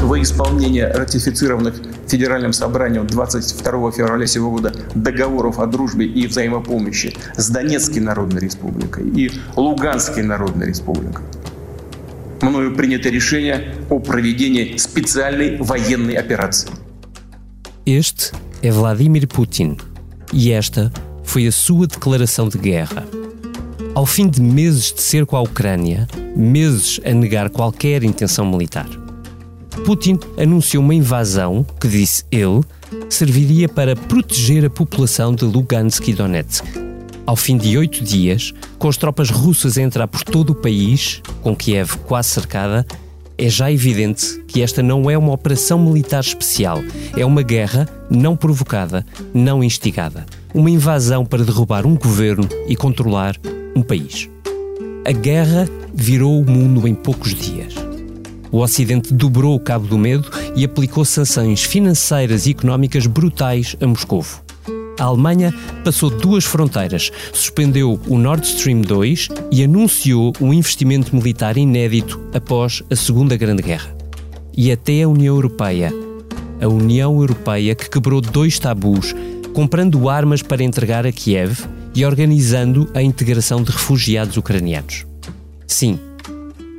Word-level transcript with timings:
во 0.00 0.20
исполнение 0.20 0.86
ратифицированных 0.88 1.74
Федеральным 2.06 2.52
собранием 2.52 3.06
22 3.06 3.92
февраля 3.92 4.26
сего 4.26 4.50
года 4.50 4.72
договоров 4.94 5.58
о 5.58 5.66
дружбе 5.66 6.06
и 6.06 6.26
взаимопомощи 6.26 7.14
с 7.36 7.48
Донецкой 7.48 8.02
Народной 8.02 8.40
Республикой 8.40 9.08
и 9.08 9.30
Луганской 9.56 10.22
Народной 10.22 10.66
Республикой 10.66 11.24
мною 12.42 12.74
принято 12.74 13.08
решение 13.08 13.74
о 13.90 13.98
проведении 13.98 14.76
специальной 14.76 15.56
военной 15.58 16.14
операции. 16.14 16.70
Este 17.86 18.32
é 18.62 18.70
Vladimir 18.70 19.26
Putin 19.26 19.78
e 20.32 20.50
esta 20.50 20.92
foi 21.24 21.46
a 21.46 21.52
sua 21.52 21.86
declaração 21.86 22.48
de 22.48 22.58
guerra. 22.58 23.04
Ao 23.94 24.06
fim 24.06 24.28
de 24.28 24.40
meses 24.40 24.92
de 24.92 25.00
cerco 25.00 25.36
à 25.36 25.40
Ucrânia, 25.40 26.08
meses 26.36 27.00
a 27.04 27.12
negar 27.12 27.50
qualquer 27.50 28.04
intenção 28.04 28.46
militar, 28.46 28.88
Putin 29.84 30.18
anunciou 30.36 30.82
uma 30.82 30.94
invasão 30.94 31.66
que, 31.80 31.88
disse 31.88 32.24
ele, 32.30 32.60
serviria 33.08 33.68
para 33.68 33.96
proteger 33.96 34.64
a 34.64 34.70
população 34.70 35.34
de 35.34 35.44
Lugansk 35.44 36.08
e 36.08 36.12
Donetsk. 36.12 36.64
Ao 37.26 37.36
fim 37.36 37.56
de 37.56 37.78
oito 37.78 38.02
dias, 38.02 38.52
com 38.78 38.88
as 38.88 38.96
tropas 38.96 39.30
russas 39.30 39.78
a 39.78 39.82
entrar 39.82 40.08
por 40.08 40.22
todo 40.22 40.50
o 40.50 40.54
país, 40.54 41.22
com 41.42 41.54
Kiev 41.54 41.96
quase 42.06 42.30
cercada, 42.30 42.86
é 43.38 43.48
já 43.48 43.72
evidente 43.72 44.42
que 44.46 44.62
esta 44.62 44.82
não 44.82 45.08
é 45.08 45.16
uma 45.16 45.32
operação 45.32 45.78
militar 45.78 46.20
especial, 46.20 46.78
é 47.16 47.24
uma 47.24 47.42
guerra 47.42 47.88
não 48.10 48.36
provocada, 48.36 49.06
não 49.32 49.64
instigada. 49.64 50.26
Uma 50.52 50.70
invasão 50.70 51.24
para 51.24 51.44
derrubar 51.44 51.86
um 51.86 51.94
governo 51.94 52.48
e 52.68 52.76
controlar 52.76 53.36
um 53.74 53.82
país. 53.82 54.28
A 55.06 55.12
guerra 55.12 55.68
virou 55.94 56.40
o 56.40 56.50
mundo 56.50 56.86
em 56.86 56.94
poucos 56.94 57.34
dias. 57.34 57.89
O 58.52 58.58
Ocidente 58.58 59.14
dobrou 59.14 59.54
o 59.54 59.60
cabo 59.60 59.86
do 59.86 59.96
medo 59.96 60.28
e 60.56 60.64
aplicou 60.64 61.04
sanções 61.04 61.62
financeiras 61.62 62.46
e 62.46 62.50
económicas 62.50 63.06
brutais 63.06 63.76
a 63.80 63.86
Moscovo. 63.86 64.42
A 64.98 65.04
Alemanha 65.04 65.54
passou 65.84 66.10
duas 66.10 66.44
fronteiras, 66.44 67.10
suspendeu 67.32 67.98
o 68.06 68.18
Nord 68.18 68.46
Stream 68.46 68.82
2 68.82 69.28
e 69.50 69.64
anunciou 69.64 70.32
um 70.40 70.52
investimento 70.52 71.14
militar 71.14 71.56
inédito 71.56 72.20
após 72.34 72.82
a 72.90 72.96
Segunda 72.96 73.36
Grande 73.36 73.62
Guerra. 73.62 73.96
E 74.54 74.70
até 74.70 75.02
a 75.02 75.08
União 75.08 75.36
Europeia. 75.36 75.92
A 76.60 76.68
União 76.68 77.18
Europeia 77.18 77.74
que 77.74 77.88
quebrou 77.88 78.20
dois 78.20 78.58
tabus, 78.58 79.14
comprando 79.54 80.08
armas 80.08 80.42
para 80.42 80.62
entregar 80.62 81.06
a 81.06 81.12
Kiev 81.12 81.66
e 81.94 82.04
organizando 82.04 82.90
a 82.92 83.02
integração 83.02 83.62
de 83.62 83.70
refugiados 83.70 84.36
ucranianos. 84.36 85.06
Sim, 85.66 85.98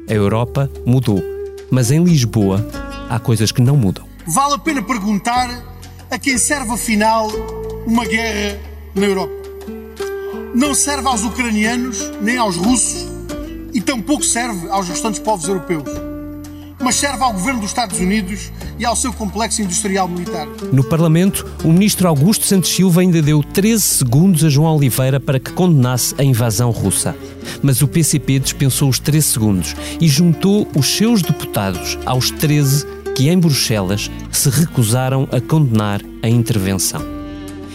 a 0.08 0.14
Europa 0.14 0.70
mudou, 0.86 1.31
mas 1.72 1.90
em 1.90 2.04
Lisboa 2.04 2.68
há 3.10 3.18
coisas 3.18 3.52
que 3.52 3.62
não 3.62 3.78
mudam. 3.78 4.06
Vale 4.28 4.56
a 4.56 4.60
pena 4.60 4.84
perguntar 4.84 5.50
a 6.12 6.20
quem 6.20 6.38
serve 6.38 6.74
afinal 6.74 7.30
uma 7.88 8.06
guerra 8.06 8.60
na 8.94 9.06
Europa. 9.06 9.34
Não 10.54 10.76
serve 10.76 11.08
aos 11.08 11.24
ucranianos 11.24 12.12
nem 12.22 12.38
aos 12.38 12.58
russos 12.58 13.08
e 13.74 13.80
tampouco 13.82 14.24
serve 14.24 14.70
aos 14.70 14.90
restantes 14.90 15.20
povos 15.20 15.48
europeus. 15.48 16.11
Mas 16.84 16.96
serve 16.96 17.24
ao 17.24 17.34
governo 17.34 17.62
dos 17.62 17.70
Estados 17.70 18.00
Unidos 18.00 18.52
e 18.80 18.86
ao 18.86 18.96
seu 18.96 19.14
complexo 19.14 19.62
industrial 19.62 20.08
militar. 20.08 20.48
No 20.72 20.84
Parlamento, 20.84 21.46
o 21.64 21.72
ministro 21.72 22.08
Augusto 22.08 22.46
Santos 22.46 22.72
Silva 22.72 23.02
ainda 23.02 23.22
deu 23.22 23.44
13 23.44 23.82
segundos 23.82 24.44
a 24.44 24.50
João 24.50 24.76
Oliveira 24.76 25.20
para 25.20 25.40
que 25.40 25.52
condenasse 25.52 26.16
a 26.18 26.24
invasão 26.24 26.72
russa. 26.72 27.16
Mas 27.62 27.82
o 27.82 27.88
PCP 27.88 28.40
dispensou 28.40 28.90
os 28.90 29.00
13 29.00 29.28
segundos 29.28 29.76
e 30.00 30.08
juntou 30.08 30.68
os 30.76 30.88
seus 30.88 31.22
deputados 31.22 31.98
aos 32.06 32.32
13 32.32 32.86
que, 33.16 33.30
em 33.30 33.38
Bruxelas, 33.38 34.10
se 34.32 34.50
recusaram 34.50 35.28
a 35.32 35.40
condenar 35.40 36.02
a 36.24 36.30
intervenção. 36.30 37.02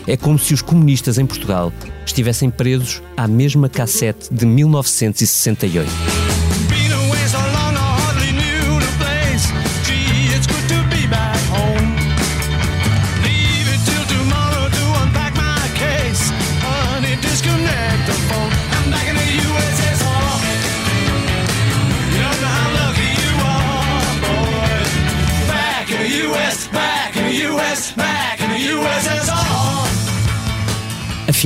É 0.07 0.17
como 0.17 0.39
se 0.39 0.55
os 0.55 0.63
comunistas 0.63 1.19
em 1.19 1.27
Portugal 1.27 1.73
estivessem 2.05 2.51
presos 2.51 3.03
à 3.17 3.27
mesma 3.27 3.69
cassete 3.69 4.33
de 4.33 4.47
1968. 4.47 6.26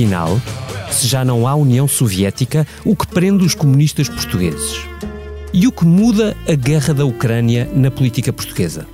Afinal, 0.01 0.41
se 0.89 1.07
já 1.07 1.23
não 1.23 1.47
há 1.47 1.53
União 1.53 1.87
Soviética, 1.87 2.65
o 2.83 2.95
que 2.95 3.05
prende 3.05 3.45
os 3.45 3.53
comunistas 3.53 4.09
portugueses? 4.09 4.79
E 5.53 5.67
o 5.67 5.71
que 5.71 5.85
muda 5.85 6.35
a 6.49 6.55
guerra 6.55 6.91
da 6.91 7.05
Ucrânia 7.05 7.69
na 7.71 7.91
política 7.91 8.33
portuguesa? 8.33 8.87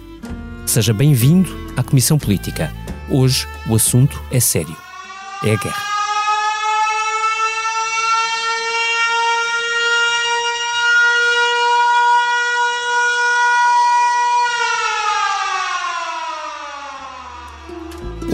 Seja 0.65 0.93
bem-vindo 0.93 1.49
à 1.77 1.81
Comissão 1.81 2.19
Política. 2.19 2.73
Hoje 3.09 3.47
o 3.69 3.75
assunto 3.75 4.21
é 4.29 4.41
sério. 4.41 4.75
É 5.45 5.53
a 5.53 5.55
guerra. 5.55 5.86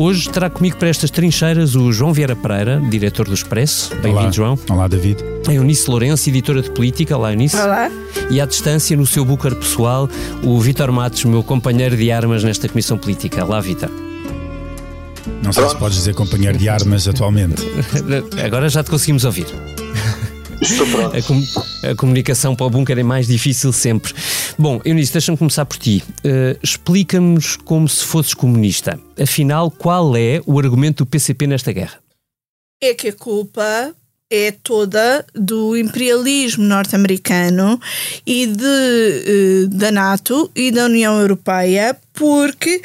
Hoje 0.03 0.29
terá 0.29 0.49
comigo 0.49 0.75
para 0.75 0.89
estas 0.89 1.09
trincheiras 1.09 1.75
o 1.75 1.89
João 1.93 2.11
Vieira 2.11 2.35
Pereira, 2.35 2.81
diretor 2.89 3.25
do 3.25 3.33
Expresso. 3.33 3.95
Bem-vindo, 4.01 4.33
João. 4.33 4.59
Olá, 4.69 4.85
David. 4.85 5.23
A 5.47 5.53
Eunice 5.53 5.89
Lourenço, 5.89 6.27
editora 6.27 6.61
de 6.61 6.69
política. 6.71 7.15
Olá, 7.15 7.31
Eunice. 7.31 7.55
Olá. 7.55 7.89
E 8.29 8.41
à 8.41 8.45
distância, 8.45 8.97
no 8.97 9.05
seu 9.05 9.23
búcar 9.23 9.55
pessoal, 9.55 10.09
o 10.43 10.59
Vítor 10.59 10.91
Matos, 10.91 11.23
meu 11.23 11.41
companheiro 11.41 11.95
de 11.95 12.11
armas 12.11 12.43
nesta 12.43 12.67
Comissão 12.67 12.97
Política. 12.97 13.45
Olá, 13.45 13.61
Vítor. 13.61 13.89
Não 15.41 15.53
sei 15.53 15.69
se 15.69 15.75
podes 15.77 15.99
dizer 15.99 16.13
companheiro 16.13 16.57
de 16.57 16.67
armas 16.67 17.07
atualmente. 17.07 17.63
Agora 18.45 18.67
já 18.67 18.83
te 18.83 18.89
conseguimos 18.89 19.23
ouvir. 19.23 19.47
Estou 20.61 20.87
pronto. 20.87 21.17
A, 21.17 21.21
com, 21.21 21.43
a, 21.91 21.95
comunicação 21.95 22.55
para 22.55 22.65
o 22.65 22.69
bunker 22.69 22.97
é 22.97 23.03
mais 23.03 23.27
difícil 23.27 23.71
sempre. 23.71 24.13
Bom, 24.57 24.79
Eunice, 24.85 25.11
deixa-me 25.11 25.37
começar 25.37 25.65
por 25.65 25.77
ti. 25.77 26.03
Uh, 26.19 26.57
Explica-nos 26.61 27.55
como 27.55 27.87
se 27.89 28.03
fosses 28.03 28.33
comunista. 28.33 28.99
Afinal, 29.21 29.71
qual 29.71 30.15
é 30.15 30.41
o 30.45 30.59
argumento 30.59 31.03
do 31.03 31.09
PCP 31.09 31.47
nesta 31.47 31.71
guerra? 31.71 31.99
É 32.81 32.93
que 32.93 33.09
a 33.09 33.13
culpa 33.13 33.93
é 34.29 34.51
toda 34.51 35.25
do 35.33 35.77
imperialismo 35.77 36.63
norte-americano 36.63 37.79
e 38.25 38.47
de, 38.47 38.63
uh, 38.63 39.67
da 39.69 39.91
NATO 39.91 40.49
e 40.55 40.71
da 40.71 40.85
União 40.85 41.19
Europeia, 41.19 41.97
porque 42.13 42.81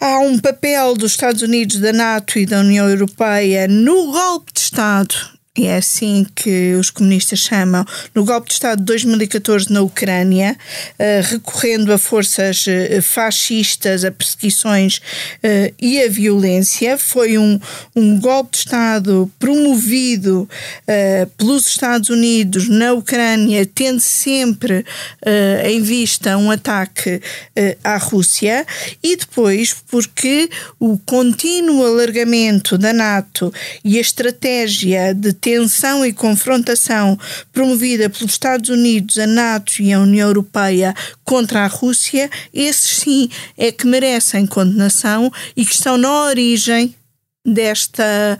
há 0.00 0.20
um 0.20 0.38
papel 0.38 0.94
dos 0.94 1.12
Estados 1.12 1.42
Unidos, 1.42 1.78
da 1.78 1.92
NATO 1.92 2.38
e 2.38 2.46
da 2.46 2.60
União 2.60 2.88
Europeia 2.88 3.68
no 3.68 4.12
golpe 4.12 4.52
de 4.52 4.60
Estado 4.60 5.37
é 5.66 5.76
assim 5.76 6.26
que 6.34 6.74
os 6.74 6.90
comunistas 6.90 7.40
chamam, 7.40 7.84
no 8.14 8.24
golpe 8.24 8.48
de 8.48 8.54
Estado 8.54 8.78
de 8.78 8.84
2014 8.84 9.72
na 9.72 9.82
Ucrânia, 9.82 10.56
uh, 10.98 11.22
recorrendo 11.30 11.92
a 11.92 11.98
forças 11.98 12.66
uh, 12.66 13.02
fascistas, 13.02 14.04
a 14.04 14.10
perseguições 14.10 14.98
uh, 14.98 15.74
e 15.80 16.02
a 16.02 16.08
violência. 16.08 16.96
Foi 16.98 17.38
um, 17.38 17.58
um 17.94 18.18
golpe 18.18 18.52
de 18.52 18.58
Estado 18.58 19.30
promovido 19.38 20.48
pelos 21.36 21.66
Estados 21.66 22.08
Unidos 22.08 22.68
na 22.68 22.92
Ucrânia, 22.92 23.64
tendo 23.66 24.00
sempre 24.00 24.84
em 25.64 25.82
vista 25.82 26.36
um 26.36 26.50
ataque 26.50 27.20
à 27.82 27.96
Rússia, 27.96 28.66
e 29.02 29.16
depois 29.16 29.74
porque 29.88 30.48
o 30.78 30.98
contínuo 30.98 31.84
alargamento 31.84 32.76
da 32.76 32.92
NATO 32.92 33.52
e 33.84 33.98
a 33.98 34.00
estratégia 34.00 35.14
de 35.14 35.32
tensão 35.48 36.04
e 36.04 36.12
confrontação 36.12 37.18
promovida 37.54 38.10
pelos 38.10 38.32
Estados 38.32 38.68
Unidos, 38.68 39.16
a 39.16 39.26
NATO 39.26 39.80
e 39.80 39.94
a 39.94 39.98
União 39.98 40.28
Europeia 40.28 40.94
contra 41.24 41.64
a 41.64 41.66
Rússia, 41.66 42.28
esses 42.52 42.98
sim 42.98 43.30
é 43.56 43.72
que 43.72 43.86
merecem 43.86 44.46
condenação 44.46 45.32
e 45.56 45.64
que 45.64 45.72
estão 45.72 45.96
na 45.96 46.24
origem 46.24 46.94
desta 47.44 48.38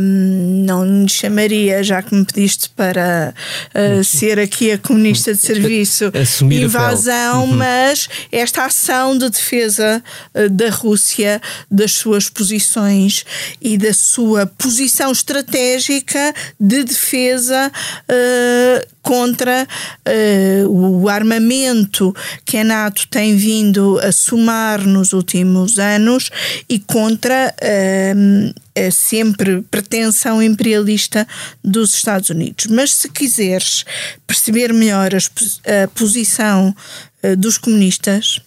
um, 0.00 0.64
não 0.64 0.84
lhe 0.84 1.08
chamaria, 1.08 1.82
já 1.82 2.02
que 2.02 2.14
me 2.14 2.24
pediste 2.24 2.70
para 2.70 3.34
uh, 3.74 4.04
ser 4.04 4.38
aqui 4.38 4.70
a 4.70 4.78
comunista 4.78 5.34
de 5.34 5.40
serviço, 5.40 6.12
Assumir 6.14 6.62
invasão, 6.62 7.44
uhum. 7.44 7.56
mas 7.56 8.08
esta 8.30 8.64
ação 8.64 9.16
de 9.18 9.28
defesa 9.28 10.02
uh, 10.34 10.48
da 10.50 10.70
Rússia, 10.70 11.40
das 11.70 11.92
suas 11.92 12.28
posições 12.28 13.24
e 13.60 13.76
da 13.76 13.92
sua 13.92 14.46
posição 14.46 15.10
estratégica 15.10 16.32
de 16.60 16.84
defesa 16.84 17.72
uh, 18.08 18.97
contra 19.08 19.66
uh, 19.66 20.68
o 20.68 21.08
armamento 21.08 22.14
que 22.44 22.58
a 22.58 22.64
NATO 22.64 23.08
tem 23.08 23.34
vindo 23.38 23.98
a 24.00 24.12
somar 24.12 24.86
nos 24.86 25.14
últimos 25.14 25.78
anos 25.78 26.30
e 26.68 26.78
contra 26.78 27.54
uh, 27.54 28.54
a 28.78 28.90
sempre 28.90 29.62
pretensão 29.62 30.42
imperialista 30.42 31.26
dos 31.64 31.94
Estados 31.94 32.28
Unidos. 32.28 32.66
Mas 32.66 32.92
se 32.92 33.08
quiseres 33.08 33.86
perceber 34.26 34.74
melhor 34.74 35.08
a 35.14 35.88
posição 35.94 36.76
uh, 37.24 37.34
dos 37.34 37.56
comunistas, 37.56 38.40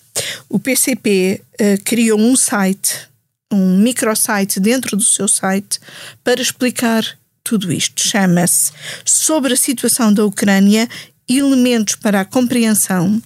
o 0.48 0.60
PCP 0.60 1.42
criou 1.86 2.20
um 2.20 2.36
site, 2.36 3.08
um 3.52 3.78
microsite 3.78 4.60
dentro 4.60 4.96
do 4.96 5.04
seu 5.04 5.28
site, 5.28 5.80
para 6.24 6.42
explicar 6.42 7.04
tudo 7.44 7.72
isto. 7.72 8.02
Chama-se 8.02 8.72
Sobre 9.06 9.54
a 9.54 9.58
situação 9.58 10.14
da 10.14 10.26
Ucrânia 10.26 10.88
elementos 11.28 11.96
para 11.96 12.22
a 12.22 12.26
compreensão. 12.26 13.22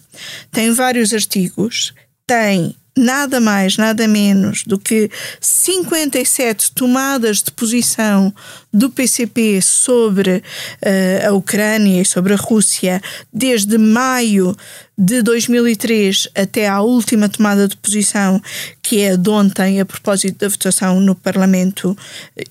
Tem 0.51 0.71
vários 0.71 1.13
artigos, 1.13 1.94
tem 2.27 2.75
nada 2.97 3.42
mais, 3.42 3.77
nada 3.77 4.07
menos 4.07 4.63
do 4.63 4.80
que 4.80 5.09
57 5.42 6.71
tomadas 6.71 7.42
de 7.42 7.51
posição 7.51 8.33
do 8.74 8.89
PCP 8.89 9.62
sobre 9.62 10.38
uh, 10.38 11.27
a 11.27 11.33
Ucrânia 11.33 12.01
e 12.01 12.06
sobre 12.06 12.33
a 12.33 12.38
Rússia 12.38 13.01
desde 13.33 13.77
maio 13.77 14.56
de 14.97 15.21
2003 15.21 16.30
até 16.33 16.68
à 16.68 16.81
última 16.81 17.27
tomada 17.27 17.68
de 17.68 17.75
posição, 17.75 18.42
que 18.81 19.01
é 19.01 19.18
de 19.18 19.30
ontem, 19.30 19.81
a 19.81 19.86
propósito 19.86 20.39
da 20.39 20.48
votação 20.48 21.01
no 21.01 21.15
Parlamento 21.15 21.98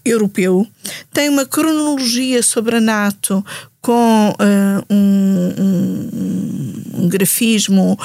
Europeu. 0.04 0.66
Tem 1.12 1.28
uma 1.30 1.46
cronologia 1.46 2.42
sobre 2.42 2.76
a 2.76 2.80
NATO 2.80 3.44
com 3.80 4.30
uh, 4.30 4.84
um, 4.88 5.52
um, 5.58 6.93
um, 7.04 7.08
grafismo 7.08 7.98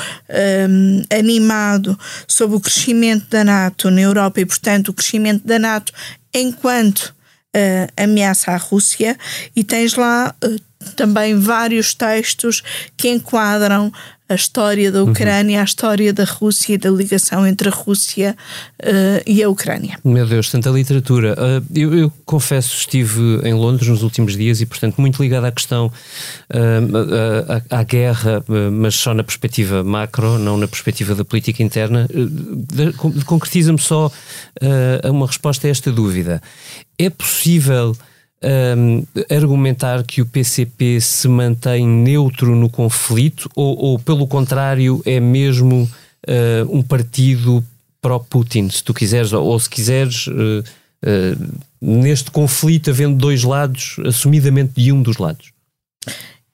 um, 0.70 1.02
animado 1.10 1.98
sobre 2.28 2.58
o 2.58 2.60
crescimento 2.60 3.28
da 3.30 3.44
NATO 3.44 3.90
na 3.90 4.02
Europa 4.02 4.42
e, 4.42 4.46
portanto, 4.46 4.90
o 4.90 4.94
crescimento 4.94 5.46
da 5.46 5.58
NATO 5.58 5.94
enquanto 6.34 7.14
uh, 7.56 7.92
ameaça 7.98 8.52
à 8.52 8.58
Rússia, 8.58 9.18
e 9.56 9.64
tens 9.64 9.96
lá 9.96 10.36
uh, 10.44 10.60
também 10.96 11.38
vários 11.38 11.94
textos 11.94 12.64
que 12.96 13.10
enquadram 13.10 13.92
a 14.30 14.36
história 14.36 14.92
da 14.92 15.04
Ucrânia, 15.04 15.58
uhum. 15.58 15.62
a 15.62 15.66
história 15.66 16.14
da 16.14 16.24
Rússia 16.24 16.76
e 16.76 16.78
da 16.78 16.92
ligação 16.92 17.48
entre 17.48 17.68
a 17.68 17.72
Rússia 17.72 18.38
uh, 18.80 19.24
e 19.26 19.42
a 19.42 19.50
Ucrânia. 19.50 19.98
Meu 20.06 20.28
Deus, 20.28 20.52
tanta 20.52 20.70
literatura. 20.70 21.34
Uh, 21.34 21.66
eu, 21.76 21.98
eu, 21.98 22.14
confesso, 22.26 22.76
estive 22.76 23.42
em 23.44 23.56
Londres 23.56 23.90
nos 23.90 24.04
últimos 24.04 24.38
dias 24.38 24.62
e, 24.62 24.68
portanto, 24.68 25.02
muito 25.02 25.22
ligado 25.22 25.46
à 25.46 25.52
questão, 25.52 25.88
uh, 25.88 27.72
à, 27.72 27.80
à, 27.80 27.84
guerra, 27.84 28.44
mas 28.72 28.94
só 28.94 29.16
na 29.16 29.24
perspectiva 29.24 29.84
macro, 29.84 30.38
não 30.38 30.58
na 30.58 30.68
perspectiva 30.68 31.16
da 31.16 31.26
política 31.26 31.64
interna. 31.64 32.08
Concretiza-me 33.26 33.80
só 33.80 34.12
uma 35.10 35.26
resposta 35.26 35.66
a 35.66 35.72
esta 35.72 35.92
dúvida. 35.92 36.40
É 37.00 37.10
possível 37.10 37.96
um, 38.44 39.04
argumentar 39.30 40.04
que 40.04 40.22
o 40.22 40.26
PCP 40.26 41.02
se 41.02 41.28
mantém 41.28 41.86
neutro 41.86 42.56
no 42.56 42.70
conflito 42.70 43.50
ou, 43.56 43.78
ou 43.78 44.00
pelo 44.00 44.28
contrário, 44.28 45.02
é 45.06 45.20
mesmo 45.20 45.84
uh, 45.84 46.78
um 46.78 46.82
partido 46.82 47.64
pró-Putin, 48.02 48.70
se 48.70 48.84
tu 48.84 48.94
quiseres, 48.94 49.34
ou, 49.34 49.46
ou 49.46 49.60
se 49.60 49.70
quiseres, 49.70 50.28
uh, 50.28 50.64
uh, 51.04 51.60
neste 51.82 52.32
conflito, 52.32 52.90
havendo 52.90 53.18
dois 53.18 53.44
lados, 53.44 53.98
assumidamente 54.06 54.74
de 54.82 54.92
um 54.92 55.02
dos 55.02 55.18
lados? 55.18 55.52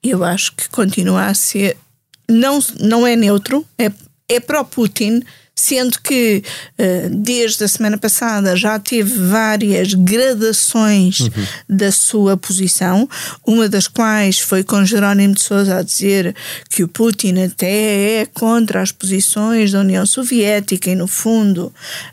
Eu 0.02 0.24
acho 0.24 0.54
que 0.54 0.68
continua 0.68 1.26
a 1.26 1.34
ser. 1.34 1.76
Não, 2.28 2.58
não 2.80 3.06
é 3.06 3.14
neutro, 3.14 3.64
é, 3.78 3.92
é 4.28 4.40
pró-Putin 4.40 5.22
sendo 5.58 5.98
que 6.02 6.42
uh, 6.78 7.08
desde 7.08 7.64
a 7.64 7.68
semana 7.68 7.96
passada 7.96 8.54
já 8.54 8.78
teve 8.78 9.18
várias 9.26 9.94
gradações 9.94 11.20
uhum. 11.20 11.46
da 11.66 11.90
sua 11.90 12.36
posição, 12.36 13.08
uma 13.44 13.66
das 13.66 13.88
quais 13.88 14.38
foi 14.38 14.62
com 14.62 14.84
Jerónimo 14.84 15.34
de 15.34 15.42
Sousa 15.42 15.78
a 15.78 15.82
dizer 15.82 16.36
que 16.68 16.84
o 16.84 16.88
Putin 16.88 17.38
até 17.38 18.20
é 18.20 18.26
contra 18.26 18.82
as 18.82 18.92
posições 18.92 19.72
da 19.72 19.80
União 19.80 20.04
Soviética 20.04 20.90
e, 20.90 20.94
no 20.94 21.06
fundo, 21.06 21.72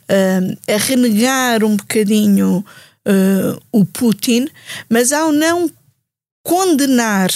uh, 0.09 0.73
a 0.73 0.77
renegar 0.77 1.65
um 1.65 1.75
bocadinho 1.75 2.63
uh, 3.05 3.61
o 3.73 3.83
Putin, 3.83 4.47
mas 4.89 5.11
ao 5.11 5.33
não 5.33 5.69
condenar 6.45 7.29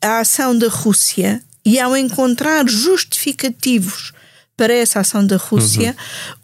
a 0.00 0.20
ação 0.20 0.56
da 0.56 0.68
Rússia 0.68 1.42
e 1.66 1.80
ao 1.80 1.96
encontrar 1.96 2.64
justificativos 2.68 4.12
para 4.56 4.72
essa 4.72 5.00
ação 5.00 5.26
da 5.26 5.36
Rússia, 5.36 5.96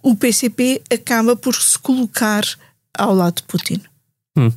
uhum. 0.03 0.11
o 0.11 0.17
PCP 0.17 0.83
acaba 0.93 1.37
por 1.37 1.55
se 1.55 1.79
colocar 1.79 2.43
ao 2.93 3.15
lado 3.15 3.37
de 3.37 3.43
Putin. 3.45 3.81
Hum. 4.37 4.53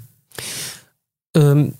Um, 1.37 1.71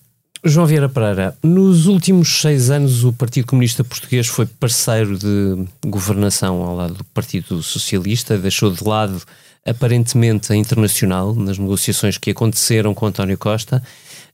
João 0.44 0.68
Vieira 0.68 0.88
Pereira, 0.88 1.36
nos 1.42 1.88
últimos 1.88 2.40
seis 2.40 2.70
anos 2.70 3.04
o 3.04 3.12
Partido 3.12 3.48
Comunista 3.48 3.84
Português 3.84 4.28
foi 4.28 4.46
parceiro 4.46 5.18
de 5.18 5.66
governação 5.84 6.62
ao 6.62 6.76
lado 6.76 6.94
do 6.94 7.04
Partido 7.06 7.64
Socialista, 7.64 8.38
deixou 8.38 8.72
de 8.72 8.84
lado 8.84 9.20
aparentemente 9.66 10.54
a 10.54 10.56
internacional 10.56 11.34
nas 11.34 11.58
negociações 11.58 12.20
que 12.20 12.30
aconteceram 12.30 12.94
com 12.94 13.08
António 13.08 13.38
Costa 13.38 13.82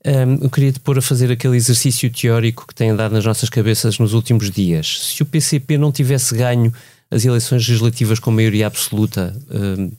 um, 0.06 0.44
eu 0.44 0.50
queria 0.50 0.72
te 0.72 0.80
pôr 0.80 0.98
a 0.98 1.02
fazer 1.02 1.32
aquele 1.32 1.56
exercício 1.56 2.10
teórico 2.10 2.66
que 2.68 2.74
tem 2.74 2.90
andado 2.90 3.12
nas 3.12 3.24
nossas 3.24 3.50
cabeças 3.50 4.00
nos 4.00 4.14
últimos 4.14 4.50
dias. 4.50 5.14
Se 5.14 5.22
o 5.22 5.26
PCP 5.26 5.78
não 5.78 5.92
tivesse 5.92 6.36
ganho 6.36 6.74
as 7.12 7.26
eleições 7.26 7.68
legislativas 7.68 8.20
com 8.20 8.32
maioria 8.32 8.66
absoluta, 8.66 9.36
um, 9.52 9.92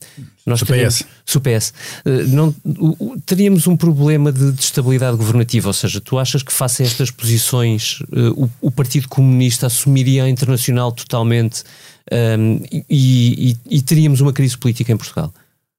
nós 0.45 0.61
teríamos, 0.61 1.03
PS. 1.25 1.37
PS, 1.37 1.73
uh, 2.05 2.27
não, 2.27 2.55
teríamos 3.23 3.67
um 3.67 3.77
problema 3.77 4.31
de, 4.31 4.51
de, 4.51 4.61
estabilidade 4.61 5.15
governativa. 5.15 5.69
Ou 5.69 5.73
seja, 5.73 6.01
tu 6.01 6.17
achas 6.17 6.41
que, 6.41 6.51
face 6.51 6.81
a 6.81 6.85
estas 6.85 7.11
posições, 7.11 7.99
uh, 8.11 8.45
o, 8.45 8.49
o, 8.67 8.71
Partido 8.71 9.07
Comunista 9.07 9.67
assumiria 9.67 10.23
a 10.23 10.29
internacional 10.29 10.91
totalmente 10.91 11.63
um, 12.11 12.59
e, 12.89 13.55
e, 13.69 13.77
e 13.77 13.81
teríamos 13.81 14.19
uma 14.19 14.33
crise 14.33 14.57
política 14.57 14.91
em 14.91 14.97
Portugal? 14.97 15.31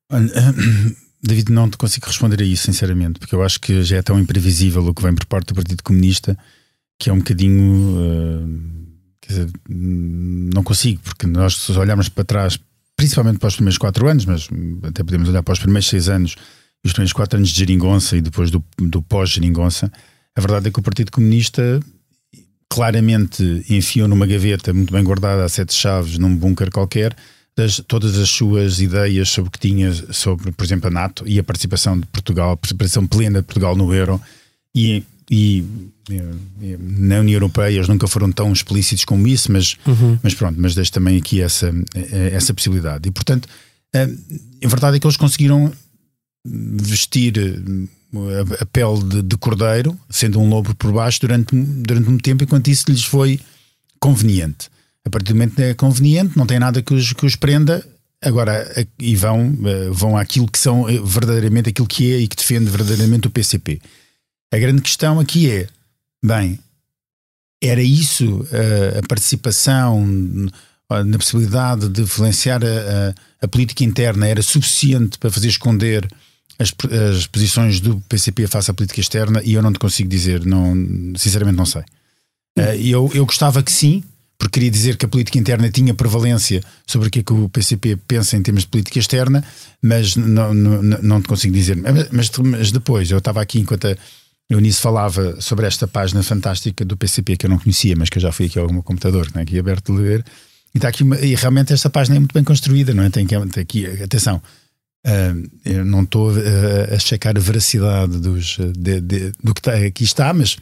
David, 1.27 1.51
não 1.51 1.71
te 1.71 1.77
consigo 1.77 2.07
responder 2.07 2.41
a 2.43 2.45
isso, 2.45 2.65
sinceramente, 2.65 3.19
porque 3.19 3.35
eu 3.35 3.43
acho 3.43 3.59
que 3.61 3.83
já 3.83 3.97
é 3.97 4.03
tão 4.03 4.19
imprevisível 4.19 4.87
o 4.87 4.95
que 4.95 5.03
vem 5.03 5.15
por 5.15 5.25
parte 5.27 5.49
do 5.49 5.55
Partido 5.55 5.83
Comunista 5.83 6.37
que 6.99 7.11
é 7.11 7.13
um 7.13 7.19
bocadinho. 7.19 7.97
Uh, 7.97 8.75
dizer, 9.27 9.51
não 9.69 10.63
consigo, 10.63 11.01
porque 11.03 11.27
nós, 11.27 11.57
se 11.57 11.73
olharmos 11.73 12.11
para 12.11 12.25
trás, 12.25 12.59
principalmente 12.95 13.39
para 13.39 13.49
os 13.49 13.55
primeiros 13.55 13.79
quatro 13.79 14.07
anos, 14.07 14.27
mas 14.27 14.49
até 14.83 15.03
podemos 15.03 15.29
olhar 15.29 15.43
para 15.43 15.53
os 15.53 15.59
primeiros 15.59 15.89
seis 15.89 16.09
anos 16.09 16.37
os 16.85 16.93
primeiros 16.93 17.15
quatro 17.15 17.39
anos 17.39 17.49
de 17.49 17.59
Geringonça 17.59 18.15
e 18.15 18.21
depois 18.21 18.51
do, 18.51 18.63
do 18.77 19.01
pós-Geringonça, 19.01 19.91
a 20.37 20.41
verdade 20.43 20.69
é 20.69 20.71
que 20.71 20.79
o 20.79 20.83
Partido 20.83 21.11
Comunista 21.11 21.81
claramente 22.69 23.65
enfiou 23.71 24.07
numa 24.07 24.27
gaveta 24.27 24.75
muito 24.75 24.93
bem 24.93 25.03
guardada 25.03 25.43
a 25.43 25.49
sete 25.49 25.73
chaves 25.73 26.19
num 26.19 26.37
bunker 26.37 26.71
qualquer 26.71 27.17
das, 27.57 27.81
todas 27.87 28.19
as 28.19 28.29
suas 28.29 28.81
ideias 28.81 29.29
sobre 29.29 29.49
o 29.49 29.51
que 29.51 29.59
tinha 29.59 29.93
sobre, 30.13 30.51
por 30.51 30.65
exemplo, 30.65 30.89
a 30.89 30.91
NATO 30.91 31.25
e 31.27 31.39
a 31.39 31.45
participação 31.45 31.99
de 31.99 32.07
Portugal, 32.07 32.53
a 32.53 32.57
participação 32.57 33.07
plena 33.07 33.41
de 33.41 33.47
Portugal 33.47 33.77
no 33.77 33.95
euro 33.95 34.21
e, 34.75 35.05
e, 35.31 35.65
e 36.11 36.77
na 36.79 37.21
União 37.21 37.37
Europeia 37.37 37.77
eles 37.77 37.89
nunca 37.89 38.09
foram 38.09 38.33
tão 38.33 38.53
explícitos 38.53 39.05
como 39.05 39.29
isso, 39.29 39.53
mas, 39.53 39.77
uhum. 39.87 40.19
mas 40.23 40.35
pronto, 40.35 40.61
mas 40.61 40.75
deixo 40.75 40.93
também 40.93 41.17
aqui 41.17 41.41
essa, 41.41 41.73
essa 42.33 42.53
possibilidade. 42.53 43.09
E 43.09 43.13
portanto, 43.13 43.49
a, 43.95 44.03
a 44.03 44.69
verdade 44.69 44.97
é 44.97 45.01
que 45.01 45.07
eles 45.07 45.17
conseguiram 45.17 45.73
vestir 46.45 47.35
a, 47.39 48.63
a 48.63 48.67
pele 48.67 49.03
de, 49.05 49.23
de, 49.23 49.37
cordeiro, 49.37 49.99
sendo 50.11 50.41
um 50.41 50.49
lobo 50.49 50.75
por 50.75 50.93
baixo, 50.93 51.21
durante, 51.21 51.55
durante 51.55 52.11
um 52.11 52.19
tempo, 52.19 52.43
enquanto 52.43 52.69
isso 52.69 52.85
lhes 52.89 53.05
foi 53.05 53.41
conveniente. 54.01 54.69
A 55.05 55.11
partir 55.11 55.33
do 55.33 55.37
momento 55.37 55.57
que 55.57 55.63
é 55.63 55.75
conveniente, 55.75 56.37
não 56.37 56.47
tem 56.47 56.59
nada 56.59 56.83
que 56.83 56.95
os, 56.95 57.13
que 57.13 57.27
os 57.27 57.37
prenda, 57.37 57.85
agora 58.25 58.87
e 58.99 59.15
vão, 59.15 59.55
eh, 59.65 59.91
vão 59.91 60.17
àquilo 60.17 60.49
que 60.49 60.59
são 60.59 60.89
eh, 60.89 60.99
verdadeiramente 61.05 61.69
aquilo 61.69 61.87
que 61.87 62.13
é 62.13 62.19
e 62.19 62.29
que 62.29 62.37
defende 62.37 62.71
verdadeiramente 62.71 63.29
o 63.29 63.31
PCP. 63.31 63.81
A 64.53 64.59
grande 64.59 64.81
questão 64.81 65.21
aqui 65.21 65.51
é: 65.51 65.69
bem, 66.25 66.59
era 67.63 67.83
isso 67.83 68.47
a, 68.51 68.57
eh, 68.57 68.99
a 69.01 69.07
participação 69.07 70.05
na 71.07 71.19
possibilidade 71.19 71.89
de 71.89 72.03
influenciar 72.03 72.63
a, 72.63 72.69
a, 72.69 73.15
a, 73.47 73.49
política 73.49 73.83
interna 73.83 74.29
era 74.29 74.43
suficiente 74.43 75.19
para 75.19 75.31
fazer 75.31 75.49
esconder 75.49 76.09
as, 76.59 76.73
as 77.11 77.27
posições 77.27 77.81
do 77.81 78.01
PCP 78.03 78.47
face 78.47 78.71
à 78.71 78.75
política 78.75 79.01
externa? 79.01 79.43
E 79.43 79.55
eu 79.55 79.63
não 79.63 79.73
te 79.73 79.79
consigo 79.79 80.09
dizer, 80.09 80.45
não, 80.45 80.73
sinceramente 81.17 81.57
não 81.57 81.67
sei. 81.67 81.83
Eu, 82.79 83.11
eu 83.13 83.27
gostava 83.27 83.61
que 83.63 83.73
sim, 83.73 84.05
porque 84.45 84.61
queria 84.61 84.71
dizer 84.71 84.99
que 84.99 85.07
a 85.07 85.09
política 85.09 85.39
interna 85.39 85.71
tinha 85.71 85.95
prevalência 85.95 86.63
sobre 86.87 87.09
o 87.09 87.11
que 87.11 87.21
é 87.21 87.23
que 87.23 87.33
o 87.33 87.49
PCP 87.49 87.97
pensa 88.07 88.37
em 88.37 88.43
termos 88.43 88.65
de 88.65 88.69
política 88.69 88.99
externa, 88.99 89.43
mas 89.81 90.17
não, 90.17 90.53
não, 90.53 90.83
não 90.83 91.23
te 91.23 91.29
consigo 91.29 91.55
dizer. 91.55 91.79
Mas, 92.13 92.31
mas 92.39 92.71
depois, 92.71 93.11
eu 93.11 93.17
estava 93.17 93.41
aqui 93.41 93.59
enquanto 93.61 93.87
a, 93.87 93.97
Eu 94.51 94.61
nisso 94.61 94.83
falava 94.83 95.41
sobre 95.41 95.67
esta 95.67 95.89
página 95.89 96.23
fantástica 96.23 96.85
do 96.85 96.95
PCP 96.95 97.39
que 97.39 97.47
eu 97.47 97.51
não 97.51 97.59
conhecia, 97.59 97.97
mas 97.97 98.11
que 98.11 98.19
eu 98.19 98.23
já 98.23 98.31
fui 98.33 98.45
aqui 98.45 98.59
ao 98.59 98.71
meu 98.71 98.83
computador, 98.83 99.31
né, 99.35 99.41
aqui 99.41 99.59
aberto 99.59 99.95
de 99.95 100.03
ler. 100.03 100.23
E, 100.75 100.77
está 100.77 100.89
aqui 100.89 101.05
uma, 101.05 101.19
e 101.19 101.35
realmente 101.35 101.73
esta 101.73 101.89
página 101.89 102.17
é 102.17 102.19
muito 102.19 102.35
bem 102.35 102.45
construída, 102.45 102.93
não 102.93 103.03
é? 103.03 103.09
Tem, 103.09 103.27
tem 103.27 103.39
aqui, 103.63 103.87
atenção, 104.03 104.43
uh, 105.07 105.51
eu 105.65 105.87
não 105.87 106.03
estou 106.03 106.33
a, 106.33 106.95
a 106.95 106.99
checar 106.99 107.35
a 107.35 107.41
veracidade 107.41 108.19
dos, 108.19 108.59
de, 108.77 109.01
de, 109.01 109.33
do 109.43 109.55
que 109.55 109.61
está, 109.61 109.75
aqui 109.75 110.05
está, 110.05 110.35
mas 110.35 110.59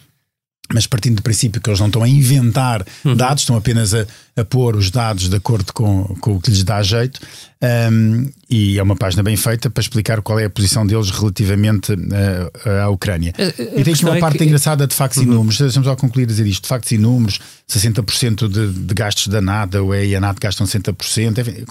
mas 0.73 0.87
partindo 0.87 1.17
do 1.17 1.23
princípio 1.23 1.61
que 1.61 1.69
eles 1.69 1.81
não 1.81 1.87
estão 1.87 2.03
a 2.03 2.09
inventar 2.09 2.85
uhum. 3.05 3.15
dados, 3.17 3.43
estão 3.43 3.57
apenas 3.57 3.95
a, 3.95 4.07
a 4.37 4.45
pôr 4.45 4.77
os 4.77 4.91
dados 4.91 5.29
de 5.29 5.37
acordo 5.37 5.73
com, 5.73 6.05
com 6.21 6.37
o 6.37 6.41
que 6.41 6.51
lhes 6.51 6.65
dá 6.65 6.83
jeito. 6.83 7.21
Um, 7.63 8.29
e 8.51 8.77
é 8.77 8.83
uma 8.83 8.97
página 8.97 9.23
bem 9.23 9.37
feita 9.37 9.71
para 9.71 9.81
explicar 9.81 10.21
qual 10.21 10.39
é 10.39 10.47
a 10.47 10.51
posição 10.51 10.85
deles 10.85 11.11
relativamente 11.11 11.93
uh, 11.93 12.83
à 12.83 12.89
Ucrânia. 12.89 13.33
A, 13.39 13.43
a 13.43 13.81
e 13.81 13.85
tem 13.85 13.95
aqui 13.95 14.05
uma 14.05 14.19
parte 14.19 14.35
é 14.35 14.39
que... 14.39 14.45
engraçada 14.45 14.85
de 14.85 14.93
factos 14.93 15.19
uhum. 15.19 15.25
e 15.25 15.35
números. 15.35 15.61
Estamos 15.61 15.89
a 15.89 15.95
concluir 15.95 16.25
a 16.25 16.27
dizer 16.27 16.45
isto: 16.45 16.65
de 16.65 16.69
factos 16.69 16.91
e 16.91 16.99
números, 16.99 17.39
60% 17.71 18.49
de, 18.49 18.73
de 18.73 18.95
gastos 18.95 19.29
da 19.29 19.41
NATO, 19.41 19.79
a 19.79 19.83
UE 19.83 20.09
e 20.09 20.17
a 20.17 20.21
NATO 20.21 20.41
gastam 20.41 20.67
60%. 20.67 21.39
Enfim, 21.39 21.65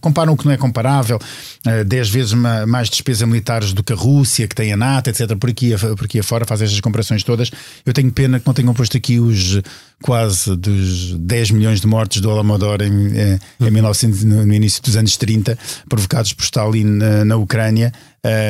comparam 0.00 0.32
o 0.32 0.36
que 0.36 0.46
não 0.46 0.52
é 0.52 0.56
comparável, 0.56 1.18
uh, 1.66 1.84
10 1.84 2.08
vezes 2.08 2.32
mais 2.66 2.88
despesas 2.88 3.26
militares 3.26 3.72
do 3.72 3.82
que 3.82 3.92
a 3.92 3.96
Rússia, 3.96 4.46
que 4.46 4.54
tem 4.54 4.72
a 4.72 4.76
NATO, 4.76 5.10
etc. 5.10 5.36
Por 5.36 5.50
aqui, 5.50 5.72
por 5.96 6.04
aqui 6.04 6.20
afora, 6.20 6.46
fazem 6.46 6.66
estas 6.66 6.80
comparações 6.80 7.24
todas. 7.24 7.50
Eu 7.84 7.92
tenho 7.92 8.12
pena 8.12 8.38
que 8.38 8.46
não 8.46 8.54
tenham 8.54 8.72
posto 8.72 8.96
aqui 8.96 9.18
os 9.18 9.60
quase 10.02 10.54
dos 10.56 11.14
10 11.14 11.52
milhões 11.52 11.80
de 11.80 11.86
mortes 11.86 12.20
do 12.20 12.30
Alamodor 12.30 12.82
em, 12.82 13.16
eh, 13.16 13.38
em, 13.60 13.66
em 13.66 13.70
1900, 13.70 14.24
no 14.24 14.52
início 14.52 14.82
dos 14.82 14.96
anos 14.96 15.16
30, 15.16 15.58
provocados 15.88 16.32
por 16.32 16.42
Stalin 16.42 16.84
na, 16.84 17.24
na 17.24 17.36
Ucrânia, 17.36 17.92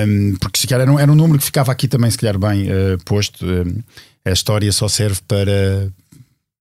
um, 0.06 0.34
porque 0.40 0.58
se 0.58 0.66
calhar 0.66 0.82
era 0.82 0.92
um, 0.92 0.98
era 0.98 1.10
um, 1.10 1.14
número 1.14 1.38
que 1.38 1.44
ficava 1.44 1.70
aqui 1.70 1.86
também, 1.86 2.10
se 2.10 2.18
calhar, 2.18 2.38
bem 2.38 2.68
uh, 2.68 2.98
posto. 3.04 3.46
A 4.24 4.30
história 4.30 4.70
só 4.72 4.88
serve 4.88 5.20
para, 5.26 5.92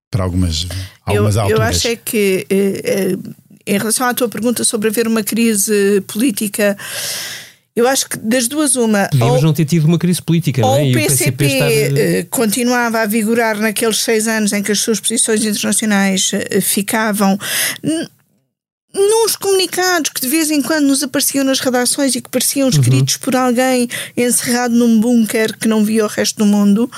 para 0.09 0.23
algumas, 0.23 0.67
algumas 1.05 1.35
eu, 1.35 1.41
alturas. 1.41 1.61
Eu 1.61 1.67
acho 1.67 1.87
é 1.87 1.95
que, 1.95 2.45
uh, 2.51 3.35
em 3.65 3.77
relação 3.77 4.07
à 4.07 4.13
tua 4.13 4.27
pergunta 4.29 4.63
sobre 4.63 4.89
haver 4.89 5.07
uma 5.07 5.23
crise 5.23 6.01
política 6.07 6.77
eu 7.75 7.87
acho 7.87 8.09
que 8.09 8.17
das 8.17 8.47
duas, 8.47 8.75
uma. 8.75 9.07
Podíamos 9.09 9.37
ou, 9.37 9.43
não 9.43 9.53
ter 9.53 9.65
tido 9.65 9.85
uma 9.85 9.97
crise 9.97 10.21
política, 10.21 10.61
não 10.61 10.75
é? 10.75 10.89
O 10.89 10.93
PCP, 10.93 11.31
PCP 11.31 11.99
eh, 11.99 12.27
continuava 12.29 12.99
a 12.99 13.05
vigorar 13.05 13.57
naqueles 13.57 13.97
seis 13.97 14.27
anos 14.27 14.51
em 14.51 14.61
que 14.61 14.71
as 14.71 14.79
suas 14.79 14.99
posições 14.99 15.43
internacionais 15.45 16.31
eh, 16.33 16.59
ficavam 16.59 17.39
nos 18.93 19.37
comunicados 19.37 20.09
que 20.09 20.19
de 20.19 20.27
vez 20.27 20.51
em 20.51 20.61
quando 20.61 20.87
nos 20.87 21.01
apareciam 21.01 21.45
nas 21.45 21.61
redações 21.61 22.13
e 22.13 22.21
que 22.21 22.29
pareciam 22.29 22.67
uhum. 22.67 22.77
escritos 22.77 23.15
uhum. 23.15 23.21
por 23.21 23.35
alguém 23.37 23.87
encerrado 24.17 24.75
num 24.75 24.99
bunker 24.99 25.57
que 25.57 25.67
não 25.67 25.83
via 25.83 26.03
o 26.03 26.09
resto 26.09 26.39
do 26.39 26.45
mundo. 26.45 26.91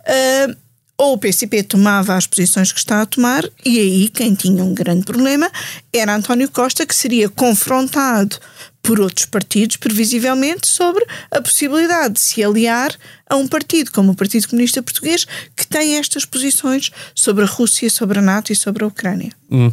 Uh, 0.00 0.56
ou 0.98 1.12
o 1.12 1.18
PCP 1.18 1.62
tomava 1.62 2.16
as 2.16 2.26
posições 2.26 2.72
que 2.72 2.80
está 2.80 3.00
a 3.00 3.06
tomar, 3.06 3.44
e 3.64 3.78
aí 3.78 4.08
quem 4.08 4.34
tinha 4.34 4.64
um 4.64 4.74
grande 4.74 5.04
problema 5.04 5.48
era 5.92 6.16
António 6.16 6.50
Costa, 6.50 6.84
que 6.84 6.94
seria 6.94 7.28
confrontado 7.28 8.36
por 8.82 9.00
outros 9.00 9.26
partidos, 9.26 9.76
previsivelmente, 9.76 10.66
sobre 10.66 11.04
a 11.30 11.40
possibilidade 11.40 12.14
de 12.14 12.20
se 12.20 12.42
aliar 12.42 12.94
a 13.28 13.36
um 13.36 13.46
partido 13.46 13.90
como 13.92 14.12
o 14.12 14.14
Partido 14.14 14.48
Comunista 14.48 14.82
Português, 14.82 15.26
que 15.56 15.66
tem 15.66 15.96
estas 15.96 16.24
posições 16.24 16.90
sobre 17.14 17.44
a 17.44 17.46
Rússia, 17.46 17.90
sobre 17.90 18.18
a 18.18 18.22
NATO 18.22 18.52
e 18.52 18.56
sobre 18.56 18.84
a 18.84 18.86
Ucrânia. 18.86 19.30
Hum. 19.50 19.72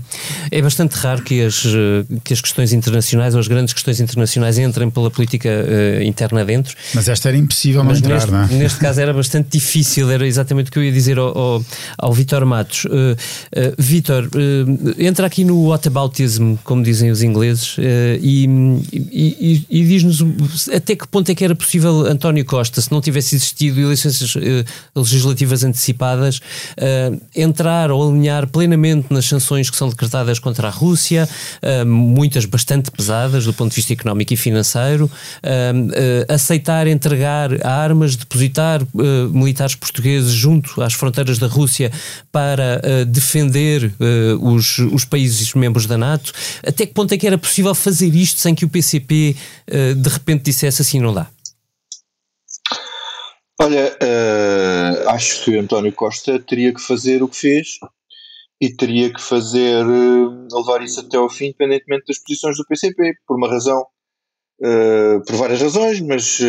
É 0.51 0.61
bastante 0.61 0.93
raro 0.93 1.21
que 1.21 1.41
as, 1.41 1.63
que 2.23 2.33
as 2.33 2.39
questões 2.39 2.71
internacionais 2.71 3.33
ou 3.33 3.41
as 3.41 3.47
grandes 3.47 3.73
questões 3.73 3.99
internacionais 3.99 4.57
entrem 4.57 4.89
pela 4.89 5.11
política 5.11 5.49
uh, 5.49 6.01
interna 6.01 6.45
dentro. 6.45 6.75
Mas 6.93 7.09
esta 7.09 7.27
era 7.27 7.37
impossível 7.37 7.83
Mas 7.83 7.97
entrar, 7.97 8.15
neste, 8.15 8.31
não 8.31 8.43
é? 8.43 8.47
Neste 8.47 8.79
caso 8.79 9.01
era 9.01 9.13
bastante 9.13 9.49
difícil, 9.49 10.09
era 10.09 10.25
exatamente 10.25 10.69
o 10.69 10.71
que 10.71 10.79
eu 10.79 10.83
ia 10.83 10.93
dizer 10.93 11.17
ao, 11.17 11.37
ao, 11.37 11.65
ao 11.97 12.13
Vítor 12.13 12.45
Matos. 12.45 12.85
Uh, 12.85 12.89
uh, 12.89 13.75
Vítor, 13.77 14.29
entra 14.97 15.27
aqui 15.27 15.43
no 15.43 15.67
whataboutism, 15.67 16.55
como 16.63 16.81
dizem 16.81 17.11
os 17.11 17.21
ingleses, 17.21 17.75
e, 18.21 18.47
e, 18.93 19.65
e, 19.69 19.81
e 19.81 19.83
diz-nos 19.85 20.69
até 20.69 20.95
que 20.95 21.07
ponto 21.07 21.29
é 21.29 21.35
que 21.35 21.43
era 21.43 21.55
possível 21.55 22.05
António 22.05 22.45
Costa, 22.45 22.79
se 22.81 22.91
não 22.91 23.01
tivesse 23.01 23.35
existido 23.45 23.79
eleições 23.79 24.35
legislativas 24.95 25.63
antecipadas, 25.63 26.39
entrar 27.35 27.91
ou 27.91 28.09
alinhar 28.09 28.47
plenamente 28.47 29.07
nas 29.11 29.25
sanções 29.25 29.69
que 29.69 29.77
são 29.77 29.89
decretadas 29.89 30.39
contra 30.39 30.67
a 30.67 30.71
Rússia, 30.71 31.29
muitas 31.85 32.45
bastante 32.45 32.89
pesadas 32.91 33.45
do 33.45 33.53
ponto 33.53 33.69
de 33.69 33.75
vista 33.75 33.93
económico 33.93 34.33
e 34.33 34.37
financeiro, 34.37 35.09
aceitar 36.27 36.87
entregar 36.87 37.65
armas, 37.65 38.15
depositar 38.15 38.81
militares 39.31 39.75
portugueses 39.75 40.31
junto 40.31 40.81
às 40.81 40.93
fronteiras 40.93 41.37
da 41.37 41.47
Rússia 41.47 41.91
para 42.31 42.81
defender 43.05 43.93
os, 44.41 44.79
os 44.79 45.05
países 45.05 45.53
membros 45.53 45.85
da 45.85 45.97
NATO. 45.97 46.31
Até 46.65 46.85
que 46.85 46.93
ponto 46.93 47.13
é 47.13 47.17
que 47.17 47.27
era 47.27 47.37
possível 47.37 47.75
fazer 47.75 48.13
isto 48.15 48.39
sem 48.39 48.55
que 48.55 48.65
o 48.65 48.69
PCP 48.69 49.35
de 49.97 50.09
repente 50.09 50.43
dissesse 50.43 50.81
assim 50.81 50.99
não 50.99 51.13
dá? 51.13 51.27
Olha, 53.57 53.97
uh, 54.03 55.09
acho 55.11 55.45
que 55.45 55.57
António 55.57 55.93
Costa 55.93 56.37
teria 56.39 56.73
que 56.73 56.81
fazer 56.81 57.23
o 57.23 57.27
que 57.29 57.37
fez 57.37 57.79
e 58.59 58.75
teria 58.75 59.13
que 59.13 59.21
fazer 59.21 59.85
uh, 59.85 60.47
levar 60.53 60.81
isso 60.83 60.99
até 60.99 61.15
ao 61.15 61.29
fim, 61.29 61.45
independentemente 61.45 62.03
das 62.07 62.19
posições 62.19 62.57
do 62.57 62.65
PCP, 62.65 63.13
por 63.25 63.37
uma 63.37 63.49
razão, 63.49 63.81
uh, 64.59 65.23
por 65.25 65.35
várias 65.37 65.61
razões, 65.61 66.01
mas 66.01 66.39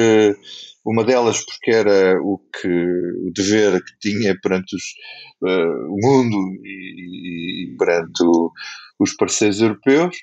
uma 0.84 1.04
delas 1.04 1.44
porque 1.44 1.70
era 1.70 2.20
o 2.20 2.38
que 2.38 2.68
o 2.68 3.30
dever 3.32 3.80
que 3.84 3.98
tinha 4.00 4.36
perante 4.42 4.75
os, 4.75 4.82
o 5.42 5.96
mundo 6.02 6.36
e, 6.64 7.72
e 7.72 7.76
perante 7.76 8.25
o, 8.25 8.50
os 8.98 9.14
parceiros 9.14 9.60
europeus, 9.60 10.16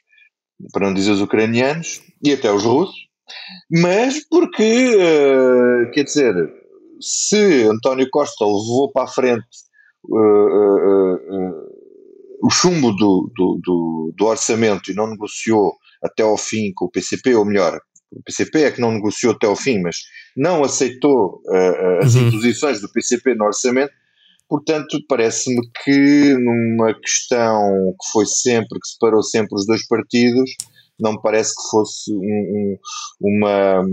para 0.74 0.88
não 0.88 0.94
dizer 0.94 1.12
os 1.12 1.22
ucranianos 1.22 2.02
e 2.22 2.34
até 2.34 2.52
os 2.52 2.64
russos, 2.64 3.08
mas 3.72 4.28
porque, 4.28 4.98
quer 5.94 6.04
dizer, 6.04 6.63
se 7.04 7.64
António 7.64 8.10
Costa 8.10 8.46
levou 8.46 8.90
para 8.92 9.04
a 9.04 9.08
frente 9.08 9.46
uh, 10.06 10.16
uh, 10.16 11.74
o 12.42 12.50
chumbo 12.50 12.92
do, 12.94 13.32
do, 13.36 13.60
do, 13.62 14.14
do, 14.18 14.26
orçamento 14.26 14.90
e 14.90 14.96
não 14.96 15.10
negociou 15.10 15.74
até 16.02 16.24
ao 16.24 16.38
fim 16.38 16.72
com 16.74 16.86
o 16.86 16.90
PCP, 16.92 17.36
ou 17.36 17.46
melhor, 17.46 17.80
o 18.12 18.24
PCP 18.24 18.64
é 18.64 18.72
que 18.72 18.82
não 18.82 18.92
negociou 18.92 19.34
até 19.34 19.48
ao 19.48 19.56
fim, 19.56 19.82
mas 19.82 19.98
não 20.36 20.64
aceitou 20.64 21.42
as 22.02 22.16
uhum. 22.16 22.28
imposições 22.28 22.82
do 22.82 22.92
PCP 22.92 23.34
no 23.36 23.46
orçamento, 23.46 23.94
portanto, 24.50 25.00
parece-me 25.08 25.62
que 25.84 26.34
numa 26.38 26.94
questão 27.00 27.96
que 28.02 28.12
foi 28.12 28.26
sempre, 28.26 28.80
que 28.80 28.88
separou 28.88 29.24
sempre 29.24 29.56
os 29.56 29.66
dois 29.66 29.88
partidos, 29.88 30.52
não 31.00 31.14
me 31.14 31.22
parece 31.22 31.56
que 31.56 31.70
fosse 31.70 32.14
um, 32.14 32.18
um, 32.18 32.78
uma, 33.22 33.84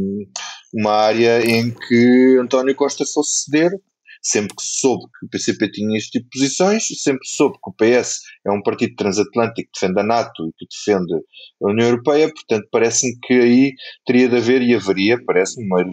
uma 0.72 0.92
área 0.92 1.44
em 1.44 1.70
que 1.70 2.38
António 2.40 2.74
Costa 2.74 3.04
fosse 3.04 3.44
ceder, 3.44 3.70
sempre 4.22 4.54
que 4.54 4.62
soube 4.62 5.04
que 5.18 5.26
o 5.26 5.28
PCP 5.30 5.70
tinha 5.70 5.96
este 5.96 6.18
tipo 6.18 6.28
de 6.30 6.38
posições, 6.38 6.86
sempre 7.02 7.26
soube 7.26 7.56
que 7.62 7.70
o 7.70 7.72
PS 7.72 8.20
é 8.46 8.50
um 8.50 8.62
partido 8.62 8.94
transatlântico 8.94 9.70
que 9.72 9.80
defende 9.80 10.00
a 10.00 10.04
NATO 10.04 10.46
e 10.46 10.52
que 10.58 10.66
defende 10.66 11.14
a 11.62 11.70
União 11.70 11.88
Europeia, 11.88 12.30
portanto 12.32 12.68
parece-me 12.70 13.18
que 13.22 13.34
aí 13.34 13.72
teria 14.04 14.28
de 14.28 14.36
haver 14.36 14.62
e 14.62 14.74
haveria, 14.74 15.18
parece-me, 15.24 15.66
uma 15.66 15.84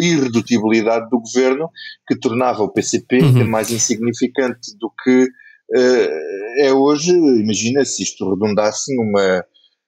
irredutibilidade 0.00 1.08
do 1.10 1.20
governo 1.20 1.68
que 2.08 2.18
tornava 2.18 2.62
o 2.62 2.72
PCP 2.72 3.18
uhum. 3.18 3.48
mais 3.48 3.70
insignificante 3.70 4.76
do 4.78 4.90
que 5.02 5.24
uh, 5.24 6.60
é 6.60 6.72
hoje. 6.72 7.10
Imagina 7.10 7.84
se 7.84 8.02
isto 8.02 8.30
redundasse 8.30 8.94
numa 8.96 9.44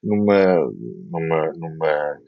numa, 0.06 0.70
numa, 1.10 1.52
numa 1.56 2.18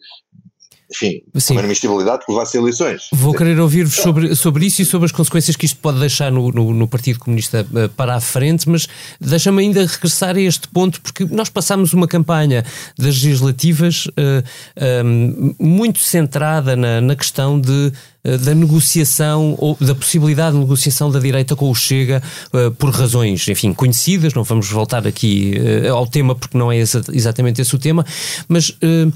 enfim, 0.90 1.22
Sim. 1.36 1.58
uma 1.58 1.70
instabilidade 1.70 2.24
que 2.24 2.32
levasse 2.32 2.56
a 2.56 2.60
eleições. 2.60 3.08
Vou 3.12 3.34
querer 3.34 3.60
ouvir-vos 3.60 3.96
sobre, 3.96 4.34
sobre 4.34 4.66
isso 4.66 4.80
e 4.80 4.84
sobre 4.84 5.06
as 5.06 5.12
consequências 5.12 5.54
que 5.54 5.66
isto 5.66 5.78
pode 5.80 6.00
deixar 6.00 6.32
no, 6.32 6.50
no, 6.50 6.72
no 6.72 6.88
Partido 6.88 7.18
Comunista 7.18 7.66
uh, 7.70 7.88
para 7.90 8.14
a 8.14 8.20
frente, 8.20 8.68
mas 8.68 8.88
deixa-me 9.20 9.62
ainda 9.62 9.84
regressar 9.84 10.36
a 10.36 10.40
este 10.40 10.66
ponto, 10.68 11.00
porque 11.00 11.24
nós 11.26 11.48
passámos 11.48 11.92
uma 11.92 12.08
campanha 12.08 12.64
das 12.96 13.22
legislativas 13.22 14.06
uh, 14.06 14.42
eh, 14.76 15.02
um, 15.04 15.54
muito 15.58 15.98
centrada 15.98 16.74
na, 16.74 17.00
na 17.00 17.14
questão 17.14 17.60
de 17.60 17.92
eh, 18.28 18.36
da 18.36 18.54
negociação 18.54 19.54
ou 19.58 19.76
da 19.80 19.94
possibilidade 19.94 20.54
de 20.54 20.60
negociação 20.60 21.10
da 21.10 21.18
direita 21.18 21.56
com 21.56 21.70
o 21.70 21.74
Chega 21.74 22.22
uh, 22.52 22.70
por 22.72 22.90
razões, 22.90 23.46
enfim, 23.48 23.72
conhecidas, 23.72 24.34
não 24.34 24.42
vamos 24.42 24.68
voltar 24.70 25.06
aqui 25.06 25.54
uh, 25.86 25.94
ao 25.94 26.06
tema 26.06 26.34
porque 26.34 26.58
não 26.58 26.70
é 26.70 26.78
exa 26.78 27.02
exatamente 27.12 27.62
esse 27.62 27.74
o 27.74 27.78
tema, 27.78 28.04
mas 28.48 28.70
uh, 28.70 29.12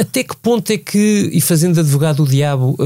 até 0.00 0.24
que 0.24 0.36
ponto 0.36 0.70
é 0.70 0.78
que, 0.78 1.30
e 1.32 1.40
fazendo 1.40 1.80
advogado 1.80 2.22
o 2.22 2.26
diabo, 2.26 2.76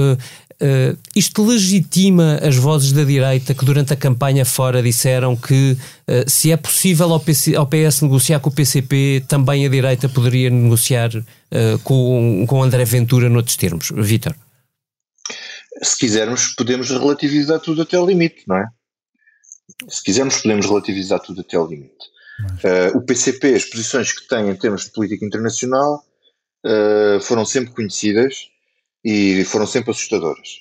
Uh, 0.62 0.94
isto 1.16 1.42
legitima 1.42 2.38
as 2.42 2.54
vozes 2.54 2.92
da 2.92 3.02
direita 3.02 3.54
que 3.54 3.64
durante 3.64 3.94
a 3.94 3.96
campanha 3.96 4.44
fora 4.44 4.82
disseram 4.82 5.34
que 5.34 5.72
uh, 5.72 6.28
se 6.28 6.52
é 6.52 6.56
possível 6.58 7.10
ao, 7.14 7.18
PC, 7.18 7.56
ao, 7.56 7.66
PS 7.66 8.02
negociar 8.02 8.40
com 8.40 8.50
o 8.50 8.52
PCP, 8.52 9.24
também 9.26 9.64
a 9.64 9.70
direita 9.70 10.06
poderia 10.06 10.50
negociar 10.50 11.16
uh, 11.16 11.78
com, 11.82 12.44
com 12.46 12.62
André 12.62 12.84
Ventura 12.84 13.30
noutros 13.30 13.56
termos. 13.56 13.90
Vítor? 13.96 14.36
se 15.82 15.96
quisermos, 15.96 16.48
podemos 16.48 16.90
relativizar 16.90 17.60
tudo 17.60 17.82
até 17.82 17.96
ao 17.96 18.06
limite, 18.06 18.44
não 18.46 18.56
é? 18.56 18.66
Se 19.88 20.02
quisermos, 20.02 20.42
podemos 20.42 20.66
relativizar 20.66 21.20
tudo 21.20 21.40
até 21.40 21.56
ao 21.56 21.66
limite. 21.66 22.10
Uh, 22.64 22.98
o 22.98 23.02
PCP, 23.02 23.54
as 23.54 23.64
posições 23.64 24.12
que 24.12 24.26
tem 24.26 24.48
em 24.48 24.56
termos 24.56 24.84
de 24.84 24.90
política 24.90 25.24
internacional, 25.24 26.04
uh, 26.64 27.20
foram 27.20 27.44
sempre 27.44 27.74
conhecidas 27.74 28.50
e 29.04 29.44
foram 29.44 29.66
sempre 29.66 29.90
assustadoras. 29.90 30.58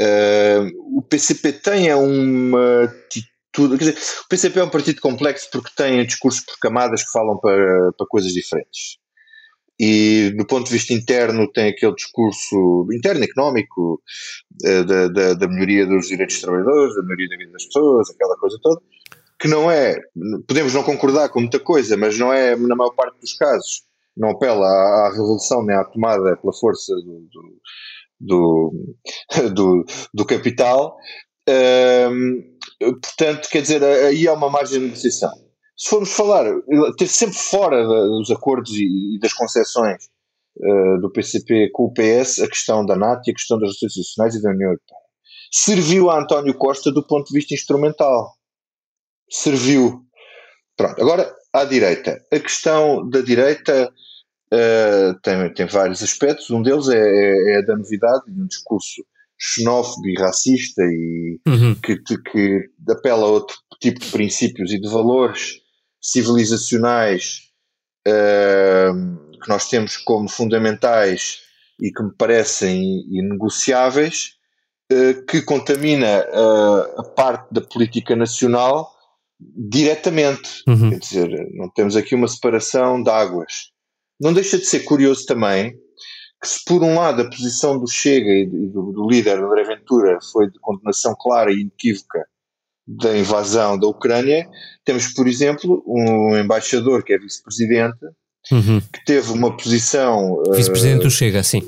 Uh, 0.00 0.98
o 0.98 1.02
PCP 1.02 1.52
tem 1.52 1.92
uma 1.94 2.84
atitude. 2.84 3.78
Quer 3.78 3.92
dizer, 3.92 3.98
o 4.24 4.28
PCP 4.28 4.60
é 4.60 4.64
um 4.64 4.70
partido 4.70 5.00
complexo 5.00 5.48
porque 5.50 5.70
tem 5.74 6.04
discursos 6.04 6.44
por 6.44 6.58
camadas 6.58 7.02
que 7.02 7.10
falam 7.10 7.38
para, 7.38 7.92
para 7.96 8.06
coisas 8.06 8.32
diferentes 8.32 8.98
e 9.78 10.30
do 10.36 10.46
ponto 10.46 10.66
de 10.66 10.72
vista 10.72 10.94
interno 10.94 11.50
tem 11.52 11.68
aquele 11.68 11.94
discurso 11.94 12.86
interno 12.92 13.24
económico 13.24 14.02
uh, 14.64 14.84
da, 14.84 15.08
da, 15.08 15.34
da, 15.34 15.48
melhoria 15.48 15.86
dos 15.86 16.08
direitos 16.08 16.36
dos 16.36 16.42
trabalhadores, 16.42 16.94
da 16.96 17.02
melhoria 17.02 17.28
da 17.28 17.36
vida 17.36 17.52
das 17.52 17.66
pessoas, 17.66 18.10
aquela 18.10 18.36
coisa 18.36 18.58
toda, 18.62 18.80
que 19.38 19.48
não 19.48 19.70
é, 19.70 20.00
podemos 20.48 20.72
não 20.72 20.82
concordar 20.82 21.28
com 21.28 21.40
muita 21.40 21.60
coisa, 21.60 21.96
mas 21.96 22.18
não 22.18 22.32
é, 22.32 22.56
na 22.56 22.74
maior 22.74 22.92
parte 22.92 23.20
dos 23.20 23.34
casos, 23.34 23.82
não 24.16 24.30
apela 24.30 24.66
à, 24.66 25.06
à 25.06 25.10
revolução 25.10 25.64
nem 25.64 25.76
à 25.76 25.84
tomada 25.84 26.36
pela 26.36 26.52
força 26.52 26.94
do, 26.94 27.28
do, 27.30 27.60
do, 28.20 29.50
do, 29.54 29.84
do 30.14 30.24
capital. 30.24 30.96
Uh, 31.48 32.94
portanto, 33.00 33.48
quer 33.50 33.62
dizer, 33.62 33.82
aí 33.84 34.26
há 34.26 34.32
uma 34.32 34.50
margem 34.50 34.80
de 34.80 34.86
negociação 34.86 35.46
se 35.76 35.90
formos 35.90 36.10
falar, 36.12 36.46
ter 36.96 37.06
sempre 37.06 37.36
fora 37.36 37.84
dos 37.84 38.30
acordos 38.30 38.72
e, 38.74 39.18
das 39.20 39.32
concessões 39.34 40.04
uh, 40.56 41.00
do 41.00 41.12
PCP 41.12 41.70
com 41.72 41.84
o 41.84 41.92
PS 41.92 42.40
a 42.40 42.48
questão 42.48 42.84
da 42.84 42.96
NATO 42.96 43.28
e 43.28 43.30
a 43.30 43.34
questão 43.34 43.58
das 43.58 43.68
relações 43.68 43.90
institucionais 43.92 44.34
e 44.34 44.42
da 44.42 44.50
União 44.50 44.70
Europeia. 44.70 45.00
Serviu 45.52 46.10
a 46.10 46.18
António 46.18 46.54
Costa 46.54 46.90
do 46.90 47.06
ponto 47.06 47.28
de 47.28 47.34
vista 47.34 47.54
instrumental. 47.54 48.32
Serviu. 49.30 50.02
Pronto, 50.76 51.00
agora 51.00 51.34
à 51.60 51.64
direita. 51.64 52.22
A 52.32 52.38
questão 52.38 53.08
da 53.08 53.20
direita 53.20 53.92
uh, 54.52 55.20
tem, 55.22 55.54
tem 55.54 55.66
vários 55.66 56.02
aspectos. 56.02 56.50
Um 56.50 56.62
deles 56.62 56.88
é, 56.88 56.98
é, 56.98 57.54
é 57.54 57.58
a 57.58 57.62
da 57.62 57.76
novidade, 57.76 58.24
um 58.28 58.46
discurso 58.46 59.04
xenófobo 59.38 60.06
e 60.08 60.18
racista 60.18 60.82
e 60.82 61.40
uhum. 61.46 61.74
que, 61.74 61.98
que 61.98 62.70
apela 62.88 63.26
a 63.26 63.30
outro 63.30 63.56
tipo 63.80 64.00
de 64.00 64.10
princípios 64.10 64.72
e 64.72 64.80
de 64.80 64.88
valores 64.88 65.60
civilizacionais 66.00 67.42
uh, 68.06 69.38
que 69.38 69.48
nós 69.48 69.68
temos 69.68 69.96
como 69.98 70.28
fundamentais 70.28 71.42
e 71.80 71.90
que 71.90 72.02
me 72.02 72.12
parecem 72.16 73.04
inegociáveis, 73.10 74.36
uh, 74.90 75.26
que 75.26 75.42
contamina 75.42 76.24
uh, 76.30 77.00
a 77.00 77.04
parte 77.04 77.52
da 77.52 77.60
política 77.60 78.16
nacional 78.16 78.95
diretamente. 79.40 80.62
Uhum. 80.66 80.90
Quer 80.90 80.98
dizer, 80.98 81.48
não 81.52 81.68
temos 81.70 81.96
aqui 81.96 82.14
uma 82.14 82.28
separação 82.28 83.02
de 83.02 83.10
águas. 83.10 83.70
Não 84.20 84.32
deixa 84.32 84.58
de 84.58 84.64
ser 84.64 84.80
curioso 84.80 85.26
também 85.26 85.76
que 86.40 86.48
se 86.48 86.64
por 86.64 86.82
um 86.82 86.96
lado 86.96 87.22
a 87.22 87.30
posição 87.30 87.78
do 87.78 87.88
Chega 87.88 88.30
e 88.30 88.46
do, 88.46 88.92
do 88.92 89.08
líder 89.08 89.38
André 89.38 89.64
Ventura 89.64 90.18
foi 90.32 90.50
de 90.50 90.58
condenação 90.58 91.14
clara 91.18 91.50
e 91.50 91.60
inequívoca 91.60 92.24
da 92.86 93.16
invasão 93.16 93.78
da 93.78 93.86
Ucrânia, 93.86 94.48
temos, 94.84 95.08
por 95.08 95.26
exemplo, 95.26 95.82
um 95.86 96.36
embaixador 96.36 97.02
que 97.02 97.12
é 97.12 97.18
vice-presidente, 97.18 97.98
uhum. 98.52 98.80
que 98.80 99.04
teve 99.04 99.32
uma 99.32 99.56
posição. 99.56 100.40
Vice-presidente 100.54 101.00
uh, 101.00 101.02
do 101.04 101.10
Chega, 101.10 101.42
sim. 101.42 101.62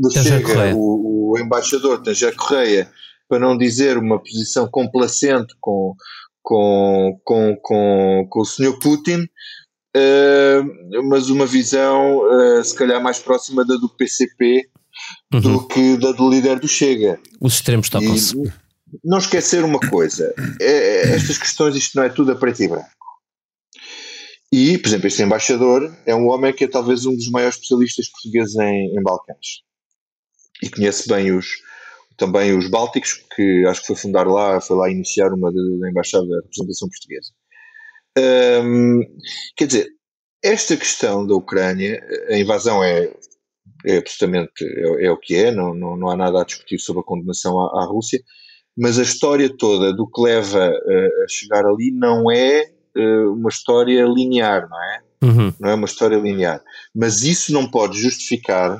Do 0.00 0.10
Chega, 0.12 0.76
o, 0.76 1.32
o, 1.32 1.38
embaixador 1.38 2.00
Tanger 2.02 2.36
Correia, 2.36 2.88
para 3.28 3.40
não 3.40 3.58
dizer 3.58 3.98
uma 3.98 4.20
posição 4.20 4.68
complacente 4.68 5.54
com, 5.60 5.94
com, 6.42 7.20
com, 7.24 7.56
com, 7.62 8.26
com 8.28 8.40
o 8.40 8.44
Sr. 8.44 8.78
Putin, 8.80 9.28
uh, 9.96 11.02
mas 11.08 11.30
uma 11.30 11.46
visão, 11.46 12.18
uh, 12.18 12.64
se 12.64 12.74
calhar, 12.74 13.02
mais 13.02 13.18
próxima 13.18 13.64
da 13.64 13.76
do 13.76 13.88
PCP 13.88 14.68
uhum. 15.32 15.40
do 15.40 15.66
que 15.66 15.96
da 15.96 16.12
do 16.12 16.28
líder 16.28 16.58
do 16.58 16.68
Chega. 16.68 17.20
Os 17.40 17.54
extremos 17.54 17.88
tocam-se 17.88 18.34
não 19.04 19.18
esquecer 19.18 19.64
uma 19.64 19.78
coisa: 19.78 20.34
é, 20.60 20.64
é, 20.64 21.14
estas 21.14 21.38
questões, 21.38 21.76
isto 21.76 21.96
não 21.96 22.04
é 22.04 22.08
tudo 22.08 22.32
a 22.32 22.36
preto 22.36 22.62
e 22.62 22.68
branco. 22.68 22.88
E, 24.52 24.78
por 24.78 24.88
exemplo, 24.88 25.06
este 25.06 25.22
embaixador 25.22 25.96
é 26.04 26.14
um 26.14 26.28
homem 26.28 26.52
que 26.52 26.64
é 26.64 26.68
talvez 26.68 27.06
um 27.06 27.14
dos 27.14 27.30
maiores 27.30 27.54
especialistas 27.54 28.08
portugueses 28.08 28.56
em, 28.56 28.98
em 28.98 29.02
Balcãs. 29.02 29.62
E 30.62 30.68
conhece 30.68 31.08
bem 31.08 31.30
os, 31.30 31.46
também 32.20 32.56
os 32.56 32.68
Bálticos, 32.68 33.24
que 33.34 33.64
acho 33.66 33.80
que 33.80 33.86
foi 33.86 33.96
fundar 33.96 34.26
lá, 34.26 34.60
foi 34.60 34.76
lá 34.76 34.90
iniciar 34.90 35.32
uma 35.32 35.50
da 35.50 35.88
embaixada 35.88 36.26
da 36.26 36.36
representação 36.36 36.88
portuguesa. 36.88 37.32
Hum, 38.62 39.00
quer 39.56 39.66
dizer, 39.66 39.88
esta 40.44 40.76
questão 40.76 41.26
da 41.26 41.34
Ucrânia, 41.34 41.98
a 42.28 42.36
invasão 42.36 42.84
é, 42.84 43.10
é 43.86 43.96
absolutamente 43.96 44.52
é, 44.62 45.06
é 45.06 45.10
o 45.10 45.16
que 45.16 45.34
é, 45.34 45.50
não, 45.50 45.74
não, 45.74 45.96
não 45.96 46.10
há 46.10 46.16
nada 46.16 46.42
a 46.42 46.44
discutir 46.44 46.78
sobre 46.78 47.00
a 47.00 47.04
condenação 47.04 47.58
à, 47.58 47.82
à 47.82 47.86
Rússia, 47.86 48.20
mas 48.76 48.98
a 48.98 49.02
história 49.02 49.48
toda 49.56 49.90
do 49.90 50.06
que 50.06 50.20
leva 50.20 50.68
uh, 50.68 51.24
a 51.24 51.28
chegar 51.28 51.64
ali 51.64 51.90
não 51.90 52.30
é 52.30 52.70
uh, 52.98 53.32
uma 53.32 53.48
história 53.48 54.04
linear, 54.04 54.68
não 54.68 54.82
é? 54.82 55.00
Uhum. 55.22 55.54
Não 55.58 55.70
é 55.70 55.74
uma 55.74 55.86
história 55.86 56.16
linear. 56.16 56.62
Mas 56.94 57.22
isso 57.22 57.50
não 57.52 57.70
pode 57.70 57.98
justificar 57.98 58.78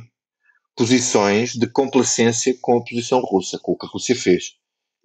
posições 0.76 1.52
de 1.52 1.66
complacência 1.66 2.54
com 2.61 2.78
a 2.78 2.85
posição 2.85 3.20
russa, 3.20 3.59
com 3.62 3.72
o 3.72 3.76
que 3.76 3.87
a 3.87 3.88
Rússia 3.88 4.14
fez. 4.14 4.54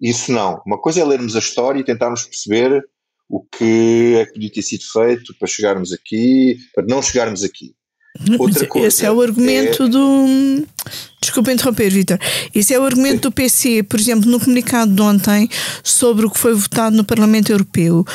Isso 0.00 0.32
não. 0.32 0.60
Uma 0.66 0.80
coisa 0.80 1.00
é 1.00 1.04
lermos 1.04 1.36
a 1.36 1.38
história 1.38 1.80
e 1.80 1.84
tentarmos 1.84 2.24
perceber 2.24 2.84
o 3.28 3.42
que 3.44 4.14
é 4.16 4.26
que 4.26 4.32
podia 4.34 4.52
ter 4.52 4.62
sido 4.62 4.84
feito 4.84 5.34
para 5.38 5.48
chegarmos 5.48 5.92
aqui, 5.92 6.58
para 6.74 6.84
não 6.86 7.02
chegarmos 7.02 7.42
aqui. 7.42 7.74
Outra 8.38 8.66
coisa 8.66 8.88
Esse 8.88 9.04
é 9.04 9.10
o 9.10 9.20
argumento 9.20 9.84
é... 9.84 9.88
do. 9.88 10.66
Desculpa 11.26 11.52
interromper, 11.52 11.90
Vitor. 11.90 12.18
Esse 12.54 12.72
é 12.72 12.78
o 12.78 12.84
argumento 12.84 13.22
do 13.22 13.32
PC, 13.32 13.82
por 13.82 13.98
exemplo, 13.98 14.30
no 14.30 14.38
comunicado 14.38 14.94
de 14.94 15.02
ontem 15.02 15.48
sobre 15.82 16.24
o 16.24 16.30
que 16.30 16.38
foi 16.38 16.54
votado 16.54 16.96
no 16.96 17.04
Parlamento 17.04 17.50
Europeu. 17.50 18.06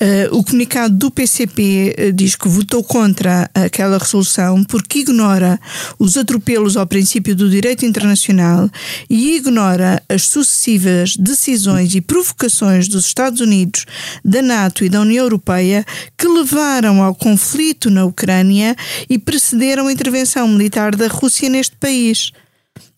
Uh, 0.00 0.36
o 0.36 0.44
comunicado 0.44 0.94
do 0.94 1.10
PCP 1.10 1.94
uh, 1.96 2.00
eh, 2.02 2.12
diz 2.12 2.36
que 2.36 2.48
votou 2.48 2.84
contra 2.84 3.48
aquela 3.54 3.96
resolução 3.96 4.62
porque 4.64 4.98
ignora 4.98 5.58
os 5.98 6.16
atropelos 6.16 6.76
ao 6.76 6.86
princípio 6.86 7.34
do 7.34 7.48
direito 7.48 7.86
internacional 7.86 8.68
e 9.08 9.36
ignora 9.36 10.02
as 10.08 10.24
sucessivas 10.24 11.16
decisões 11.16 11.94
e 11.94 12.00
provocações 12.00 12.86
dos 12.86 13.06
Estados 13.06 13.40
Unidos, 13.40 13.86
da 14.24 14.42
NATO 14.42 14.84
e 14.84 14.88
da 14.88 15.00
União 15.00 15.24
Europeia 15.24 15.86
que 16.16 16.28
levaram 16.28 17.02
ao 17.02 17.14
conflito 17.14 17.88
na 17.88 18.04
Ucrânia 18.04 18.76
e 19.08 19.18
precederam 19.18 19.86
a 19.86 19.92
intervenção 19.92 20.46
militar 20.48 20.94
da 20.94 21.06
Rússia 21.06 21.48
neste 21.48 21.76
país. 21.76 22.17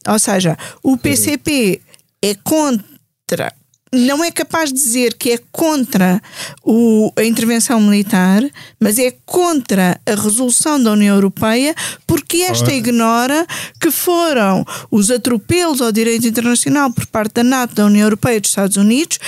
Ou 0.09 0.19
seja, 0.19 0.57
o 0.83 0.97
PCP 0.97 1.81
é 2.23 2.35
contra 2.35 3.53
não 3.93 4.23
é 4.23 4.31
capaz 4.31 4.73
de 4.73 4.77
dizer 4.77 5.15
que 5.15 5.33
é 5.33 5.39
contra 5.51 6.23
o, 6.63 7.13
a 7.17 7.25
intervenção 7.25 7.81
militar, 7.81 8.43
mas 8.79 8.99
é 8.99 9.13
contra 9.27 10.01
a 10.07 10.15
resolução 10.15 10.81
da 10.81 10.93
União 10.93 11.17
Europeia, 11.17 11.75
porque 12.07 12.39
esta 12.39 12.73
ignora 12.73 13.45
que 13.81 13.91
foram 13.91 14.65
os 14.91 15.11
atropelos 15.11 15.81
ao 15.81 15.91
direito 15.91 16.27
internacional 16.27 16.93
por 16.93 17.07
parte 17.07 17.35
da 17.35 17.45
NATO, 17.45 17.75
da 17.75 17.87
União 17.87 18.05
Europeia 18.07 18.37
e 18.37 18.41
dos 18.41 18.51
Estados 18.51 18.77
Unidos 18.77 19.19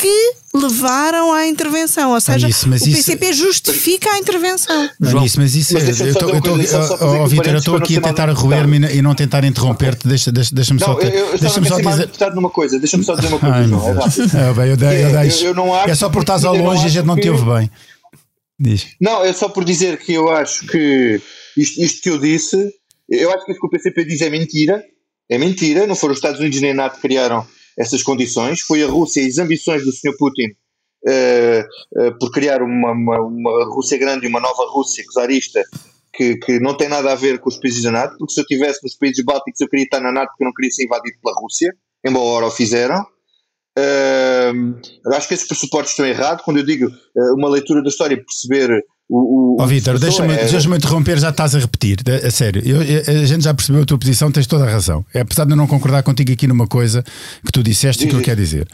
que 0.00 0.32
levaram 0.54 1.32
à 1.32 1.46
intervenção. 1.46 2.12
Ou 2.12 2.20
seja, 2.20 2.48
isso, 2.48 2.68
o 2.68 2.70
PCP 2.70 3.26
isso... 3.26 3.44
justifica 3.44 4.10
a 4.10 4.18
intervenção. 4.18 4.90
Não, 4.98 5.24
isso, 5.24 5.40
mas 5.40 5.54
isso 5.54 5.74
mas 5.74 6.00
é. 6.00 6.04
Eu 6.04 6.10
estou, 6.10 7.26
Vitor, 7.28 7.52
eu 7.52 7.58
estou 7.58 7.76
aqui 7.76 7.96
a 7.96 8.00
tentar 8.00 8.30
roer-me 8.30 8.78
e 8.94 9.02
não 9.02 9.14
tentar 9.14 9.44
interromper-te. 9.44 10.06
Deixa-me 10.06 10.34
deixa, 10.34 10.54
deixa 10.54 10.78
só, 10.78 10.92
eu, 11.00 11.08
eu 11.08 11.38
deixa 11.38 11.64
só 11.64 11.76
dizer. 11.80 12.34
numa 12.34 12.50
coisa, 12.50 12.78
deixa-me 12.78 13.04
só 13.04 13.14
dizer 13.14 13.28
uma 13.28 13.38
coisa. 13.38 13.54
Ai, 13.54 13.66
não, 13.66 13.88
é 13.88 14.50
é, 14.50 14.54
bem, 14.54 14.68
eu, 14.68 14.76
dei, 14.76 15.04
eu, 15.04 15.12
deixo. 15.12 15.44
eu, 15.44 15.54
não 15.54 15.74
acho 15.74 15.90
é 15.90 15.94
só 15.94 16.08
por 16.08 16.22
estás 16.22 16.44
ao 16.44 16.54
longe 16.54 16.84
e 16.84 16.86
a 16.86 16.90
gente 16.90 17.06
não 17.06 17.16
te 17.16 17.28
ouve 17.28 17.44
bem. 17.44 17.70
Diz. 18.60 18.88
Não, 19.00 19.24
é 19.24 19.32
só 19.32 19.48
por 19.48 19.64
dizer 19.64 19.98
que 19.98 20.12
eu 20.12 20.30
acho 20.30 20.66
que 20.66 21.20
isto, 21.56 21.80
isto 21.80 22.02
que 22.02 22.10
eu 22.10 22.18
disse, 22.18 22.56
eu 23.08 23.30
acho 23.32 23.44
que 23.44 23.52
isso 23.52 23.60
que 23.60 23.66
o 23.66 23.70
PCP 23.70 24.04
diz 24.04 24.20
é 24.20 24.30
mentira. 24.30 24.82
É 25.30 25.36
mentira, 25.36 25.86
não 25.86 25.94
foram 25.94 26.12
os 26.12 26.18
Estados 26.18 26.40
Unidos 26.40 26.60
nem 26.60 26.70
a 26.70 26.74
NATO 26.74 26.96
que 26.96 27.02
criaram 27.02 27.46
essas 27.78 28.02
condições. 28.02 28.60
Foi 28.60 28.82
a 28.82 28.86
Rússia 28.86 29.22
e 29.22 29.28
as 29.28 29.38
ambições 29.38 29.84
do 29.84 29.92
Sr. 29.92 30.16
Putin 30.18 30.48
uh, 31.04 32.08
uh, 32.08 32.18
por 32.18 32.30
criar 32.30 32.62
uma, 32.62 32.92
uma, 32.92 33.20
uma, 33.20 33.64
Rússia 33.66 33.98
grande 33.98 34.26
e 34.26 34.28
uma 34.28 34.40
nova 34.40 34.64
Rússia 34.70 35.04
czarista 35.12 35.62
que, 36.12 36.36
que 36.36 36.58
não 36.58 36.76
tem 36.76 36.88
nada 36.88 37.12
a 37.12 37.14
ver 37.14 37.38
com 37.38 37.48
os 37.48 37.58
países 37.58 37.82
da 37.82 37.92
NATO, 37.92 38.16
porque 38.18 38.34
se 38.34 38.40
eu 38.40 38.42
estivesse 38.42 38.82
nos 38.82 38.96
países 38.96 39.24
bálticos 39.24 39.60
eu 39.60 39.68
queria 39.68 39.84
estar 39.84 40.00
na 40.00 40.10
NATO 40.10 40.30
porque 40.30 40.42
eu 40.42 40.46
não 40.46 40.54
queria 40.54 40.72
ser 40.72 40.84
invadido 40.84 41.16
pela 41.22 41.40
Rússia, 41.40 41.72
embora 42.04 42.46
o 42.46 42.50
fizeram. 42.50 43.06
Uh, 43.78 45.12
acho 45.12 45.28
que 45.28 45.34
esses 45.34 45.46
pressupostos 45.46 45.92
estão 45.92 46.04
errados. 46.04 46.44
Quando 46.44 46.56
eu 46.56 46.64
digo 46.64 46.90
uma 47.36 47.48
leitura 47.48 47.80
da 47.80 47.88
história, 47.88 48.16
perceber 48.16 48.84
O, 49.08 49.56
o, 49.56 49.62
oh, 49.62 49.66
Vitor, 49.66 49.98
deixa-me 49.98 50.34
é... 50.34 50.46
deixa 50.46 50.68
interromper, 50.76 51.18
já 51.18 51.30
estás 51.30 51.54
a 51.54 51.58
repetir, 51.58 51.98
a 52.24 52.30
sério. 52.30 52.62
Eu, 52.64 52.80
a 52.80 53.24
gente 53.24 53.42
já 53.42 53.54
percebeu 53.54 53.82
a 53.82 53.84
tua 53.86 53.96
posição, 53.96 54.30
tens 54.30 54.46
toda 54.46 54.64
a 54.64 54.70
razão. 54.70 55.04
É, 55.14 55.20
apesar 55.20 55.46
de 55.46 55.52
eu 55.52 55.56
não 55.56 55.66
concordar 55.66 56.02
contigo 56.02 56.30
aqui 56.30 56.46
numa 56.46 56.66
coisa 56.66 57.02
que 57.44 57.50
tu 57.50 57.62
disseste 57.62 58.04
e 58.04 58.08
que 58.08 58.14
eu 58.14 58.20
quero 58.20 58.40
dizer. 58.40 58.68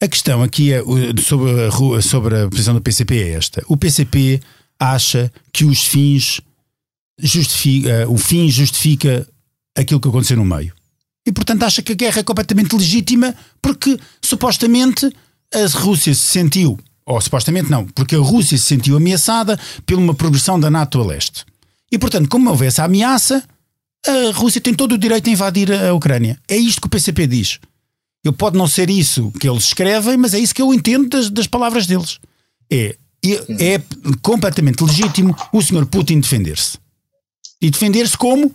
A 0.00 0.06
questão 0.06 0.42
aqui 0.42 0.72
é, 0.72 0.82
sobre, 1.22 1.96
a, 1.96 2.02
sobre 2.02 2.42
a 2.42 2.48
posição 2.48 2.74
do 2.74 2.82
PCP 2.82 3.22
é 3.22 3.30
esta. 3.30 3.64
O 3.66 3.76
PCP 3.76 4.40
acha 4.78 5.32
que 5.52 5.64
os 5.64 5.82
fins 5.84 6.40
justifica, 7.18 8.08
o 8.08 8.18
fim 8.18 8.48
justifica 8.48 9.26
aquilo 9.76 10.00
que 10.00 10.08
aconteceu 10.08 10.36
no 10.36 10.44
meio. 10.44 10.72
E 11.26 11.32
portanto 11.32 11.62
acha 11.62 11.82
que 11.82 11.92
a 11.92 11.96
guerra 11.96 12.20
é 12.20 12.22
completamente 12.22 12.76
legítima 12.76 13.34
porque 13.60 13.98
supostamente 14.22 15.10
a 15.52 15.78
Rússia 15.78 16.14
se 16.14 16.20
sentiu 16.20 16.78
ou 17.08 17.18
supostamente 17.20 17.70
não, 17.70 17.86
porque 17.86 18.14
a 18.14 18.18
Rússia 18.18 18.58
se 18.58 18.64
sentiu 18.64 18.96
ameaçada 18.98 19.58
por 19.86 19.98
uma 19.98 20.14
progressão 20.14 20.60
da 20.60 20.70
NATO 20.70 21.00
a 21.00 21.06
leste. 21.06 21.46
E 21.90 21.98
portanto, 21.98 22.28
como 22.28 22.50
houve 22.50 22.66
essa 22.66 22.84
ameaça, 22.84 23.42
a 24.06 24.36
Rússia 24.36 24.60
tem 24.60 24.74
todo 24.74 24.92
o 24.92 24.98
direito 24.98 25.28
a 25.28 25.32
invadir 25.32 25.72
a 25.72 25.94
Ucrânia. 25.94 26.38
É 26.46 26.56
isto 26.56 26.82
que 26.82 26.86
o 26.86 26.90
PCP 26.90 27.26
diz. 27.26 27.58
Eu 28.22 28.32
pode 28.32 28.58
não 28.58 28.68
ser 28.68 28.90
isso 28.90 29.32
que 29.40 29.48
eles 29.48 29.64
escrevem, 29.64 30.18
mas 30.18 30.34
é 30.34 30.38
isso 30.38 30.54
que 30.54 30.60
eu 30.60 30.74
entendo 30.74 31.08
das, 31.08 31.30
das 31.30 31.46
palavras 31.46 31.86
deles. 31.86 32.18
É, 32.70 32.94
é, 33.24 33.74
é 33.74 33.82
completamente 34.20 34.84
legítimo 34.84 35.34
o 35.50 35.62
senhor 35.62 35.86
Putin 35.86 36.20
defender-se. 36.20 36.76
E 37.58 37.70
defender-se 37.70 38.18
como? 38.18 38.54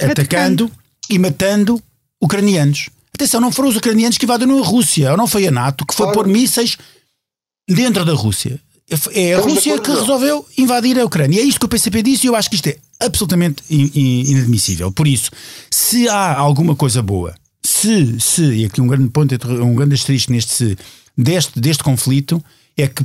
Atacando 0.00 0.70
e 1.10 1.18
matando 1.18 1.82
ucranianos. 2.22 2.90
Atenção, 3.12 3.40
não 3.40 3.50
foram 3.50 3.70
os 3.70 3.76
ucranianos 3.76 4.18
que 4.18 4.24
invadiram 4.24 4.62
a 4.62 4.64
Rússia, 4.64 5.10
ou 5.10 5.16
não 5.16 5.26
foi 5.26 5.48
a 5.48 5.50
NATO 5.50 5.84
que 5.84 5.94
foi 5.94 6.12
pôr 6.12 6.28
mísseis 6.28 6.76
dentro 7.68 8.04
da 8.04 8.12
Rússia. 8.12 8.60
É 9.12 9.34
a 9.34 9.40
Rússia 9.40 9.80
que 9.80 9.90
resolveu 9.90 10.46
invadir 10.56 10.98
a 10.98 11.04
Ucrânia. 11.04 11.40
É 11.40 11.42
isto 11.42 11.58
que 11.58 11.66
o 11.66 11.68
PCP 11.68 12.02
disse 12.02 12.26
e 12.26 12.28
eu 12.28 12.36
acho 12.36 12.48
que 12.48 12.54
isto 12.54 12.68
é 12.68 12.78
absolutamente 13.00 13.62
inadmissível. 13.68 14.92
Por 14.92 15.08
isso, 15.08 15.30
se 15.70 16.08
há 16.08 16.36
alguma 16.36 16.76
coisa 16.76 17.02
boa, 17.02 17.34
se, 17.64 18.20
se 18.20 18.44
e 18.44 18.64
aqui 18.64 18.80
um 18.80 18.86
grande 18.86 19.08
ponto, 19.08 19.34
um 19.60 19.74
grande 19.74 19.94
asterisco 19.94 20.30
neste 20.30 20.52
se, 20.52 20.78
deste, 21.18 21.60
deste 21.60 21.82
conflito, 21.82 22.42
é 22.76 22.86
que 22.86 23.04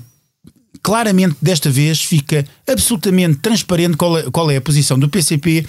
claramente 0.84 1.36
desta 1.42 1.70
vez 1.70 2.04
fica 2.04 2.46
absolutamente 2.68 3.40
transparente 3.40 3.98
qual 3.98 4.18
é, 4.18 4.30
qual 4.30 4.52
é 4.52 4.58
a 4.58 4.62
posição 4.62 5.00
do 5.00 5.10
PCP 5.10 5.66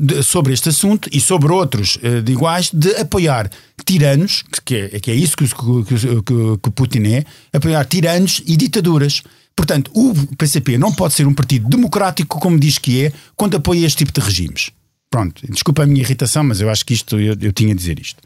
de, 0.00 0.22
sobre 0.22 0.54
este 0.54 0.70
assunto 0.70 1.10
e 1.12 1.20
sobre 1.20 1.52
outros 1.52 1.96
uh, 1.96 2.22
de 2.22 2.32
iguais, 2.32 2.70
de 2.72 2.96
apoiar 2.96 3.50
tiranos, 3.84 4.42
que 4.64 4.76
é, 4.76 5.00
que 5.00 5.10
é 5.10 5.14
isso 5.14 5.36
que, 5.36 5.46
que, 5.46 6.58
que, 6.62 6.70
Putin 6.70 7.02
é, 7.06 7.24
apoiar 7.52 7.84
tiranos 7.84 8.42
e 8.46 8.56
ditaduras. 8.56 9.22
Portanto, 9.54 9.90
o 9.94 10.14
PCP 10.36 10.78
não 10.78 10.92
pode 10.92 11.12
ser 11.12 11.26
um 11.26 11.34
partido 11.34 11.68
democrático, 11.68 12.40
como 12.40 12.58
diz 12.58 12.78
que 12.78 13.04
é, 13.04 13.12
quando 13.36 13.56
apoia 13.56 13.84
este 13.84 13.98
tipo 13.98 14.12
de 14.18 14.24
regimes. 14.24 14.70
Pronto, 15.10 15.42
desculpa 15.50 15.82
a 15.82 15.86
minha 15.86 16.00
irritação, 16.00 16.44
mas 16.44 16.60
eu 16.60 16.70
acho 16.70 16.84
que 16.86 16.94
isto 16.94 17.18
eu, 17.20 17.36
eu 17.38 17.52
tinha 17.52 17.74
a 17.74 17.76
dizer 17.76 17.98
isto. 17.98 18.22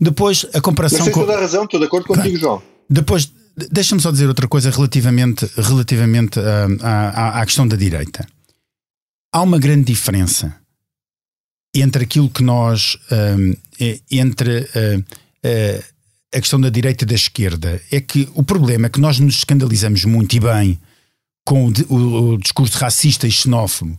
Depois, 0.00 0.46
a 0.54 0.60
comparação 0.60 1.04
mas 1.04 1.12
com. 1.12 1.20
toda 1.20 1.36
a 1.36 1.40
razão, 1.40 1.64
estou 1.64 1.80
de 1.80 1.86
acordo 1.86 2.06
contigo, 2.06 2.38
João. 2.38 2.62
Depois, 2.88 3.30
deixa-me 3.70 4.00
só 4.00 4.10
dizer 4.10 4.28
outra 4.28 4.46
coisa 4.46 4.70
relativamente, 4.70 5.50
relativamente 5.56 6.38
uh, 6.38 6.42
à, 6.80 7.40
à 7.40 7.44
questão 7.44 7.66
da 7.66 7.76
direita. 7.76 8.24
Há 9.32 9.42
uma 9.42 9.58
grande 9.58 9.84
diferença 9.84 10.56
entre 11.82 12.04
aquilo 12.04 12.28
que 12.28 12.42
nós. 12.42 12.96
Um, 13.10 13.54
entre 14.10 14.60
uh, 14.60 14.98
uh, 14.98 15.84
a 16.34 16.40
questão 16.40 16.60
da 16.60 16.68
direita 16.68 17.04
e 17.04 17.06
da 17.06 17.14
esquerda. 17.14 17.80
É 17.90 18.00
que 18.00 18.28
o 18.34 18.42
problema 18.42 18.86
é 18.86 18.90
que 18.90 19.00
nós 19.00 19.18
nos 19.18 19.36
escandalizamos 19.36 20.04
muito 20.04 20.36
e 20.36 20.40
bem 20.40 20.78
com 21.44 21.68
o, 21.68 21.72
o, 21.88 22.32
o 22.32 22.38
discurso 22.38 22.76
racista 22.78 23.26
e 23.26 23.32
xenófobo 23.32 23.96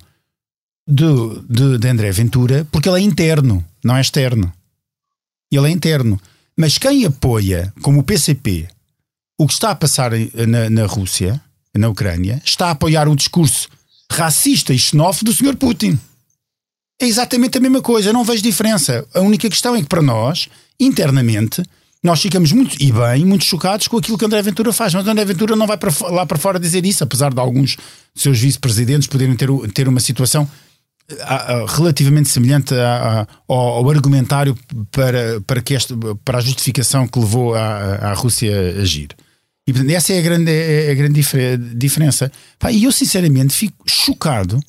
de, 0.87 1.05
de, 1.49 1.77
de 1.77 1.87
André 1.87 2.11
Ventura, 2.11 2.67
porque 2.71 2.89
ele 2.89 2.99
é 2.99 3.03
interno, 3.03 3.65
não 3.83 3.97
é 3.97 4.01
externo. 4.01 4.51
Ele 5.51 5.67
é 5.67 5.71
interno. 5.71 6.19
Mas 6.55 6.77
quem 6.77 7.05
apoia, 7.05 7.73
como 7.81 7.99
o 7.99 8.03
PCP, 8.03 8.67
o 9.37 9.47
que 9.47 9.53
está 9.53 9.71
a 9.71 9.75
passar 9.75 10.11
na, 10.47 10.69
na 10.69 10.85
Rússia, 10.85 11.41
na 11.75 11.89
Ucrânia, 11.89 12.41
está 12.43 12.67
a 12.67 12.71
apoiar 12.71 13.07
o 13.07 13.15
discurso 13.15 13.69
racista 14.11 14.73
e 14.73 14.79
xenófobo 14.79 15.31
do 15.31 15.33
Sr. 15.33 15.55
Putin. 15.55 15.97
É 16.99 17.05
exatamente 17.05 17.57
a 17.57 17.61
mesma 17.61 17.81
coisa, 17.81 18.11
não 18.11 18.23
vejo 18.23 18.43
diferença. 18.43 19.07
A 19.13 19.21
única 19.21 19.49
questão 19.49 19.75
é 19.75 19.81
que 19.81 19.87
para 19.87 20.01
nós, 20.01 20.49
internamente, 20.79 21.63
nós 22.03 22.21
ficamos 22.21 22.51
muito, 22.51 22.75
e 22.81 22.91
bem, 22.91 23.25
muito 23.25 23.45
chocados 23.45 23.87
com 23.87 23.97
aquilo 23.97 24.17
que 24.17 24.25
André 24.25 24.41
Ventura 24.41 24.73
faz. 24.73 24.93
Mas 24.93 25.07
André 25.07 25.23
Ventura 25.25 25.55
não 25.55 25.65
vai 25.65 25.77
para, 25.77 25.91
lá 26.09 26.25
para 26.25 26.37
fora 26.37 26.59
dizer 26.59 26.85
isso, 26.85 27.03
apesar 27.03 27.33
de 27.33 27.39
alguns 27.39 27.77
seus 28.15 28.39
vice-presidentes 28.39 29.07
poderem 29.07 29.35
ter, 29.35 29.49
ter 29.73 29.87
uma 29.87 29.99
situação 29.99 30.49
relativamente 31.75 32.29
semelhante 32.29 32.73
ao, 33.47 33.57
ao, 33.57 33.89
argumentário 33.89 34.55
para, 34.91 35.41
para, 35.41 35.61
que 35.61 35.73
este, 35.73 35.93
para 36.23 36.37
a 36.37 36.41
justificação 36.41 37.07
que 37.07 37.19
levou 37.19 37.55
a, 37.55 37.95
a 37.95 38.13
Rússia 38.13 38.51
a 38.77 38.81
agir. 38.81 39.09
E 39.67 39.73
portanto, 39.73 39.91
essa 39.91 40.13
é 40.13 40.19
a 40.19 40.21
grande, 40.21 40.51
é 40.51 40.91
a 40.91 40.95
grande 40.95 41.21
diferença. 41.75 42.31
E 42.71 42.83
eu, 42.83 42.91
sinceramente, 42.91 43.53
fico 43.53 43.83
chocado 43.87 44.59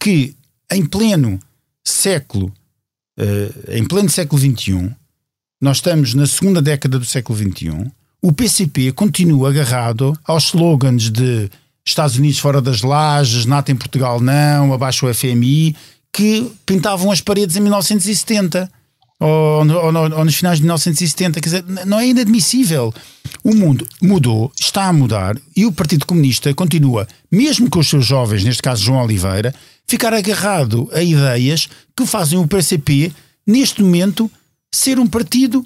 que 0.00 0.34
em 0.70 0.84
pleno 0.84 1.38
século, 1.88 2.52
uh, 3.18 3.72
em 3.72 3.84
pleno 3.84 4.08
século 4.08 4.40
XXI, 4.40 4.90
nós 5.60 5.78
estamos 5.78 6.14
na 6.14 6.26
segunda 6.26 6.62
década 6.62 6.98
do 6.98 7.04
século 7.04 7.38
XXI, 7.38 7.90
o 8.20 8.32
PCP 8.32 8.92
continua 8.92 9.48
agarrado 9.48 10.18
aos 10.24 10.48
slogans 10.48 11.10
de 11.10 11.48
Estados 11.84 12.16
Unidos 12.16 12.38
fora 12.38 12.60
das 12.60 12.82
lajes, 12.82 13.46
NATO 13.46 13.72
em 13.72 13.76
Portugal 13.76 14.20
não, 14.20 14.72
abaixo 14.72 15.06
o 15.06 15.14
FMI, 15.14 15.74
que 16.12 16.50
pintavam 16.66 17.10
as 17.10 17.20
paredes 17.20 17.56
em 17.56 17.60
1970 17.60 18.70
ou, 19.20 19.66
ou, 19.66 19.94
ou, 19.94 20.24
nos 20.24 20.34
finais 20.34 20.58
de 20.58 20.64
1970. 20.64 21.40
Quer 21.40 21.48
dizer, 21.48 21.64
não 21.86 21.98
é 21.98 22.08
inadmissível. 22.08 22.92
O 23.42 23.54
mundo 23.54 23.86
mudou, 24.02 24.52
está 24.58 24.86
a 24.86 24.92
mudar 24.92 25.36
e 25.56 25.64
o 25.64 25.72
Partido 25.72 26.06
Comunista 26.06 26.52
continua, 26.54 27.06
mesmo 27.30 27.70
com 27.70 27.78
os 27.78 27.88
seus 27.88 28.04
jovens, 28.04 28.44
neste 28.44 28.62
caso 28.62 28.82
João 28.82 29.04
Oliveira, 29.04 29.54
ficar 29.88 30.12
agarrado 30.12 30.88
a 30.92 31.02
ideias 31.02 31.68
que 31.96 32.06
fazem 32.06 32.38
o 32.38 32.46
PCP, 32.46 33.12
neste 33.46 33.82
momento, 33.82 34.30
ser 34.70 34.98
um 34.98 35.06
partido 35.06 35.64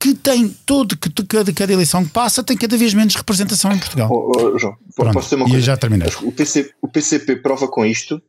que 0.00 0.14
tem 0.14 0.48
todo, 0.66 0.96
que 0.96 1.10
cada, 1.24 1.52
cada 1.52 1.72
eleição 1.72 2.04
que 2.04 2.10
passa 2.10 2.42
tem 2.42 2.56
cada 2.56 2.76
vez 2.76 2.92
menos 2.92 3.14
representação 3.14 3.72
em 3.72 3.78
Portugal. 3.78 4.08
Oh, 4.10 4.32
oh, 4.36 4.58
João, 4.58 4.76
Pronto, 4.96 5.14
posso 5.14 5.30
ter 5.30 5.36
uma 5.36 5.46
coisa? 5.46 5.60
já 5.60 5.76
terminei. 5.76 6.08
O, 6.22 6.32
PC, 6.32 6.72
o 6.82 6.88
PCP 6.88 7.36
prova 7.36 7.68
com 7.68 7.84
isto 7.84 8.20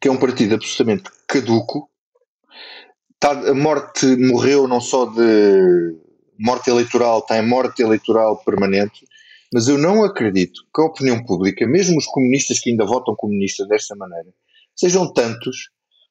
que 0.00 0.08
é 0.08 0.10
um 0.10 0.16
partido 0.16 0.54
absolutamente 0.54 1.10
caduco. 1.26 1.88
Tá, 3.18 3.30
a 3.30 3.54
morte 3.54 4.06
morreu 4.16 4.68
não 4.68 4.80
só 4.80 5.06
de 5.06 5.96
morte 6.38 6.68
eleitoral, 6.68 7.20
está 7.20 7.38
em 7.38 7.46
morte 7.46 7.82
eleitoral 7.82 8.36
permanente, 8.44 9.06
mas 9.54 9.68
eu 9.68 9.78
não 9.78 10.02
acredito 10.02 10.62
que 10.74 10.82
a 10.82 10.84
opinião 10.86 11.24
pública, 11.24 11.64
mesmo 11.64 11.96
os 11.96 12.06
comunistas 12.06 12.58
que 12.58 12.70
ainda 12.70 12.84
votam 12.84 13.14
comunistas 13.14 13.68
desta 13.68 13.94
maneira, 13.94 14.34
sejam 14.74 15.12
tantos 15.12 15.70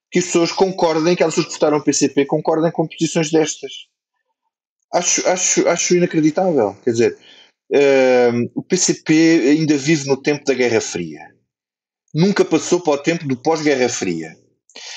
que 0.10 0.20
as 0.20 0.26
pessoas 0.28 0.54
concordem, 0.54 1.14
que 1.14 1.22
as 1.22 1.32
pessoas 1.32 1.48
que 1.48 1.54
votaram 1.54 1.82
PCP 1.82 2.26
concordem 2.26 2.72
com 2.72 2.88
posições 2.88 3.30
destas. 3.30 3.74
Acho, 4.94 5.28
acho, 5.28 5.68
acho 5.68 5.94
inacreditável. 5.94 6.74
Quer 6.86 6.92
dizer, 6.92 7.18
uh, 7.74 8.52
o 8.56 8.64
PCP 8.64 9.14
ainda 9.50 9.76
vive 9.76 10.08
no 10.08 10.16
tempo 10.16 10.46
da 10.46 10.54
Guerra 10.54 10.80
Fria. 10.80 11.20
Nunca 12.16 12.46
passou 12.46 12.80
para 12.80 12.94
o 12.94 13.04
tempo 13.04 13.28
do 13.28 13.36
pós-Guerra 13.36 13.90
Fria. 13.90 14.38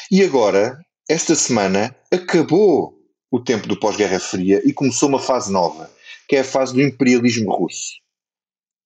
E 0.09 0.23
agora, 0.23 0.79
esta 1.11 1.35
semana, 1.35 1.97
acabou 2.13 2.95
o 3.29 3.41
tempo 3.41 3.67
do 3.67 3.77
pós-Guerra 3.77 4.21
Fria 4.21 4.63
e 4.65 4.73
começou 4.73 5.09
uma 5.09 5.19
fase 5.19 5.51
nova, 5.51 5.91
que 6.29 6.37
é 6.37 6.41
a 6.43 6.45
fase 6.45 6.73
do 6.73 6.81
imperialismo 6.81 7.53
russo. 7.53 8.06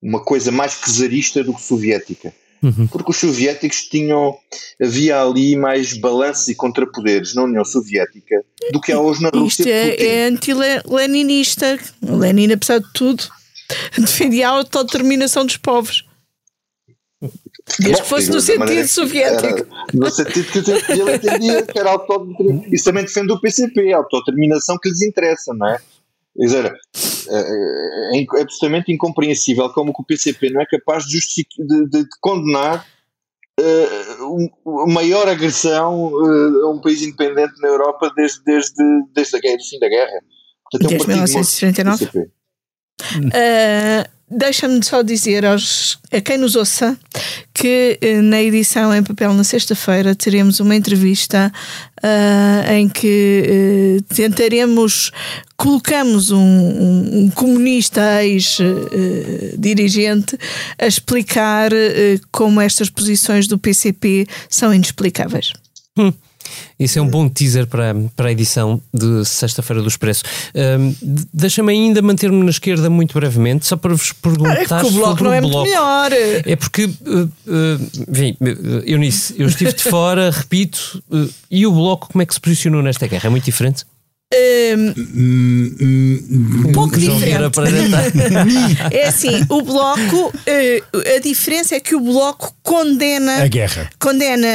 Uma 0.03 0.23
coisa 0.23 0.51
mais 0.51 0.73
czarista 0.73 1.45
do 1.45 1.55
que 1.55 1.63
soviética. 1.63 2.33
Uhum. 2.63 2.87
Porque 2.89 3.11
os 3.11 3.17
soviéticos 3.17 3.83
tinham. 3.85 4.37
Havia 4.81 5.23
ali 5.23 5.57
mais 5.57 5.95
balanço 5.95 6.51
e 6.51 6.55
contrapoderes 6.55 7.35
na 7.35 7.45
União 7.45 7.65
Soviética 7.65 8.43
do 8.73 8.81
que 8.81 8.93
há 8.93 9.01
hoje 9.01 9.23
na 9.23 9.31
Rússia. 9.31 9.63
Isto 9.63 10.03
é, 10.03 10.07
é 10.07 10.27
anti-leninista. 10.27 11.79
Lenin, 12.03 12.53
apesar 12.53 12.81
de 12.81 12.93
tudo, 12.93 13.25
defendia 13.97 14.49
a 14.49 14.53
autodeterminação 14.53 15.47
dos 15.47 15.57
povos. 15.57 16.05
Desde 17.79 18.03
que 18.03 18.09
fosse 18.09 18.31
no 18.31 18.41
sentido 18.41 18.89
soviético. 18.89 19.47
Era, 19.47 19.67
no 19.95 20.11
sentido 20.11 20.51
que 20.51 20.93
ele 20.93 21.15
entendia 21.15 21.63
que 21.63 21.79
era 21.79 21.91
autodeterminação. 21.91 22.73
Isso 22.73 22.85
também 22.85 23.05
defende 23.05 23.33
o 23.33 23.41
PCP, 23.41 23.93
a 23.93 23.99
autodeterminação 23.99 24.79
que 24.79 24.89
lhes 24.89 25.03
interessa, 25.03 25.55
não 25.55 25.69
é? 25.69 25.79
Quer 26.37 26.45
dizer, 26.45 26.75
é, 27.29 28.17
é, 28.17 28.21
é 28.21 28.43
absolutamente 28.43 28.93
incompreensível 28.93 29.69
como 29.71 29.93
que 29.93 30.03
o 30.03 30.05
PCP 30.05 30.51
não 30.51 30.61
é 30.61 30.67
capaz 30.67 31.05
de, 31.05 31.19
de, 31.19 31.89
de 31.89 32.09
condenar 32.21 32.87
uh, 33.61 34.81
a 34.83 34.87
maior 34.87 35.29
agressão 35.29 36.13
uh, 36.13 36.67
a 36.67 36.71
um 36.71 36.81
país 36.81 37.03
independente 37.03 37.55
na 37.61 37.69
Europa 37.69 38.13
desde, 38.17 38.43
desde, 38.45 38.83
desde 39.15 39.37
a 39.37 39.41
guerra, 39.41 39.57
o 39.57 39.69
fim 39.69 39.79
da 39.79 39.89
guerra. 39.89 40.21
Portanto, 40.71 40.83
é 40.83 40.87
um 40.87 40.99
desde 40.99 41.09
1939? 41.09 42.31
Uh, 43.01 44.20
Deixa-me 44.31 44.85
só 44.85 45.03
dizer 45.03 45.45
aos, 45.45 45.99
a 46.13 46.21
quem 46.21 46.39
nos 46.39 46.55
ouça 46.55 46.97
que 47.53 47.99
eh, 48.01 48.23
na 48.23 48.41
edição 48.41 48.95
em 48.95 49.03
papel 49.03 49.35
na 49.35 49.43
sexta-feira 49.43 50.15
teremos 50.15 50.61
uma 50.61 50.77
entrevista 50.77 51.53
uh, 51.99 52.73
em 52.73 52.89
que 52.89 53.99
uh, 53.99 54.03
tentaremos 54.15 55.11
colocamos 55.57 56.31
um, 56.31 56.39
um, 56.39 57.25
um 57.25 57.31
comunista 57.31 58.25
ex-dirigente 58.25 60.37
uh, 60.37 60.39
a 60.79 60.87
explicar 60.87 61.73
como 62.31 62.61
estas 62.61 62.89
posições 62.89 63.49
do 63.49 63.59
PCP 63.59 64.29
são 64.49 64.73
inexplicáveis. 64.73 65.53
Hum. 65.99 66.13
Isso 66.79 66.99
é 66.99 67.03
um 67.03 67.09
bom 67.09 67.29
teaser 67.29 67.67
para, 67.67 67.95
para 68.15 68.29
a 68.29 68.33
edição 68.33 68.81
de 68.93 69.25
sexta-feira 69.25 69.83
do 69.83 69.89
Expresso. 69.89 70.23
Um, 70.55 70.95
Deixa-me 71.33 71.73
ainda 71.73 72.03
manter-me 72.03 72.43
na 72.43 72.51
esquerda 72.51 72.89
muito 72.89 73.15
brevemente, 73.15 73.67
só 73.67 73.77
para 73.77 73.95
vos 73.95 74.13
perguntar. 74.13 74.83
É 74.83 74.87
o 74.87 74.91
bloco 74.91 75.25
não 75.25 75.33
é 75.33 75.41
bloco. 75.41 75.57
muito 75.57 75.69
melhor. 75.69 76.11
É 76.13 76.57
porque, 76.57 76.85
uh, 76.85 76.91
uh, 77.21 77.31
enfim, 78.09 78.37
Eunice, 78.87 79.35
eu 79.39 79.47
estive 79.47 79.73
de 79.73 79.83
fora, 79.83 80.31
repito, 80.35 81.03
uh, 81.11 81.29
e 81.51 81.67
o 81.67 81.73
bloco 81.73 82.09
como 82.11 82.23
é 82.23 82.27
que 82.27 82.35
se 82.35 82.41
posicionou 82.41 82.83
nesta 82.83 83.07
guerra? 83.07 83.27
É 83.27 83.31
muito 83.31 83.45
diferente? 83.45 83.85
Um, 84.33 84.95
um 86.69 86.73
pouco 86.73 86.97
diferente. 86.97 87.51
é 88.93 89.09
assim, 89.09 89.45
o 89.49 89.61
bloco, 89.61 90.33
a 91.17 91.19
diferença 91.19 91.75
é 91.75 91.81
que 91.81 91.97
o 91.97 92.01
bloco 92.01 92.55
condena 92.63 93.43
a 93.43 93.49
guerra, 93.49 93.91
condena 93.99 94.47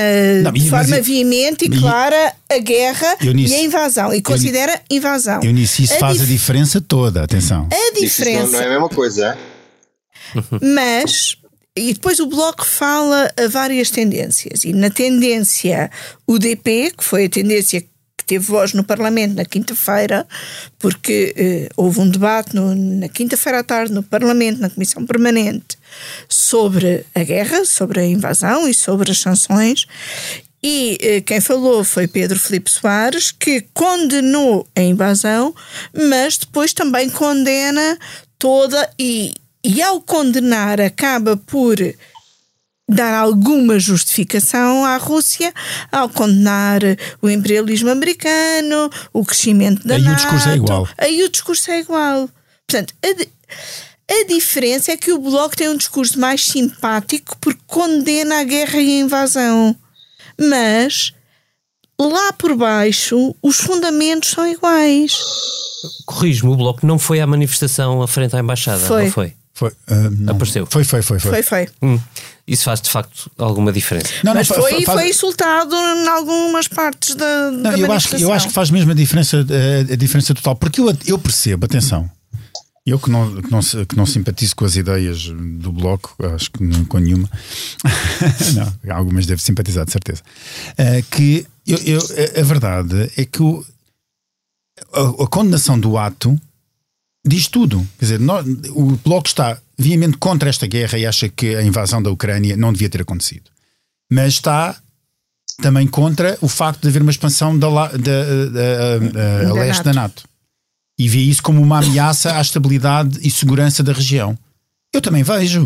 não, 0.43 0.53
de 0.53 0.69
forma 0.69 1.01
veemente 1.01 1.65
e 1.65 1.69
clara 1.69 2.33
a 2.49 2.57
guerra 2.57 3.17
e 3.21 3.53
a 3.53 3.59
invasão 3.63 4.13
e 4.13 4.21
considera 4.21 4.81
invasão. 4.89 5.43
Eunice, 5.43 5.83
isso 5.83 5.95
a 5.95 5.99
faz 5.99 6.21
a 6.21 6.25
diferença 6.25 6.79
toda, 6.79 7.21
atenção. 7.21 7.67
A 7.69 7.99
diferença. 7.99 8.43
Isso 8.45 8.51
não 8.53 8.61
é 8.61 8.65
a 8.65 8.69
mesma 8.69 8.89
coisa, 8.89 9.25
é? 9.25 9.37
Mas 10.73 11.35
e 11.77 11.93
depois 11.93 12.21
o 12.21 12.27
Bloco 12.27 12.65
fala 12.65 13.29
a 13.37 13.49
várias 13.49 13.89
tendências. 13.89 14.63
E 14.63 14.71
na 14.71 14.89
tendência 14.89 15.91
UDP, 16.25 16.93
que 16.97 17.03
foi 17.03 17.25
a 17.25 17.29
tendência 17.29 17.81
que 17.81 17.89
teve 18.25 18.45
voz 18.45 18.73
no 18.73 18.83
Parlamento 18.83 19.35
na 19.35 19.45
quinta-feira, 19.45 20.27
porque 20.79 21.33
eh, 21.37 21.69
houve 21.75 21.99
um 21.99 22.09
debate 22.09 22.55
no, 22.55 22.73
na 22.75 23.07
quinta-feira 23.07 23.59
à 23.59 23.63
tarde 23.63 23.93
no 23.93 24.03
Parlamento, 24.03 24.59
na 24.59 24.69
Comissão 24.69 25.05
Permanente, 25.05 25.77
sobre 26.27 27.05
a 27.13 27.23
guerra, 27.23 27.65
sobre 27.65 27.99
a 27.99 28.05
invasão 28.05 28.67
e 28.67 28.73
sobre 28.73 29.11
as 29.11 29.19
sanções. 29.19 29.85
E 30.61 30.97
eh, 31.01 31.21
quem 31.21 31.39
falou 31.39 31.83
foi 31.83 32.07
Pedro 32.07 32.39
Filipe 32.39 32.71
Soares, 32.71 33.31
que 33.31 33.65
condenou 33.73 34.67
a 34.75 34.81
invasão, 34.81 35.53
mas 35.93 36.37
depois 36.37 36.73
também 36.73 37.09
condena 37.09 37.97
toda 38.39 38.89
e, 38.97 39.33
e 39.63 39.81
ao 39.81 40.01
condenar 40.01 40.81
acaba 40.81 41.37
por 41.37 41.77
dar 42.87 43.13
alguma 43.13 43.79
justificação 43.79 44.85
à 44.85 44.97
Rússia 44.97 45.53
ao 45.91 46.07
condenar 46.07 46.81
o 47.21 47.29
imperialismo 47.29 47.89
americano, 47.89 48.89
o 49.11 49.25
crescimento 49.25 49.85
da 49.87 49.95
Aí 49.95 50.01
NATO. 50.03 50.13
o 50.13 50.15
discurso 50.15 50.49
é 50.49 50.55
igual. 50.55 50.87
Aí 50.97 51.23
o 51.23 51.29
discurso 51.29 51.71
é 51.71 51.79
igual. 51.79 52.29
Portanto, 52.67 52.93
a, 53.03 54.13
a 54.13 54.27
diferença 54.27 54.91
é 54.91 54.97
que 54.97 55.11
o 55.11 55.19
Bloco 55.19 55.57
tem 55.57 55.69
um 55.69 55.77
discurso 55.77 56.19
mais 56.19 56.45
simpático 56.45 57.35
porque 57.41 57.61
condena 57.65 58.41
a 58.41 58.43
guerra 58.43 58.79
e 58.79 58.99
a 58.99 59.03
invasão. 59.03 59.75
Mas 60.39 61.13
lá 61.99 62.33
por 62.33 62.55
baixo 62.55 63.35
os 63.41 63.57
fundamentos 63.57 64.29
são 64.29 64.47
iguais. 64.47 65.17
Corrijo-me, 66.05 66.53
o 66.53 66.57
Bloco 66.57 66.85
não 66.85 66.99
foi 66.99 67.19
à 67.19 67.25
manifestação 67.27 68.01
à 68.01 68.07
frente 68.07 68.35
à 68.35 68.39
embaixada, 68.39 68.79
foi. 68.79 69.05
não 69.05 69.11
foi? 69.11 69.33
Foi, 69.55 69.69
uh, 69.69 70.31
Apareceu. 70.31 70.67
Foi, 70.69 70.83
foi, 70.83 71.01
foi. 71.01 71.17
Foi, 71.17 71.31
foi. 71.31 71.43
foi. 71.43 71.69
Hum, 71.81 71.97
isso 72.45 72.65
faz 72.65 72.81
de 72.81 72.89
facto 72.89 73.31
alguma 73.37 73.71
diferença. 73.71 74.09
Não, 74.21 74.33
Mas 74.33 74.49
não, 74.49 74.57
foi, 74.57 74.83
faz... 74.83 74.99
foi 74.99 75.09
insultado 75.09 75.73
em 75.73 76.07
algumas 76.09 76.67
partes 76.67 77.15
da, 77.15 77.51
não, 77.51 77.63
da 77.63 77.77
eu 77.77 77.89
acho, 77.89 78.15
eu 78.17 78.33
acho 78.33 78.47
que 78.49 78.53
faz 78.53 78.69
mesmo 78.69 78.91
a 78.91 78.93
diferença, 78.93 79.37
a, 79.37 79.93
a 79.93 79.95
diferença 79.95 80.33
total. 80.33 80.57
Porque 80.57 80.81
eu, 80.81 80.93
eu 81.07 81.17
percebo, 81.17 81.65
atenção, 81.65 82.11
eu 82.85 82.99
que 82.99 83.09
não, 83.09 83.41
que, 83.41 83.49
não, 83.49 83.61
que 83.61 83.95
não 83.95 84.05
simpatizo 84.05 84.57
com 84.57 84.65
as 84.65 84.75
ideias 84.75 85.29
do 85.29 85.71
Bloco, 85.71 86.13
acho 86.35 86.51
que 86.51 86.61
não 86.61 86.83
com 86.83 86.97
nenhuma, 86.97 87.29
não, 88.83 88.95
algumas 88.95 89.25
devo 89.25 89.41
simpatizar, 89.41 89.85
de 89.85 89.93
certeza, 89.93 90.21
uh, 90.71 91.03
que 91.11 91.47
eu, 91.65 91.77
eu, 91.77 91.99
a 92.39 92.43
verdade 92.43 93.09
é 93.15 93.23
que 93.23 93.41
o, 93.41 93.65
a, 94.93 95.23
a 95.23 95.27
condenação 95.27 95.79
do 95.79 95.97
ato 95.97 96.37
diz 97.25 97.47
tudo. 97.47 97.85
Quer 97.97 98.05
dizer, 98.05 98.19
nós, 98.19 98.45
o 98.69 98.97
Bloco 99.03 99.27
está 99.27 99.57
viamente 99.77 100.17
contra 100.17 100.49
esta 100.49 100.67
guerra 100.67 100.97
e 100.97 101.05
acha 101.05 101.27
que 101.27 101.55
a 101.55 101.63
invasão 101.63 102.01
da 102.01 102.11
Ucrânia 102.11 102.55
não 102.55 102.71
devia 102.71 102.89
ter 102.89 103.01
acontecido. 103.01 103.49
Mas 104.09 104.33
está 104.33 104.75
também 105.61 105.87
contra 105.87 106.37
o 106.41 106.47
facto 106.47 106.81
de 106.81 106.89
haver 106.89 107.01
uma 107.01 107.11
expansão 107.11 107.57
da, 107.57 107.67
da, 107.69 107.97
da, 107.97 108.97
da 108.99 109.49
a 109.49 109.53
leste 109.53 109.83
da 109.83 109.93
NATO. 109.93 110.23
E 110.97 111.09
vê 111.09 111.19
isso 111.19 111.43
como 111.43 111.61
uma 111.61 111.79
ameaça 111.79 112.37
à 112.37 112.41
estabilidade 112.41 113.19
e 113.21 113.29
segurança 113.29 113.83
da 113.83 113.91
região. 113.91 114.37
Eu 114.93 115.01
também 115.01 115.23
vejo. 115.23 115.65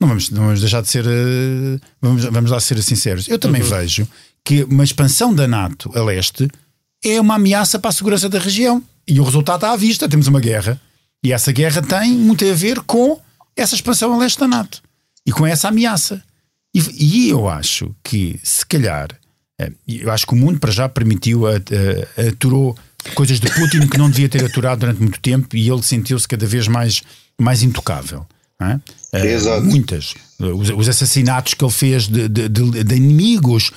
Não 0.00 0.08
vamos, 0.08 0.30
não 0.30 0.44
vamos 0.44 0.60
deixar 0.60 0.80
de 0.80 0.88
ser. 0.88 1.04
Eh, 1.06 1.78
vamos, 2.00 2.24
vamos 2.24 2.50
lá 2.50 2.58
ser 2.60 2.82
sinceros. 2.82 3.28
Eu 3.28 3.38
também 3.38 3.60
uhum. 3.60 3.68
vejo 3.68 4.08
que 4.42 4.64
uma 4.64 4.84
expansão 4.84 5.34
da 5.34 5.46
NATO 5.46 5.90
a 5.94 6.02
leste 6.02 6.48
é 7.04 7.20
uma 7.20 7.34
ameaça 7.34 7.78
para 7.78 7.90
a 7.90 7.92
segurança 7.92 8.28
da 8.28 8.38
região. 8.38 8.82
E 9.06 9.20
o 9.20 9.24
resultado 9.24 9.56
está 9.56 9.72
à 9.72 9.76
vista. 9.76 10.08
Temos 10.08 10.28
uma 10.28 10.40
guerra 10.40 10.80
e 11.22 11.32
essa 11.32 11.52
guerra 11.52 11.82
tem 11.82 12.12
muito 12.12 12.44
a 12.44 12.54
ver 12.54 12.80
com 12.80 13.20
essa 13.56 13.74
expansão 13.74 14.12
a 14.12 14.16
leste 14.16 14.38
da 14.38 14.48
NATO 14.48 14.82
e 15.26 15.32
com 15.32 15.46
essa 15.46 15.68
ameaça. 15.68 16.22
E, 16.74 17.26
e 17.26 17.30
eu 17.30 17.48
acho 17.48 17.94
que, 18.02 18.38
se 18.42 18.64
calhar, 18.64 19.08
eh, 19.60 19.72
eu 19.86 20.10
acho 20.10 20.26
que 20.26 20.32
o 20.32 20.36
mundo 20.36 20.58
para 20.58 20.70
já 20.70 20.88
permitiu, 20.88 21.42
aturou 22.28 22.76
coisas 23.14 23.40
de 23.40 23.50
Putin 23.52 23.86
que 23.86 23.98
não 23.98 24.10
devia 24.10 24.28
ter 24.28 24.44
aturado 24.44 24.80
durante 24.80 25.00
muito 25.00 25.20
tempo 25.20 25.56
e 25.56 25.68
ele 25.68 25.82
sentiu-se 25.82 26.28
cada 26.28 26.46
vez 26.46 26.68
mais, 26.68 27.02
mais 27.38 27.62
intocável. 27.62 28.26
É? 28.60 28.78
Eh, 29.12 29.32
Exato. 29.32 29.64
Muitas. 29.64 30.14
Os, 30.38 30.70
os, 30.70 30.88
assassinatos 30.88 31.54
que 31.54 31.64
ele 31.64 31.72
fez 31.72 32.06
de, 32.06 32.28
de, 32.28 32.48
de, 32.48 32.84
de 32.84 32.94
inimigos 32.94 33.70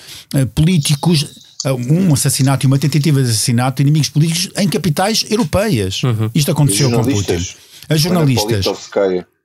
políticos 0.53 1.42
um 1.71 2.13
assassinato 2.13 2.65
e 2.65 2.67
uma 2.67 2.78
tentativa 2.78 3.21
de 3.21 3.30
assassinato 3.30 3.78
de 3.78 3.84
inimigos 3.84 4.10
políticos 4.10 4.49
em 4.58 4.67
capitais 4.67 5.26
europeias. 5.30 6.04
Uhum. 6.04 6.30
Isto 6.36 6.52
aconteceu 6.52 6.91
com 6.91 7.04
Putin. 7.04 7.45
As 7.89 8.02
jornalistas, 8.02 8.65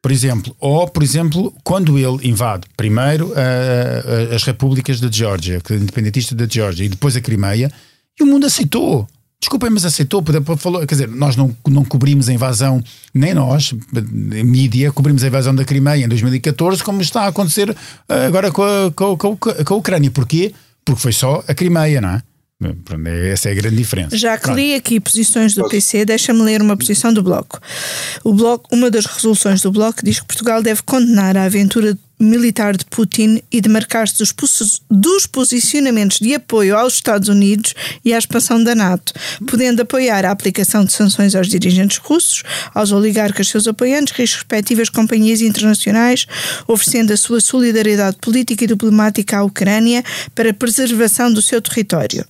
por 0.00 0.12
exemplo, 0.12 0.54
ou 0.60 0.88
por 0.88 1.02
exemplo, 1.02 1.54
quando 1.64 1.98
ele 1.98 2.28
invade 2.28 2.66
primeiro 2.76 3.28
uh, 3.28 4.34
as 4.34 4.44
repúblicas 4.44 5.00
da 5.00 5.10
Geórgia, 5.10 5.60
é 5.68 5.74
independentista 5.74 6.34
da 6.34 6.46
Geórgia, 6.46 6.84
e 6.84 6.88
depois 6.88 7.16
a 7.16 7.20
Crimeia, 7.20 7.70
e 8.18 8.22
o 8.22 8.26
mundo 8.26 8.46
aceitou. 8.46 9.06
Desculpem, 9.40 9.70
mas 9.70 9.84
aceitou, 9.84 10.24
falou, 10.56 10.80
quer 10.84 10.94
dizer, 10.96 11.08
nós 11.08 11.36
não, 11.36 11.56
não 11.68 11.84
cobrimos 11.84 12.28
a 12.28 12.32
invasão, 12.32 12.82
nem 13.14 13.32
nós, 13.32 13.72
mídia, 14.44 14.90
cobrimos 14.90 15.22
a 15.22 15.28
invasão 15.28 15.54
da 15.54 15.64
Crimeia 15.64 16.04
em 16.04 16.08
2014, 16.08 16.82
como 16.82 17.00
está 17.00 17.22
a 17.22 17.28
acontecer 17.28 17.74
agora 18.08 18.50
com 18.50 18.64
a, 18.64 18.90
com, 18.90 19.16
com, 19.16 19.36
com 19.36 19.74
a 19.74 19.76
Ucrânia. 19.76 20.10
Porquê? 20.10 20.52
Porque 20.88 21.02
foi 21.02 21.12
só 21.12 21.44
a 21.46 21.54
Crimeia, 21.54 22.00
não 22.00 22.08
é? 22.08 22.22
Essa 23.32 23.50
é 23.50 23.52
a 23.52 23.54
grande 23.54 23.76
diferença. 23.76 24.16
Já 24.16 24.36
que 24.36 24.50
li 24.50 24.74
aqui 24.74 24.98
posições 24.98 25.54
do 25.54 25.68
PC, 25.68 26.04
deixa-me 26.04 26.42
ler 26.42 26.60
uma 26.60 26.76
posição 26.76 27.12
do 27.12 27.22
Bloco. 27.22 27.60
O 28.24 28.34
Bloco. 28.34 28.74
Uma 28.74 28.90
das 28.90 29.06
resoluções 29.06 29.62
do 29.62 29.70
Bloco 29.70 30.04
diz 30.04 30.18
que 30.18 30.26
Portugal 30.26 30.60
deve 30.60 30.82
condenar 30.82 31.36
a 31.36 31.44
aventura 31.44 31.96
militar 32.18 32.76
de 32.76 32.84
Putin 32.86 33.40
e 33.52 33.60
demarcar-se 33.60 34.18
dos, 34.18 34.82
dos 34.90 35.24
posicionamentos 35.24 36.18
de 36.18 36.34
apoio 36.34 36.76
aos 36.76 36.94
Estados 36.94 37.28
Unidos 37.28 37.74
e 38.04 38.12
à 38.12 38.18
expansão 38.18 38.60
da 38.64 38.74
NATO, 38.74 39.12
podendo 39.46 39.82
apoiar 39.82 40.24
a 40.24 40.32
aplicação 40.32 40.84
de 40.84 40.92
sanções 40.92 41.36
aos 41.36 41.46
dirigentes 41.46 41.98
russos, 41.98 42.42
aos 42.74 42.90
oligarcas 42.90 43.46
seus 43.46 43.68
apoiantes 43.68 44.18
e 44.18 44.22
às 44.22 44.34
respectivas 44.34 44.88
companhias 44.88 45.40
internacionais, 45.40 46.26
oferecendo 46.66 47.12
a 47.12 47.16
sua 47.16 47.40
solidariedade 47.40 48.16
política 48.20 48.64
e 48.64 48.66
diplomática 48.66 49.38
à 49.38 49.44
Ucrânia 49.44 50.02
para 50.34 50.50
a 50.50 50.54
preservação 50.54 51.32
do 51.32 51.40
seu 51.40 51.62
território. 51.62 52.26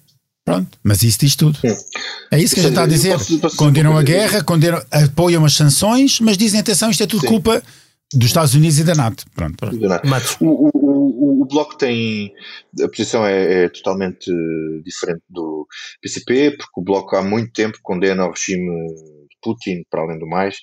Pronto, 0.48 0.78
mas 0.82 1.02
isso 1.02 1.18
diz 1.20 1.36
tudo. 1.36 1.58
É 2.30 2.38
isso 2.38 2.54
que 2.54 2.60
a 2.60 2.62
gente 2.62 2.72
está 2.72 2.84
a 2.84 2.86
dizer. 2.86 3.16
Condenam 3.56 3.98
a 3.98 4.02
guerra, 4.02 4.42
condenam, 4.42 4.82
apoiam 4.90 5.44
as 5.44 5.52
sanções, 5.52 6.20
mas 6.20 6.38
dizem 6.38 6.58
atenção, 6.58 6.90
isto 6.90 7.02
é 7.02 7.06
tudo 7.06 7.20
Sim. 7.20 7.26
culpa 7.26 7.62
dos 8.14 8.28
Estados 8.28 8.54
Unidos 8.54 8.78
e 8.78 8.84
da 8.84 8.94
NATO. 8.94 9.26
Pronto, 9.34 9.56
pronto. 9.58 9.76
O, 10.40 10.46
o, 10.46 10.70
o, 10.72 11.42
o, 11.42 11.44
Bloco 11.44 11.76
tem. 11.76 12.32
A 12.82 12.88
posição 12.88 13.26
é, 13.26 13.64
é, 13.64 13.68
totalmente 13.68 14.32
diferente 14.82 15.22
do 15.28 15.66
PCP, 16.00 16.56
porque 16.56 16.80
o 16.80 16.82
Bloco 16.82 17.14
há 17.14 17.22
muito 17.22 17.52
tempo 17.52 17.78
condena 17.82 18.26
o 18.26 18.30
regime 18.30 18.86
de 18.88 19.36
Putin, 19.42 19.84
para 19.90 20.00
além 20.00 20.18
do 20.18 20.26
mais, 20.26 20.56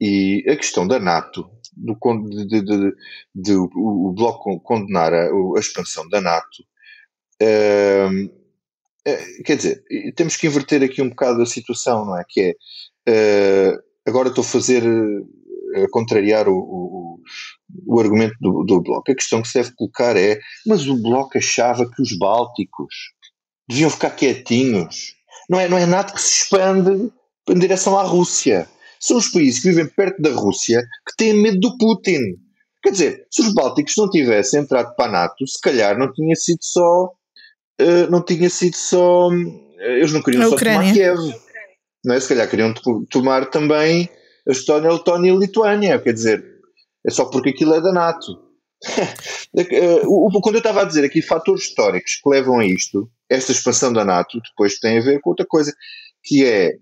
e 0.00 0.44
a 0.48 0.56
questão 0.56 0.84
da 0.84 0.98
NATO, 0.98 1.48
do, 1.76 1.96
de, 2.28 2.44
de, 2.44 2.62
de, 2.62 2.92
de 3.32 3.54
o, 3.54 4.12
Bloco 4.16 4.58
condenar 4.60 5.14
a, 5.14 5.28
a 5.28 5.60
expansão 5.60 6.08
da 6.08 6.20
NATO. 6.20 6.64
Uh, 7.40 7.44
é, 7.44 8.41
quer 9.44 9.56
dizer, 9.56 9.84
temos 10.14 10.36
que 10.36 10.46
inverter 10.46 10.82
aqui 10.82 11.02
um 11.02 11.08
bocado 11.08 11.42
a 11.42 11.46
situação, 11.46 12.04
não 12.04 12.18
é? 12.18 12.24
Que 12.28 12.56
é, 13.06 13.74
uh, 13.74 13.82
agora 14.06 14.28
estou 14.28 14.42
a 14.42 14.46
fazer 14.46 14.82
a 15.74 15.88
contrariar 15.90 16.48
o, 16.48 16.56
o, 16.56 17.20
o 17.86 18.00
argumento 18.00 18.34
do, 18.40 18.62
do, 18.64 18.80
Bloco. 18.80 19.10
A 19.10 19.14
questão 19.14 19.42
que 19.42 19.48
se 19.48 19.54
deve 19.54 19.74
colocar 19.74 20.16
é: 20.16 20.38
mas 20.66 20.86
o 20.86 21.00
Bloco 21.00 21.38
achava 21.38 21.88
que 21.90 22.02
os 22.02 22.16
Bálticos 22.16 22.94
deviam 23.68 23.90
ficar 23.90 24.10
quietinhos. 24.10 25.14
Não 25.48 25.58
é, 25.58 25.68
não 25.68 25.78
é 25.78 25.86
nada 25.86 26.12
que 26.12 26.20
se 26.20 26.42
expande 26.42 27.10
em 27.48 27.58
direção 27.58 27.98
à 27.98 28.02
Rússia. 28.02 28.68
São 29.00 29.16
os 29.16 29.28
países 29.28 29.60
que 29.60 29.68
vivem 29.68 29.88
perto 29.88 30.20
da 30.22 30.30
Rússia 30.30 30.82
que 31.06 31.16
têm 31.16 31.34
medo 31.34 31.58
do 31.58 31.76
Putin. 31.76 32.20
Quer 32.82 32.90
dizer, 32.90 33.26
se 33.30 33.42
os 33.42 33.52
Bálticos 33.54 33.94
não 33.96 34.10
tivessem 34.10 34.60
entrado 34.60 34.94
para 34.94 35.08
a 35.08 35.12
NATO, 35.12 35.46
se 35.46 35.60
calhar 35.60 35.98
não 35.98 36.12
tinha 36.12 36.34
sido 36.36 36.58
só. 36.62 37.10
Uh, 37.82 38.10
não 38.10 38.22
tinha 38.22 38.48
sido 38.48 38.76
só. 38.76 39.28
Uh, 39.28 39.72
eles 39.80 40.12
não 40.12 40.22
queriam 40.22 40.48
só 40.48 40.56
tomar 40.56 40.92
Kiev. 40.92 41.18
Não 42.04 42.14
é? 42.14 42.20
Se 42.20 42.28
calhar 42.28 42.48
queriam 42.48 42.74
tomar 43.10 43.46
também 43.50 44.08
a 44.48 44.52
Estónia, 44.52 44.90
a 44.90 44.94
Letónia 44.94 45.30
e 45.30 45.34
a 45.34 45.38
Lituânia. 45.38 45.98
Quer 45.98 46.12
dizer, 46.12 46.44
é 47.06 47.10
só 47.10 47.26
porque 47.26 47.50
aquilo 47.50 47.74
é 47.74 47.80
da 47.80 47.92
NATO. 47.92 48.38
Eh, 49.54 50.00
quando 50.42 50.54
eu 50.54 50.60
estava 50.60 50.80
a 50.80 50.84
dizer 50.84 51.04
aqui 51.04 51.20
fatores 51.20 51.64
históricos 51.64 52.18
que 52.22 52.30
levam 52.30 52.58
a 52.58 52.64
isto, 52.64 53.10
esta 53.28 53.52
expansão 53.52 53.92
da 53.92 54.02
NATO 54.02 54.40
depois 54.48 54.78
tem 54.78 54.96
a 54.96 55.02
ver 55.02 55.20
com 55.20 55.28
outra 55.28 55.44
coisa, 55.44 55.74
que 56.24 56.42
é 56.42 56.78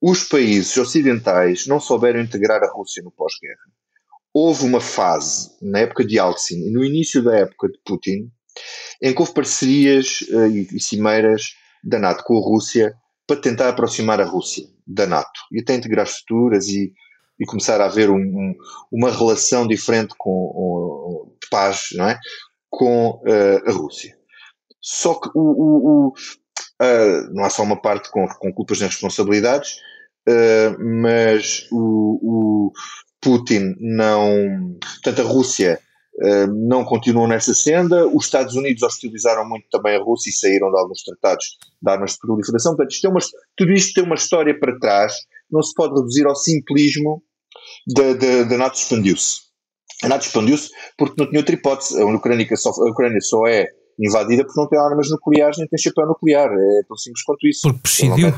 os 0.00 0.22
países 0.22 0.76
ocidentais 0.76 1.66
não 1.66 1.80
souberam 1.80 2.20
integrar 2.20 2.62
a 2.62 2.70
Rússia 2.70 3.02
no 3.02 3.10
pós-guerra. 3.10 3.58
Houve 4.32 4.64
uma 4.66 4.80
fase, 4.80 5.50
na 5.60 5.80
época 5.80 6.04
de 6.04 6.16
Yeltsin 6.16 6.68
e 6.68 6.70
no 6.70 6.84
início 6.84 7.22
da 7.24 7.38
época 7.38 7.68
de 7.68 7.80
Putin, 7.84 8.30
em 9.02 9.14
que 9.14 9.20
houve 9.20 9.34
parcerias 9.34 10.20
uh, 10.30 10.46
e, 10.46 10.68
e 10.72 10.80
cimeiras 10.80 11.54
da 11.82 11.98
NATO 11.98 12.24
com 12.24 12.36
a 12.38 12.40
Rússia 12.40 12.94
para 13.26 13.40
tentar 13.40 13.68
aproximar 13.68 14.20
a 14.20 14.24
Rússia 14.24 14.66
da 14.86 15.06
NATO 15.06 15.40
e 15.52 15.60
até 15.60 15.74
integrar 15.74 16.06
estruturas 16.06 16.68
e, 16.68 16.92
e 17.38 17.46
começar 17.46 17.80
a 17.80 17.86
haver 17.86 18.10
um, 18.10 18.16
um, 18.16 18.54
uma 18.90 19.10
relação 19.10 19.66
diferente 19.66 20.14
com, 20.16 20.30
um, 20.30 21.36
de 21.40 21.48
paz 21.50 21.88
não 21.92 22.08
é? 22.08 22.18
com 22.70 23.10
uh, 23.10 23.68
a 23.68 23.72
Rússia. 23.72 24.16
Só 24.80 25.14
que 25.14 25.28
o, 25.34 25.40
o, 25.40 25.86
o 25.88 26.08
uh, 26.08 27.34
não 27.34 27.44
há 27.44 27.50
só 27.50 27.62
uma 27.62 27.80
parte 27.80 28.10
com, 28.10 28.26
com 28.26 28.52
culpas 28.52 28.78
nem 28.80 28.88
responsabilidades, 28.88 29.78
uh, 30.28 31.02
mas 31.02 31.66
o, 31.72 32.72
Putin 33.26 33.74
não. 33.80 34.76
Portanto, 34.80 35.20
a 35.20 35.24
Rússia 35.24 35.80
não 36.68 36.84
continuou 36.84 37.28
nessa 37.28 37.54
senda. 37.54 38.06
Os 38.06 38.24
Estados 38.24 38.54
Unidos 38.54 38.82
hostilizaram 38.82 39.48
muito 39.48 39.66
também 39.70 39.96
a 39.96 40.02
Rússia 40.02 40.30
e 40.30 40.32
saíram 40.32 40.70
de 40.70 40.78
alguns 40.78 41.02
tratados 41.02 41.44
de 41.82 41.90
armas 41.90 42.12
de 42.12 42.18
proliferação. 42.18 42.74
Portanto, 42.74 42.92
isto 42.92 43.08
uma, 43.08 43.20
tudo 43.56 43.72
isto 43.72 43.94
tem 43.94 44.04
uma 44.04 44.14
história 44.14 44.58
para 44.58 44.78
trás, 44.78 45.14
não 45.50 45.62
se 45.62 45.74
pode 45.74 45.94
reduzir 45.94 46.26
ao 46.26 46.34
simplismo 46.34 47.22
da, 47.86 48.56
NATO 48.56 48.76
expandiu-se. 48.76 49.46
A 50.02 50.08
NATO 50.08 50.26
expandiu-se 50.26 50.70
porque 50.96 51.14
não 51.18 51.28
tinha 51.28 51.40
outra 51.40 51.54
hipótese. 51.54 52.00
A 52.00 52.04
Ucrânia 52.04 52.46
só, 52.56 52.70
a 52.70 52.90
Ucrânia 52.90 53.20
só 53.20 53.46
é 53.46 53.66
invadida 53.98 54.44
porque 54.44 54.60
não 54.60 54.68
tem 54.68 54.78
armas 54.78 55.10
nucleares 55.10 55.56
nem 55.58 55.66
tem 55.68 55.78
chapéu 55.78 56.06
nuclear. 56.06 56.50
É 56.50 56.82
tão 56.86 56.96
simples 56.96 57.22
quanto 57.24 57.46
isso. 57.46 57.60
Porque 57.62 57.80
prescindiu 57.80 58.32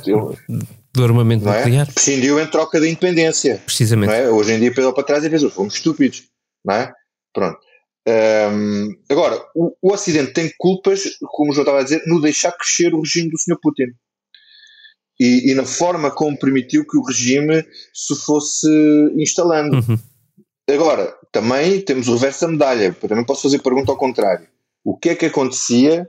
do 0.93 1.05
armamento 1.05 1.49
é? 1.49 1.59
nuclear. 1.59 1.93
Prescindiu 1.93 2.41
em 2.41 2.47
troca 2.47 2.81
da 2.81 2.87
independência. 2.87 3.61
Precisamente. 3.65 4.13
É? 4.13 4.29
Hoje 4.29 4.53
em 4.53 4.61
dia, 4.61 4.73
pelo 4.73 4.93
para 4.93 5.05
trás 5.05 5.25
e 5.25 5.29
vês, 5.29 5.43
fomos 5.53 5.75
estúpidos. 5.75 6.25
Não 6.65 6.75
é? 6.75 6.93
Pronto. 7.33 7.59
Um, 8.09 8.97
agora, 9.11 9.39
o, 9.55 9.75
o 9.83 9.93
Ocidente 9.93 10.33
tem 10.33 10.51
culpas, 10.57 11.03
como 11.27 11.53
eu 11.53 11.61
estava 11.61 11.81
a 11.81 11.83
dizer, 11.83 12.03
no 12.07 12.21
deixar 12.23 12.53
crescer 12.53 12.95
o 12.95 13.01
regime 13.01 13.31
do 13.31 13.39
Sr. 13.39 13.59
Putin. 13.61 13.93
E, 15.21 15.51
e, 15.51 15.55
na 15.55 15.67
forma 15.67 16.11
como 16.11 16.39
permitiu 16.39 16.87
que 16.87 16.97
o 16.97 17.03
regime 17.03 17.65
se 17.93 18.15
fosse 18.25 18.69
instalando. 19.17 19.77
Uhum. 19.77 19.99
Agora, 20.71 21.13
também 21.33 21.81
temos 21.81 22.09
o 22.09 22.15
reverso 22.15 22.43
da 22.43 22.53
medalha. 22.53 22.95
Também 22.95 23.27
posso 23.27 23.43
fazer 23.43 23.61
pergunta 23.61 23.91
ao 23.91 23.99
contrário. 23.99 24.47
O 24.85 24.97
que 24.97 25.11
é 25.11 25.15
que 25.17 25.27
acontecia 25.27 26.09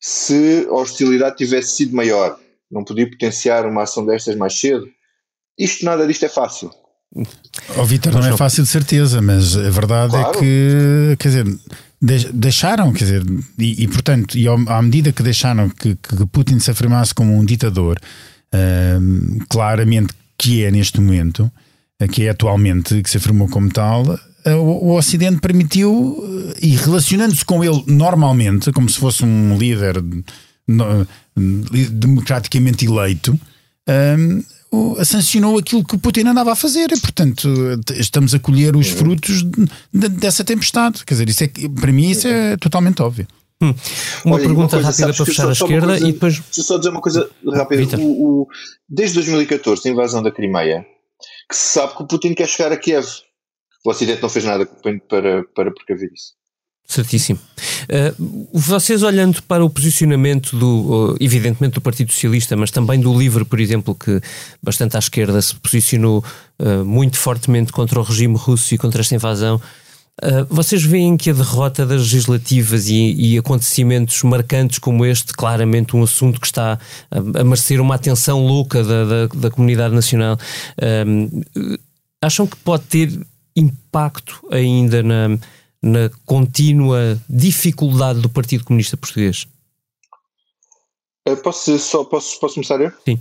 se 0.00 0.66
a 0.70 0.74
hostilidade 0.74 1.36
tivesse 1.36 1.76
sido 1.76 1.96
maior? 1.96 2.38
Não 2.70 2.84
podia 2.84 3.10
potenciar 3.10 3.66
uma 3.66 3.82
ação 3.82 4.06
destas 4.06 4.36
mais 4.36 4.58
cedo? 4.58 4.88
Isto, 5.58 5.84
nada 5.84 6.06
disto 6.06 6.24
é 6.24 6.28
fácil. 6.28 6.70
Oh, 7.76 7.84
Vitor, 7.84 8.12
não 8.12 8.26
é 8.26 8.36
fácil 8.36 8.64
de 8.64 8.68
certeza, 8.68 9.22
mas 9.22 9.56
a 9.56 9.70
verdade 9.70 10.16
é 10.16 10.20
claro. 10.20 10.38
é 10.38 10.40
que, 10.40 11.16
quer 11.18 11.28
dizer, 11.28 11.58
deixaram, 12.32 12.92
quer 12.92 13.04
dizer, 13.04 13.22
e, 13.58 13.84
e 13.84 13.88
portanto, 13.88 14.36
e 14.36 14.46
à 14.48 14.82
medida 14.82 15.12
que 15.12 15.22
deixaram 15.22 15.68
que, 15.68 15.94
que, 15.96 16.26
Putin 16.26 16.58
se 16.58 16.70
afirmasse 16.70 17.14
como 17.14 17.36
um 17.36 17.44
ditador, 17.44 17.98
uh, 18.52 19.44
claramente 19.48 20.12
que 20.36 20.64
é 20.64 20.70
neste 20.70 21.00
momento, 21.00 21.50
que 22.10 22.24
é 22.24 22.30
atualmente, 22.30 23.00
que 23.00 23.08
se 23.08 23.16
afirmou 23.16 23.48
como 23.48 23.70
tal, 23.70 24.04
o, 24.46 24.88
o 24.88 24.96
Ocidente 24.96 25.40
permitiu, 25.40 26.52
e 26.60 26.76
relacionando-se 26.76 27.44
com 27.44 27.64
ele 27.64 27.82
normalmente, 27.86 28.72
como 28.72 28.88
se 28.88 28.98
fosse 28.98 29.24
um 29.24 29.56
líder 29.56 30.02
democraticamente 31.36 32.84
eleito, 32.84 33.38
um, 33.88 34.42
sancionou 35.04 35.58
aquilo 35.58 35.84
que 35.84 35.94
o 35.94 35.98
Putin 35.98 36.26
andava 36.28 36.52
a 36.52 36.56
fazer 36.56 36.90
e, 36.92 37.00
portanto, 37.00 37.48
estamos 37.92 38.34
a 38.34 38.38
colher 38.38 38.76
os 38.76 38.88
frutos 38.88 39.42
de, 39.42 39.66
de, 39.92 40.08
dessa 40.08 40.44
tempestade. 40.44 41.04
Quer 41.04 41.14
dizer, 41.14 41.28
isso 41.28 41.44
é, 41.44 41.48
para 41.80 41.92
mim 41.92 42.10
isso 42.10 42.28
é 42.28 42.56
totalmente 42.56 43.02
óbvio. 43.02 43.26
Hum. 43.60 43.74
Uma 44.24 44.36
Olha, 44.36 44.44
pergunta 44.44 44.76
uma 44.76 44.82
coisa, 44.82 44.88
rápida 44.88 45.14
para 45.14 45.26
fechar 45.26 45.48
à 45.48 45.52
esquerda 45.52 45.86
coisa, 45.86 46.08
e 46.08 46.12
depois. 46.12 46.40
Deixa 46.40 46.62
só 46.62 46.78
dizer 46.78 46.90
uma 46.90 47.00
coisa 47.00 47.30
rápida. 47.46 47.98
O, 47.98 48.42
o, 48.42 48.48
desde 48.88 49.14
2014, 49.16 49.88
a 49.88 49.92
invasão 49.92 50.22
da 50.22 50.30
Crimeia, 50.30 50.84
que 51.48 51.56
se 51.56 51.72
sabe 51.72 51.96
que 51.96 52.02
o 52.02 52.06
Putin 52.06 52.34
quer 52.34 52.48
chegar 52.48 52.72
a 52.72 52.76
Kiev. 52.76 53.06
O 53.84 53.90
Ocidente 53.90 54.22
não 54.22 54.30
fez 54.30 54.44
nada 54.44 54.66
para, 55.08 55.44
para 55.54 55.70
precaver 55.70 56.10
isso. 56.12 56.32
Certíssimo. 56.86 57.38
Uh, 57.84 58.48
vocês 58.52 59.02
olhando 59.02 59.42
para 59.44 59.64
o 59.64 59.70
posicionamento 59.70 60.56
do, 60.56 61.12
uh, 61.12 61.16
evidentemente 61.18 61.74
do 61.74 61.80
Partido 61.80 62.12
Socialista, 62.12 62.54
mas 62.56 62.70
também 62.70 63.00
do 63.00 63.18
LIVRE, 63.18 63.44
por 63.46 63.58
exemplo, 63.58 63.94
que 63.94 64.20
bastante 64.62 64.94
à 64.94 64.98
esquerda 64.98 65.40
se 65.40 65.54
posicionou 65.56 66.22
uh, 66.58 66.84
muito 66.84 67.16
fortemente 67.16 67.72
contra 67.72 67.98
o 67.98 68.02
regime 68.02 68.36
russo 68.36 68.74
e 68.74 68.78
contra 68.78 69.00
esta 69.00 69.14
invasão, 69.14 69.60
vocês 70.48 70.84
veem 70.84 71.16
que 71.16 71.30
a 71.30 71.32
derrota 71.32 71.84
das 71.84 72.02
legislativas 72.02 72.86
e, 72.86 73.14
e, 73.18 73.36
acontecimentos 73.36 74.22
marcantes 74.22 74.78
como 74.78 75.04
este, 75.04 75.32
claramente 75.32 75.96
um 75.96 76.04
assunto 76.04 76.40
que 76.40 76.46
está 76.46 76.78
a, 77.10 77.40
a 77.40 77.42
merecer 77.42 77.80
uma 77.80 77.96
atenção 77.96 78.46
louca 78.46 78.84
da, 78.84 79.04
da, 79.04 79.26
da 79.26 79.50
comunidade 79.50 79.92
nacional, 79.92 80.38
acham 82.22 82.46
que 82.46 82.56
pode 82.58 82.84
ter 82.84 83.26
impacto 83.56 84.40
ainda 84.52 85.02
na 85.02 85.36
na 85.84 86.10
contínua 86.24 87.20
dificuldade 87.28 88.20
do 88.20 88.28
Partido 88.30 88.64
Comunista 88.64 88.96
Português? 88.96 89.46
Eh, 91.26 91.36
posso, 91.36 91.78
só, 91.78 92.04
posso, 92.04 92.40
posso 92.40 92.54
começar 92.54 92.80
eu? 92.80 92.90
Sim. 93.04 93.20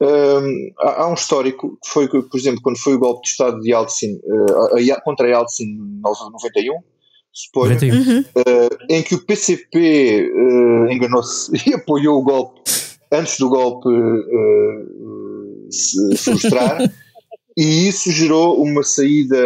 Um, 0.00 0.72
há, 0.78 1.02
há, 1.02 1.10
um 1.10 1.14
histórico 1.14 1.78
que 1.82 1.88
foi, 1.90 2.06
por 2.06 2.36
exemplo, 2.36 2.60
quando 2.62 2.78
foi 2.78 2.94
o 2.94 2.98
golpe 2.98 3.22
de 3.22 3.30
Estado 3.30 3.58
de 3.60 3.70
Yeltsin 3.70 4.20
uh, 4.24 5.02
contra 5.02 5.28
Yeltsin 5.28 5.64
em 5.64 6.00
91, 6.02 6.74
suponho, 7.32 7.78
uhum. 7.82 8.20
uh, 8.20 8.76
em 8.90 9.02
que 9.02 9.14
o 9.14 9.24
PCP 9.24 10.30
uh, 10.30 10.92
enganou-se 10.92 11.50
e 11.66 11.72
apoiou 11.72 12.20
o 12.20 12.22
golpe 12.22 12.60
antes 13.10 13.38
do 13.38 13.48
golpe 13.48 13.88
se 15.70 16.16
frustrar. 16.18 16.78
E 17.56 17.88
isso 17.88 18.10
gerou 18.10 18.62
uma 18.62 18.82
saída 18.82 19.36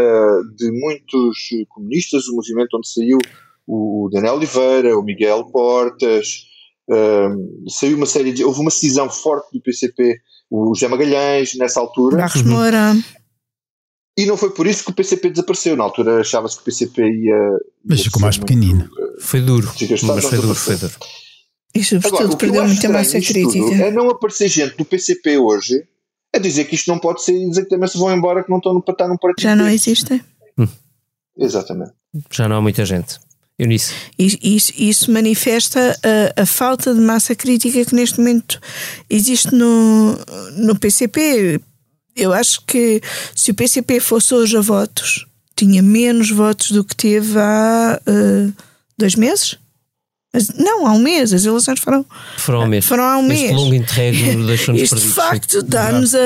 de 0.56 0.70
muitos 0.70 1.48
comunistas, 1.68 2.28
o 2.28 2.36
movimento 2.36 2.76
onde 2.76 2.88
saiu 2.88 3.18
o 3.66 4.08
Daniel 4.12 4.34
Oliveira, 4.34 4.96
o 4.96 5.02
Miguel 5.02 5.44
Portas, 5.46 6.46
um, 6.88 7.64
saiu 7.68 7.96
uma 7.96 8.06
série 8.06 8.32
de. 8.32 8.44
Houve 8.44 8.60
uma 8.60 8.70
cisão 8.70 9.10
forte 9.10 9.52
do 9.52 9.60
PCP, 9.60 10.20
o 10.50 10.72
José 10.74 10.88
Magalhães, 10.88 11.56
nessa 11.56 11.80
altura. 11.80 12.16
Barros 12.16 12.42
Moura. 12.42 12.96
E 14.18 14.24
não 14.24 14.36
foi 14.36 14.50
por 14.50 14.66
isso 14.66 14.84
que 14.84 14.90
o 14.90 14.94
PCP 14.94 15.30
desapareceu. 15.30 15.76
Na 15.76 15.84
altura 15.84 16.20
achava-se 16.20 16.56
que 16.56 16.62
o 16.62 16.64
PCP 16.64 17.02
ia. 17.02 17.58
Mas 17.84 18.02
ficou 18.02 18.22
mais 18.22 18.38
pequenino. 18.38 18.88
Foi 19.20 19.40
duro. 19.40 19.66
Mas 19.66 20.24
foi 20.24 20.38
duro, 20.38 20.54
foi 20.54 20.76
duro. 20.76 20.94
E 21.74 21.84
sobretudo 21.84 22.36
perdeu 22.36 22.64
muita 22.64 22.88
massa 22.88 23.20
crítica. 23.20 23.74
É 23.74 23.90
não 23.90 24.08
aparecer 24.08 24.48
gente 24.48 24.76
do 24.76 24.84
PCP 24.84 25.36
hoje 25.36 25.86
é 26.32 26.38
dizer 26.38 26.64
que 26.64 26.74
isto 26.74 26.88
não 26.88 26.98
pode 26.98 27.22
ser 27.22 27.32
e 27.32 27.48
dizer 27.48 27.62
que 27.62 27.70
também 27.70 27.88
se 27.88 27.98
vão 27.98 28.14
embora 28.14 28.44
que 28.44 28.50
não 28.50 28.58
estão 28.58 28.74
no, 28.74 28.84
estar 28.86 29.08
num 29.08 29.16
partido. 29.16 29.42
Já 29.42 29.56
não 29.56 29.68
existe. 29.68 30.22
Hum. 30.58 30.68
Exatamente. 31.36 31.92
Já 32.30 32.48
não 32.48 32.56
há 32.56 32.60
muita 32.60 32.84
gente. 32.84 33.18
Eunice. 33.58 33.94
Isso, 34.18 34.72
isso 34.76 35.10
manifesta 35.10 35.98
a, 36.36 36.42
a, 36.42 36.46
falta 36.46 36.94
de 36.94 37.00
massa 37.00 37.34
crítica 37.34 37.84
que 37.86 37.94
neste 37.94 38.18
momento 38.18 38.60
existe 39.08 39.54
no, 39.54 40.14
no 40.56 40.78
PCP. 40.78 41.60
Eu 42.14 42.32
acho 42.34 42.62
que 42.66 43.00
se 43.34 43.50
o 43.50 43.54
PCP 43.54 43.98
fosse 44.00 44.34
hoje 44.34 44.56
a 44.58 44.60
votos, 44.60 45.26
tinha 45.54 45.82
menos 45.82 46.30
votos 46.30 46.70
do 46.70 46.84
que 46.84 46.94
teve 46.94 47.38
há 47.38 47.98
uh, 48.06 48.52
dois 48.98 49.14
meses 49.14 49.58
não, 50.56 50.86
há 50.86 50.92
um 50.92 50.98
mês, 50.98 51.32
as 51.32 51.44
eleições 51.44 51.80
foram, 51.80 52.04
foram, 52.36 52.62
ao 52.62 52.66
mês. 52.66 52.84
foram 52.84 53.04
há 53.04 53.18
um 53.18 53.22
mês. 53.22 53.42
Este 53.42 53.54
longo 53.54 53.74
interregno 53.74 54.46
deixou-nos 54.46 54.82
Isto 54.82 54.96
de 54.96 55.08
facto 55.08 55.62
dá-nos 55.62 56.14
a. 56.14 56.18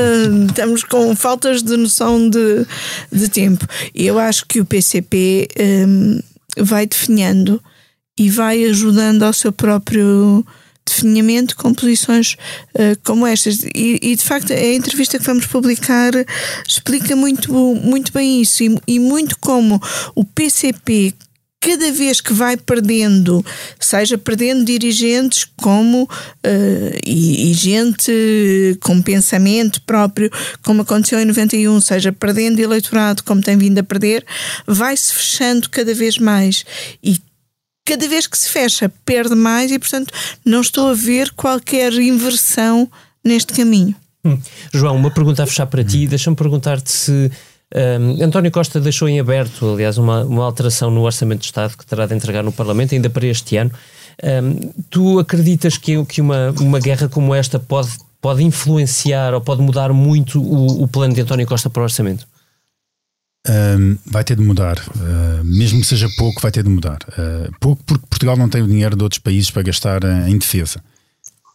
Estamos 0.49 0.85
com 0.85 1.15
faltas 1.17 1.63
de 1.63 1.77
noção 1.77 2.29
de, 2.29 2.67
de 3.11 3.29
tempo. 3.29 3.67
Eu 3.95 4.19
acho 4.19 4.47
que 4.47 4.61
o 4.61 4.65
PCP 4.65 5.49
hum, 5.87 6.21
vai 6.59 6.87
definhando 6.87 7.63
e 8.19 8.29
vai 8.29 8.65
ajudando 8.65 9.23
ao 9.23 9.33
seu 9.33 9.53
próprio 9.53 10.45
definimento 10.87 11.57
com 11.57 11.73
posições 11.73 12.37
uh, 12.75 12.99
como 13.05 13.27
estas. 13.27 13.63
E, 13.75 13.99
e, 14.03 14.17
de 14.17 14.23
facto, 14.23 14.53
a 14.53 14.75
entrevista 14.75 15.19
que 15.19 15.25
vamos 15.25 15.47
publicar 15.47 16.13
explica 16.67 17.15
muito, 17.15 17.53
muito 17.53 18.13
bem 18.13 18.43
isso 18.43 18.63
e, 18.63 18.79
e 18.87 18.99
muito 18.99 19.39
como 19.39 19.81
o 20.15 20.25
PCP 20.25 21.15
cada 21.61 21.93
vez 21.93 22.23
que 22.23 22.33
vai 22.33 22.57
perdendo, 22.57 23.45
seja 23.79 24.17
perdendo 24.17 24.65
dirigentes 24.65 25.47
como 25.57 26.05
uh, 26.05 26.09
e, 27.07 27.51
e, 27.51 27.55
gente 27.55 28.79
com 28.81 29.03
pensamento 29.03 29.83
próprio, 29.83 30.31
como 30.63 30.81
aconteceu 30.83 31.21
em 31.21 31.27
91, 31.27 31.81
seja 31.83 32.13
perdendo 32.13 32.59
eleitorado 32.61 33.23
como 33.23 33.43
tem 33.43 33.59
vindo 33.59 33.79
a 33.79 33.83
perder, 33.83 34.25
vai-se 34.67 35.13
fechando 35.13 35.69
cada 35.69 35.95
vez 35.95 36.17
mais. 36.17 36.65
E 37.03 37.19
cada 37.85 38.09
vez 38.09 38.27
que 38.27 38.39
se 38.39 38.49
fecha, 38.49 38.91
perde 39.05 39.35
mais 39.35 39.71
e, 39.71 39.79
portanto, 39.79 40.15
não 40.45 40.63
estou 40.63 40.89
a 40.89 40.95
ver 40.95 41.31
qualquer 41.33 41.93
inversão 41.93 42.91
neste 43.23 43.53
caminho. 43.53 43.95
Hum. 44.25 44.39
João, 44.73 44.97
uma 44.97 45.11
pergunta 45.11 45.43
a 45.43 45.47
fechar 45.47 45.67
para 45.67 45.85
ti. 45.85 46.07
Deixa-me 46.07 46.37
perguntar-te 46.37 46.91
se 46.91 47.31
um, 47.75 48.23
António 48.25 48.51
Costa 48.51 48.81
deixou 48.81 49.09
em 49.09 49.21
aberto, 49.21 49.75
aliás, 49.75 49.97
uma, 49.97 50.25
uma 50.25 50.45
alteração 50.45 50.91
no 50.91 51.03
Orçamento 51.03 51.41
de 51.41 51.47
Estado 51.47 51.77
que 51.77 51.87
terá 51.87 52.07
de 52.07 52.15
entregar 52.15 52.43
no 52.43 52.53
Parlamento 52.53 52.95
ainda 52.95 53.09
para 53.09 53.27
este 53.27 53.57
ano. 53.57 53.71
Um, 54.23 54.73
tu 54.91 55.19
acreditas 55.19 55.77
que, 55.77 56.05
que 56.05 56.21
uma, 56.21 56.51
uma 56.61 56.81
guerra 56.81 57.09
como 57.09 57.35
esta 57.35 57.59
pode, 57.59 57.91
pode 58.21 58.43
influenciar 58.43 59.35
ou 59.35 59.41
pode 59.41 59.63
mudar 59.63 59.93
muito 59.93 60.43
o, 60.43 60.83
o 60.83 60.89
plano 60.89 61.15
de 61.15 61.21
António 61.21 61.47
Costa 61.47 61.71
para 61.71 61.81
o 61.81 61.85
Orçamento? 61.85 62.27
Um, 63.49 63.97
vai 64.05 64.23
ter 64.23 64.37
de 64.37 64.43
mudar, 64.43 64.77
uh, 64.79 65.45
mesmo 65.45 65.81
que 65.81 65.87
seja 65.87 66.09
pouco, 66.19 66.43
vai 66.43 66.51
ter 66.51 66.63
de 66.63 66.69
mudar. 66.69 66.99
Uh, 67.09 67.51
pouco 67.59 67.83
porque 67.85 68.07
Portugal 68.07 68.37
não 68.37 68.49
tem 68.49 68.63
o 68.63 68.69
dinheiro 68.69 68.97
de 68.97 69.03
outros 69.03 69.21
países 69.21 69.51
para 69.51 69.63
gastar 69.63 70.05
uh, 70.05 70.29
em 70.29 70.37
defesa. 70.37 70.83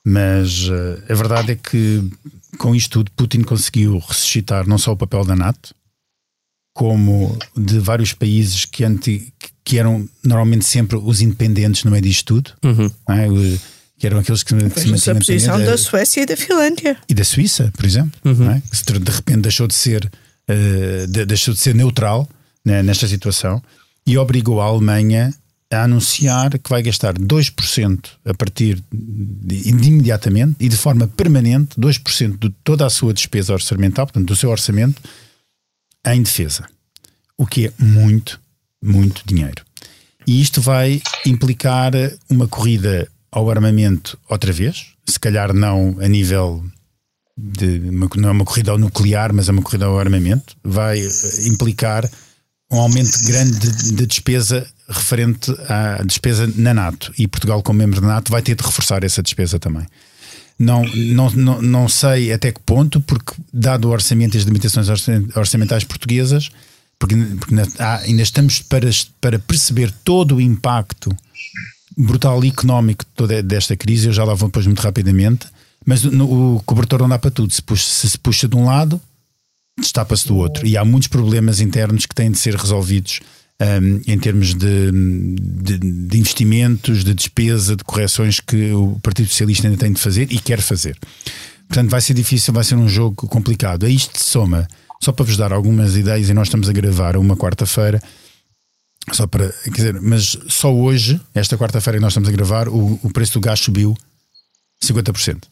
Mas 0.08 0.70
a 1.10 1.14
verdade 1.16 1.54
é 1.54 1.56
que 1.56 2.08
com 2.60 2.76
isto 2.76 2.92
tudo, 2.92 3.12
Putin 3.16 3.42
conseguiu 3.42 3.98
ressuscitar 3.98 4.68
não 4.68 4.78
só 4.78 4.92
o 4.92 4.98
papel 4.98 5.26
da 5.26 5.36
NATO, 5.36 5.74
como 6.76 7.40
de 7.56 7.80
vários 7.80 8.12
países 8.12 8.66
que, 8.66 8.84
anti, 8.84 9.34
que 9.64 9.80
eram 9.80 10.08
normalmente 10.22 10.66
sempre 10.66 10.98
os 10.98 11.22
independentes 11.22 11.86
no 11.86 11.92
meio 11.92 12.04
disto 12.04 12.36
tudo, 12.36 12.52
uhum. 12.66 12.92
é? 13.10 13.28
que 13.98 14.06
eram 14.06 14.20
aqueles 14.20 14.44
que, 14.44 14.54
que 14.54 14.80
se 14.82 14.90
mantinham. 14.90 15.16
a 15.16 15.20
posição 15.20 15.58
da 15.58 15.78
Suécia 15.78 16.24
e 16.24 16.26
da 16.26 16.36
Finlândia. 16.36 16.98
E 17.08 17.14
da 17.14 17.24
Suíça, 17.24 17.72
por 17.78 17.86
exemplo, 17.86 18.12
uhum. 18.26 18.52
é? 18.52 18.62
que 18.62 19.00
de 19.00 19.12
repente 19.12 19.40
deixou 19.40 19.68
de 19.68 19.74
ser, 19.74 20.04
uh, 20.04 21.08
de, 21.08 21.26
deixou 21.26 21.54
de 21.54 21.62
ser 21.62 21.74
neutral 21.74 22.28
né, 22.66 22.84
nesta 22.84 23.08
situação 23.08 23.64
e 24.06 24.18
obrigou 24.18 24.60
a 24.60 24.66
Alemanha 24.66 25.34
a 25.72 25.84
anunciar 25.84 26.60
que 26.60 26.70
vai 26.70 26.84
gastar 26.84 27.14
2% 27.18 28.10
a 28.26 28.34
partir 28.34 28.84
de, 28.92 29.72
de, 29.72 29.88
imediatamente 29.88 30.58
e 30.60 30.68
de 30.68 30.76
forma 30.76 31.08
permanente 31.08 31.80
2% 31.80 32.38
de 32.38 32.50
toda 32.66 32.86
a 32.86 32.90
sua 32.90 33.14
despesa 33.14 33.54
orçamental, 33.54 34.06
portanto, 34.06 34.28
do 34.28 34.36
seu 34.36 34.50
orçamento, 34.50 35.02
em 36.06 36.22
defesa, 36.22 36.68
o 37.38 37.46
que 37.46 37.68
é 37.68 37.74
muito, 37.78 38.40
muito 38.84 39.24
dinheiro. 39.26 39.64
E 40.28 40.42
isto 40.42 40.62
vai 40.62 41.02
implicar 41.26 41.94
uma 42.30 42.48
corrida 42.48 43.08
ao 43.32 43.50
armamento 43.50 44.18
outra 44.30 44.52
vez, 44.52 44.88
se 45.06 45.20
calhar 45.20 45.54
não 45.54 45.98
a 46.00 46.08
nível 46.08 46.64
de 47.38 47.80
não 48.18 48.30
é 48.30 48.32
uma 48.32 48.46
corrida 48.46 48.72
ao 48.72 48.78
nuclear, 48.78 49.34
mas 49.34 49.50
é 49.50 49.52
uma 49.52 49.62
corrida 49.62 49.86
ao 49.86 50.00
armamento, 50.00 50.56
vai 50.64 51.00
eh, 51.00 51.48
implicar 51.48 52.10
um 52.72 52.80
aumento 52.80 53.20
grande 53.26 53.60
de, 53.60 53.92
de, 53.94 54.06
despesa 54.06 54.66
referente 54.88 55.52
à 55.68 56.02
despesa 56.04 56.52
na 56.56 56.74
NATO. 56.74 57.14
E 57.18 57.28
Portugal, 57.28 57.62
como 57.62 57.80
membro 57.80 58.02
da 58.02 58.08
NATO, 58.08 58.32
vai 58.32 58.42
ter 58.42 58.56
de 58.56 58.64
reforçar 58.64 59.04
essa 59.04 59.22
despesa 59.22 59.60
também. 59.60 59.86
Não, 60.58 60.84
não, 60.86 61.30
não, 61.32 61.62
não 61.62 61.90
sei 61.90 62.32
até 62.32 62.52
que 62.52 62.62
ponto, 62.62 63.02
porque, 63.02 63.34
dado 63.54 63.90
o 63.90 63.92
orçamento 63.92 64.36
e 64.36 64.38
as 64.38 64.46
limitações 64.46 64.88
orçamentais 65.36 65.84
portuguesas, 65.84 66.50
porque, 66.98 67.16
porque 67.40 67.56
ainda 67.80 68.22
estamos 68.22 68.62
para, 68.62 68.90
para 69.20 69.38
perceber 69.38 69.92
todo 70.04 70.36
o 70.36 70.42
impacto 70.42 71.16
brutal 71.98 72.44
económico 72.44 73.06
toda 73.16 73.42
desta 73.44 73.76
crise, 73.76 74.08
eu 74.08 74.14
já 74.14 74.24
lá 74.24 74.34
vou 74.34 74.50
depois 74.50 74.66
muito 74.66 74.82
rapidamente, 74.82 75.48
mas 75.86 76.04
no, 76.04 76.56
o 76.56 76.64
cobertor 76.64 77.02
não 77.02 77.10
dá 77.10 77.20
para 77.20 77.32
tudo. 77.32 77.54
Se, 77.54 77.62
puxa, 77.62 77.86
se, 77.86 78.10
se 78.10 78.18
puxa 78.18 78.48
de 78.48 78.56
um 78.56 78.66
lado, 78.66 79.00
destapa-se 79.80 80.28
do 80.28 80.36
outro. 80.36 80.66
E 80.66 80.78
há 80.78 80.84
muitos 80.84 81.08
problemas 81.08 81.60
internos 81.60 82.06
que 82.06 82.16
têm 82.16 82.32
de 82.32 82.38
ser 82.38 82.56
resolvidos 82.56 83.20
um, 83.62 84.02
em 84.06 84.20
termos 84.20 84.54
de, 84.54 84.92
de, 84.92 85.78
de, 85.78 86.18
investimentos, 86.18 87.04
de 87.04 87.14
despesa, 87.14 87.76
de 87.76 87.84
correções 87.84 88.40
que 88.40 88.72
o 88.74 89.00
Partido 89.02 89.30
Socialista 89.30 89.68
ainda 89.68 89.80
tem 89.80 89.94
de 89.94 90.00
fazer 90.00 90.32
e 90.32 90.40
quer 90.40 90.62
fazer. 90.62 90.98
Portanto, 91.68 91.90
vai 91.90 92.02
ser 92.02 92.14
difícil, 92.14 92.54
vai 92.54 92.64
ser 92.64 92.76
um 92.76 92.88
jogo 92.88 93.28
complicado. 93.28 93.86
A 93.86 93.90
isto 93.90 94.20
se 94.20 94.30
soma, 94.30 94.68
só 95.02 95.12
para 95.12 95.26
vos 95.26 95.38
dar 95.38 95.52
algumas 95.54 95.96
ideias, 95.96 96.30
e 96.30 96.34
nós 96.34 96.48
estamos 96.48 96.70
a 96.70 96.74
gravar 96.74 97.16
uma 97.18 97.36
quarta-feira, 97.36 98.02
só 99.12 99.26
para, 99.28 99.50
quer 99.64 99.72
dizer, 99.72 100.02
mas 100.02 100.38
só 100.48 100.74
hoje, 100.74 101.20
esta 101.34 101.58
quarta-feira 101.58 101.98
que 101.98 102.02
nós 102.02 102.12
estamos 102.12 102.30
a 102.30 102.32
gravar, 102.32 102.68
o, 102.68 103.00
o 103.02 103.12
preço 103.12 103.34
do 103.34 103.40
gás 103.40 103.60
subiu 103.60 103.96
50%. 104.84 105.44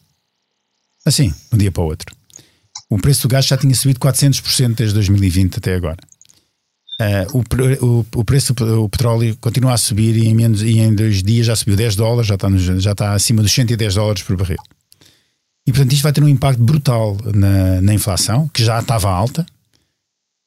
Assim, 1.06 1.28
de 1.28 1.54
um 1.54 1.58
dia 1.58 1.72
para 1.72 1.82
o 1.82 1.86
outro. 1.86 2.14
O 2.90 2.98
preço 2.98 3.22
do 3.22 3.28
gás 3.28 3.46
já 3.46 3.56
tinha 3.56 3.74
subido 3.74 3.98
400% 4.00 4.74
desde 4.74 4.94
2020 4.94 5.58
até 5.58 5.74
agora. 5.74 5.98
Uh, 7.00 7.38
o, 7.38 7.86
o, 7.86 8.06
o, 8.14 8.24
preço 8.24 8.54
do 8.54 8.88
petróleo 8.88 9.36
continua 9.40 9.72
a 9.72 9.76
subir 9.76 10.16
e 10.16 10.28
em, 10.28 10.34
menos, 10.34 10.62
e 10.62 10.78
em 10.78 10.94
dois 10.94 11.24
dias 11.24 11.46
já 11.46 11.56
subiu 11.56 11.74
10 11.74 11.96
dólares, 11.96 12.28
já 12.28 12.36
está, 12.36 12.48
já 12.78 12.92
está 12.92 13.12
acima 13.14 13.42
dos 13.42 13.52
110 13.52 13.96
dólares 13.96 14.22
por 14.22 14.36
barril. 14.36 14.58
E 15.66 15.72
portanto 15.72 15.92
isto 15.92 16.02
vai 16.02 16.12
ter 16.12 16.22
um 16.22 16.28
impacto 16.28 16.62
brutal 16.62 17.16
na, 17.34 17.80
na 17.80 17.94
inflação, 17.94 18.48
que 18.48 18.64
já 18.64 18.78
estava 18.78 19.10
alta. 19.10 19.44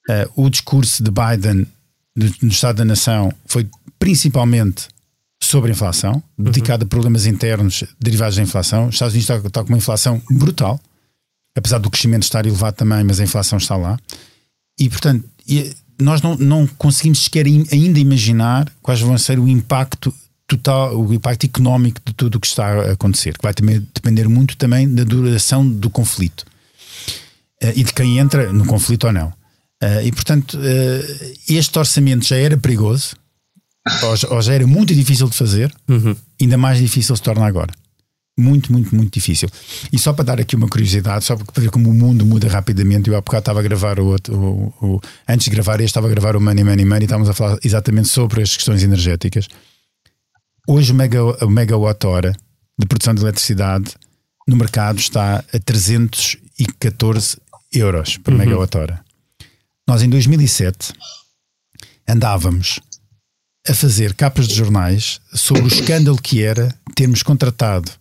Uh, 0.10 0.46
o 0.46 0.50
discurso 0.50 1.04
de 1.04 1.12
Biden 1.12 1.68
no, 2.16 2.26
no, 2.42 2.50
Estado 2.50 2.78
da 2.78 2.86
Nação 2.86 3.30
foi 3.46 3.68
principalmente 4.00 4.88
sobre 5.42 5.72
a 5.72 5.74
inflação, 5.74 6.24
uhum. 6.38 6.46
dedicado 6.46 6.86
a 6.86 6.88
problemas 6.88 7.26
internos 7.26 7.84
derivados 8.00 8.38
da 8.38 8.42
inflação. 8.42 8.88
Os 8.88 8.96
Estados 8.96 9.14
Unidos 9.14 9.30
está, 9.30 9.48
está 9.48 9.64
com 9.64 9.70
uma 9.70 9.78
inflação 9.78 10.22
brutal, 10.32 10.80
apesar 11.58 11.80
do 11.80 11.90
crescimento 11.90 12.24
estar 12.24 12.46
elevado 12.46 12.78
também, 12.78 13.04
mas 13.04 13.20
a 13.20 13.24
inflação 13.26 13.58
está 13.58 13.76
lá. 13.76 14.00
E 14.80 14.88
portanto, 14.90 15.28
nós 16.00 16.22
não, 16.22 16.36
não 16.36 16.68
conseguimos 16.68 17.24
sequer 17.24 17.46
ainda 17.46 18.00
imaginar 18.00 18.72
quais 18.82 19.02
vão 19.02 19.18
ser 19.18 19.40
o 19.40 19.48
impacto 19.48 20.14
total, 20.48 20.98
o 20.98 21.14
impacto 21.14 21.46
económico 21.46 22.00
de 22.06 22.14
tudo 22.14 22.36
o 22.36 22.40
que 22.40 22.48
está 22.48 22.68
a 22.68 22.92
acontecer, 22.94 23.38
que 23.38 23.44
vai 23.44 23.54
também 23.54 23.80
depender 23.94 24.28
muito 24.28 24.56
também 24.56 24.88
da 24.94 25.04
duração 25.04 25.68
do 25.68 25.90
conflito 25.90 26.46
uh, 27.64 27.72
e 27.76 27.84
de 27.84 27.94
quem 27.94 28.18
entra 28.18 28.54
no 28.54 28.66
conflito 28.66 29.08
ou 29.08 29.14
não. 29.14 29.28
Uh, 29.84 30.02
e 30.04 30.12
portanto, 30.12 30.58
uh, 30.58 31.34
este 31.50 31.78
orçamento 31.78 32.26
já 32.26 32.38
era 32.38 32.58
perigoso, 32.58 33.16
ou, 34.04 34.36
ou, 34.36 34.42
já 34.42 34.54
era 34.54 34.66
muito 34.66 34.94
difícil 34.94 35.30
de 35.30 35.36
fazer, 35.36 35.74
uhum. 35.88 36.16
ainda 36.42 36.58
mais 36.58 36.80
difícil 36.80 37.16
se 37.16 37.22
torna 37.22 37.46
agora 37.46 37.74
muito, 38.38 38.72
muito, 38.72 38.96
muito 38.96 39.12
difícil. 39.12 39.50
E 39.92 39.98
só 39.98 40.14
para 40.14 40.26
dar 40.26 40.40
aqui 40.40 40.56
uma 40.56 40.68
curiosidade, 40.68 41.26
só 41.26 41.36
para 41.36 41.62
ver 41.62 41.72
como 41.72 41.90
o 41.90 41.94
mundo 41.94 42.26
muda 42.26 42.48
rapidamente, 42.48 43.10
eu 43.10 43.16
há 43.16 43.22
bocado 43.22 43.40
estava 43.40 43.60
a 43.60 43.64
gravar 43.64 44.00
o, 44.00 44.06
outro, 44.06 44.36
o, 44.36 44.74
o 44.82 45.02
antes 45.28 45.46
de 45.46 45.52
gravar 45.52 45.76
este, 45.76 45.86
estava 45.86 46.08
a 46.08 46.10
gravar 46.10 46.36
o 46.36 46.42
Money, 46.42 46.64
Money, 46.64 46.86
Money, 46.86 47.02
e 47.02 47.06
estávamos 47.06 47.30
a 47.30 47.34
falar 47.34 47.58
exatamente 47.64 48.10
sobre 48.10 48.44
as 48.44 48.56
questões 48.56 48.84
energéticas. 48.84 49.48
Hoje 50.68 50.92
o, 50.92 50.96
mega, 50.96 51.24
o 51.24 51.50
megawatt-hora 51.50 52.36
de 52.78 52.86
produção 52.86 53.16
de 53.16 53.22
eletricidade 53.22 53.96
no 54.48 54.56
mercado 54.56 55.00
está 55.00 55.44
a 55.52 55.60
314 55.60 57.38
euros 57.74 58.18
por 58.18 58.34
uhum. 58.34 58.40
megawatt-hora. 58.40 59.04
Nós 59.88 60.04
em 60.04 60.10
2007 60.10 60.94
andávamos 62.08 62.80
a 63.68 63.74
fazer 63.74 64.14
capas 64.14 64.48
de 64.48 64.54
jornais 64.54 65.20
sobre 65.34 65.64
o 65.64 65.68
escândalo 65.68 66.22
que 66.22 66.44
era 66.44 66.74
termos 66.96 67.24
contratado 67.24 67.92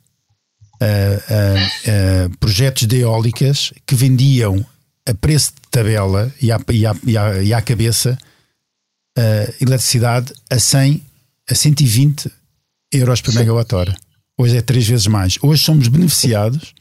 uh, 0.80 2.26
uh, 2.26 2.36
projetos 2.38 2.86
de 2.86 3.00
eólicas 3.00 3.72
que 3.86 3.94
vendiam 3.94 4.64
a 5.06 5.14
preço 5.14 5.52
de 5.52 5.68
tabela 5.70 6.32
e 6.40 6.50
à, 6.50 6.60
e 6.70 6.86
à, 6.86 6.96
e 7.04 7.16
à, 7.16 7.42
e 7.42 7.54
à 7.54 7.62
cabeça 7.62 8.18
eletricidade 9.62 10.30
a 10.50 10.58
100 10.58 11.02
a 11.50 11.54
120 11.54 12.30
euros 12.92 13.20
por 13.20 13.32
megawatt-hora. 13.34 13.96
Hoje 14.38 14.56
é 14.56 14.60
três 14.60 14.86
vezes 14.86 15.06
mais. 15.06 15.38
Hoje 15.40 15.62
somos 15.62 15.88
beneficiados, 15.88 16.74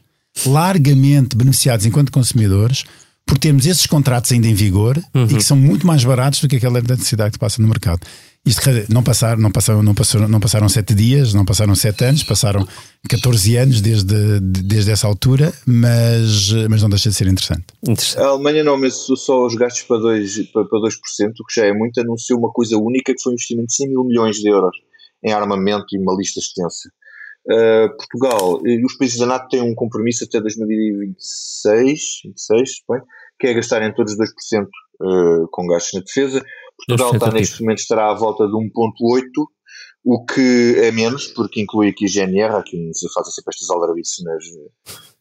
largamente 0.44 1.36
beneficiados 1.36 1.86
enquanto 1.86 2.12
consumidores, 2.12 2.84
por 3.24 3.38
termos 3.38 3.66
esses 3.66 3.86
contratos 3.86 4.30
ainda 4.32 4.46
em 4.46 4.54
vigor 4.54 5.02
uhum. 5.14 5.24
e 5.24 5.36
que 5.36 5.42
são 5.42 5.56
muito 5.56 5.86
mais 5.86 6.04
baratos 6.04 6.40
do 6.40 6.48
que 6.48 6.56
aquela 6.56 6.78
eletricidade 6.78 7.32
que 7.32 7.38
passa 7.38 7.62
no 7.62 7.68
mercado. 7.68 8.00
Isto 8.46 8.62
não 8.88 9.02
passaram, 9.02 9.42
não 9.42 9.50
passaram, 9.50 9.82
não 9.82 9.94
passaram, 9.94 10.28
não 10.28 10.38
passaram 10.38 10.68
sete 10.68 10.94
dias, 10.94 11.34
não 11.34 11.44
passaram 11.44 11.74
sete 11.74 12.04
anos, 12.04 12.22
passaram 12.22 12.64
14 13.08 13.56
anos 13.56 13.80
desde, 13.80 14.38
desde 14.40 14.92
essa 14.92 15.08
altura, 15.08 15.52
mas, 15.66 16.52
mas 16.70 16.80
não 16.80 16.88
deixa 16.88 17.10
de 17.10 17.16
ser 17.16 17.26
interessante. 17.26 17.64
interessante. 17.82 18.22
A 18.22 18.28
Alemanha 18.28 18.62
não 18.62 18.74
aumentou 18.74 19.16
só 19.16 19.44
os 19.44 19.56
gastos 19.56 19.82
para 19.82 19.98
2%, 19.98 20.52
para 20.52 20.62
2%, 20.62 20.90
o 21.40 21.44
que 21.44 21.54
já 21.56 21.66
é 21.66 21.72
muito, 21.72 22.00
anunciou 22.00 22.38
uma 22.38 22.52
coisa 22.52 22.78
única 22.78 23.12
que 23.12 23.20
foi 23.20 23.32
um 23.32 23.34
investimento 23.34 23.66
de 23.66 23.74
100 23.74 23.88
mil 23.88 24.04
milhões 24.04 24.36
de 24.36 24.48
euros 24.48 24.76
em 25.24 25.32
armamento 25.32 25.86
e 25.92 25.98
uma 25.98 26.14
lista 26.14 26.38
extensa. 26.38 26.88
Uh, 27.48 27.96
Portugal 27.96 28.60
e 28.64 28.84
os 28.84 28.96
países 28.96 29.18
da 29.18 29.26
NATO 29.26 29.48
têm 29.48 29.62
um 29.62 29.74
compromisso 29.74 30.24
até 30.24 30.40
2026, 30.40 32.20
26, 32.24 32.70
que 33.40 33.46
é 33.48 33.54
gastar 33.54 33.82
em 33.82 33.92
todos 33.92 34.16
2% 34.16 34.66
uh, 35.00 35.48
com 35.50 35.66
gastos 35.66 35.94
na 35.94 36.00
defesa. 36.00 36.44
Portugal 36.76 37.14
está 37.14 37.30
neste 37.30 37.60
momento 37.62 37.78
estará 37.78 38.10
à 38.10 38.14
volta 38.14 38.46
de 38.46 38.52
1.8, 38.52 39.28
o 40.04 40.24
que 40.24 40.76
é 40.78 40.92
menos, 40.92 41.26
porque 41.28 41.60
inclui 41.60 41.88
aqui 41.88 42.06
GNR, 42.06 42.56
aqui 42.56 42.90
se 42.92 43.12
fazem 43.12 43.32
sempre 43.32 43.54
estas 43.54 43.70
aldrabices 43.70 44.24
nas, 44.24 44.44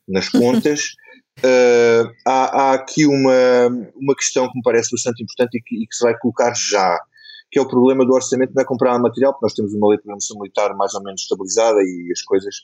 nas 0.08 0.30
contas. 0.30 0.82
Uh, 1.40 2.12
há, 2.26 2.62
há, 2.62 2.74
aqui 2.74 3.06
uma, 3.06 3.68
uma 3.96 4.16
questão 4.16 4.48
que 4.50 4.58
me 4.58 4.64
parece 4.64 4.92
bastante 4.92 5.24
importante 5.24 5.58
e 5.58 5.62
que, 5.62 5.84
e 5.84 5.88
que, 5.88 5.96
se 5.96 6.04
vai 6.04 6.18
colocar 6.20 6.54
já, 6.56 7.00
que 7.52 7.58
é 7.58 7.62
o 7.62 7.68
problema 7.68 8.06
do 8.06 8.14
orçamento 8.14 8.54
não 8.54 8.62
é 8.62 8.66
comprar 8.66 8.98
material, 9.00 9.34
porque 9.34 9.46
nós 9.46 9.54
temos 9.54 9.74
uma 9.74 9.90
lei 9.90 9.98
de 9.98 10.04
programação 10.04 10.38
militar 10.40 10.76
mais 10.76 10.94
ou 10.94 11.04
menos 11.04 11.22
estabilizada 11.22 11.80
e 11.82 12.12
as 12.12 12.22
coisas 12.22 12.56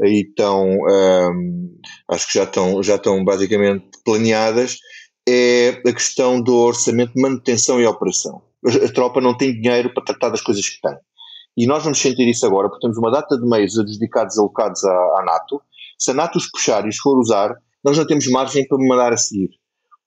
aí 0.00 0.26
estão, 0.28 0.68
um, 0.68 1.78
acho 2.08 2.26
que 2.26 2.34
já 2.34 2.44
estão, 2.44 2.82
já 2.82 2.96
estão 2.96 3.24
basicamente 3.24 3.86
planeadas, 4.04 4.78
é 5.28 5.68
a 5.86 5.92
questão 5.92 6.40
do 6.40 6.54
orçamento 6.54 7.14
de 7.14 7.22
manutenção 7.22 7.80
e 7.80 7.86
operação. 7.86 8.42
A 8.64 8.92
tropa 8.92 9.20
não 9.20 9.36
tem 9.36 9.60
dinheiro 9.60 9.92
para 9.92 10.04
tratar 10.04 10.30
das 10.30 10.40
coisas 10.40 10.68
que 10.68 10.80
tem. 10.80 10.96
E 11.56 11.66
nós 11.66 11.82
vamos 11.82 11.98
sentir 11.98 12.26
isso 12.28 12.46
agora, 12.46 12.68
porque 12.68 12.80
temos 12.80 12.96
uma 12.96 13.10
data 13.10 13.36
de 13.36 13.46
meios 13.46 13.78
adjudicados 13.78 14.38
alocados 14.38 14.82
à, 14.84 14.92
à 14.92 15.22
NATO. 15.24 15.60
Se 15.98 16.10
a 16.10 16.14
NATO 16.14 16.38
os 16.38 16.50
puxar 16.50 16.84
e 16.86 16.88
os 16.88 16.96
for 16.96 17.18
usar, 17.18 17.54
nós 17.84 17.98
não 17.98 18.06
temos 18.06 18.26
margem 18.28 18.66
para 18.66 18.78
mandar 18.78 19.12
a 19.12 19.16
seguir. 19.16 19.50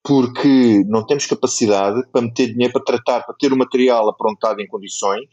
Porque 0.04 0.84
não 0.88 1.06
temos 1.06 1.26
capacidade 1.26 2.02
para 2.12 2.22
meter 2.22 2.54
dinheiro 2.54 2.74
para 2.74 2.84
tratar, 2.84 3.26
para 3.26 3.36
ter 3.40 3.52
o 3.52 3.58
material 3.58 4.10
aprontado 4.10 4.60
em 4.60 4.68
condições 4.68 5.28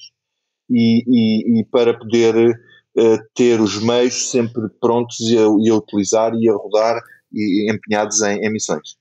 e, 0.71 1.05
e, 1.07 1.61
e 1.61 1.65
para 1.67 1.99
poder 1.99 2.51
uh, 2.97 3.19
ter 3.35 3.61
os 3.61 3.83
meios 3.83 4.31
sempre 4.31 4.63
prontos 4.81 5.21
e 5.21 5.37
a, 5.37 5.43
e 5.43 5.71
a, 5.71 5.75
utilizar 5.75 6.33
e 6.35 6.49
a 6.49 6.55
rodar 6.55 7.01
e 7.33 7.71
empenhados 7.73 8.21
em, 8.23 8.39
em 8.39 8.53
missões. 8.53 8.97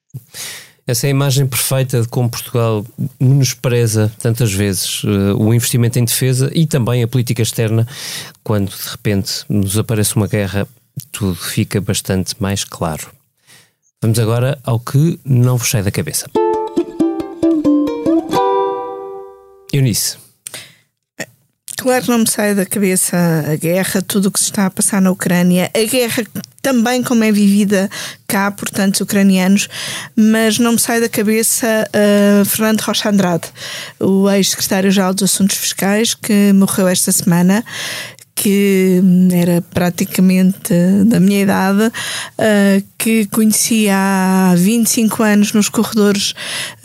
Essa 0.88 1.06
é 1.06 1.10
a 1.10 1.12
imagem 1.12 1.46
perfeita 1.46 2.02
de 2.02 2.08
como 2.08 2.30
Portugal 2.30 2.86
menospreza 3.20 4.12
tantas 4.20 4.52
vezes 4.52 5.04
uh, 5.04 5.38
o 5.38 5.54
investimento 5.54 6.00
em 6.00 6.06
defesa 6.06 6.52
e 6.54 6.66
também 6.66 7.04
a 7.04 7.08
política 7.08 7.42
externa. 7.42 7.88
Quando 8.44 8.70
de 8.70 8.90
repente 8.90 9.46
nos 9.48 9.78
aparece 9.78 10.16
uma 10.16 10.28
guerra, 10.28 10.68
tudo 11.12 11.36
fica 11.36 11.80
bastante 11.80 12.36
mais 12.40 12.64
claro. 12.64 13.12
Vamos 14.02 14.18
agora 14.18 14.58
ao 14.64 14.80
que 14.80 15.20
não 15.24 15.58
vos 15.58 15.70
sai 15.70 15.84
da 15.84 15.92
cabeça. 15.92 16.28
Eunice. 19.72 20.18
Claro, 21.78 22.06
não 22.10 22.20
me 22.20 22.30
sai 22.30 22.54
da 22.54 22.66
cabeça 22.66 23.18
a 23.48 23.56
guerra, 23.56 24.02
tudo 24.02 24.28
o 24.28 24.32
que 24.32 24.40
se 24.40 24.46
está 24.46 24.68
a 24.68 24.70
passar 24.70 25.02
na 25.02 25.10
Ucrânia, 25.10 25.72
a 25.74 25.84
guerra 25.84 26.24
também 26.62 27.02
como 27.02 27.24
é 27.24 27.32
vivida 27.32 27.90
cá 28.28 28.52
por 28.52 28.70
tantos 28.70 29.02
ucranianos, 29.02 29.68
mas 30.16 30.60
não 30.60 30.74
me 30.74 30.80
sai 30.80 31.02
da 31.02 31.10
cabeça 31.10 31.88
uh, 31.90 32.46
Fernando 32.46 32.82
Rocha 32.82 33.10
Andrade, 33.10 33.48
o 34.00 34.30
ex-secretário-geral 34.30 35.14
dos 35.14 35.24
Assuntos 35.24 35.58
Fiscais, 35.58 36.14
que 36.14 36.54
morreu 36.54 36.88
esta 36.88 37.12
semana 37.12 37.64
que 38.34 39.00
era 39.32 39.62
praticamente 39.62 40.74
da 41.06 41.20
minha 41.20 41.44
idade, 41.44 41.86
uh, 41.86 42.84
que 43.02 43.26
conhecia 43.26 43.96
há 43.98 44.54
25 44.56 45.24
anos 45.24 45.54
nos 45.54 45.70
corredores 45.70 46.36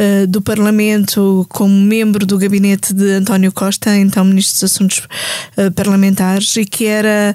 uh, 0.01 0.27
do 0.27 0.41
Parlamento 0.41 1.45
como 1.51 1.75
membro 1.75 2.25
do 2.25 2.39
gabinete 2.39 2.95
de 2.95 3.11
António 3.11 3.53
Costa, 3.53 3.95
então 3.95 4.25
Ministro 4.25 4.55
dos 4.55 4.73
Assuntos 4.73 4.99
uh, 5.59 5.71
Parlamentares, 5.73 6.57
e 6.57 6.65
que 6.65 6.87
era 6.87 7.35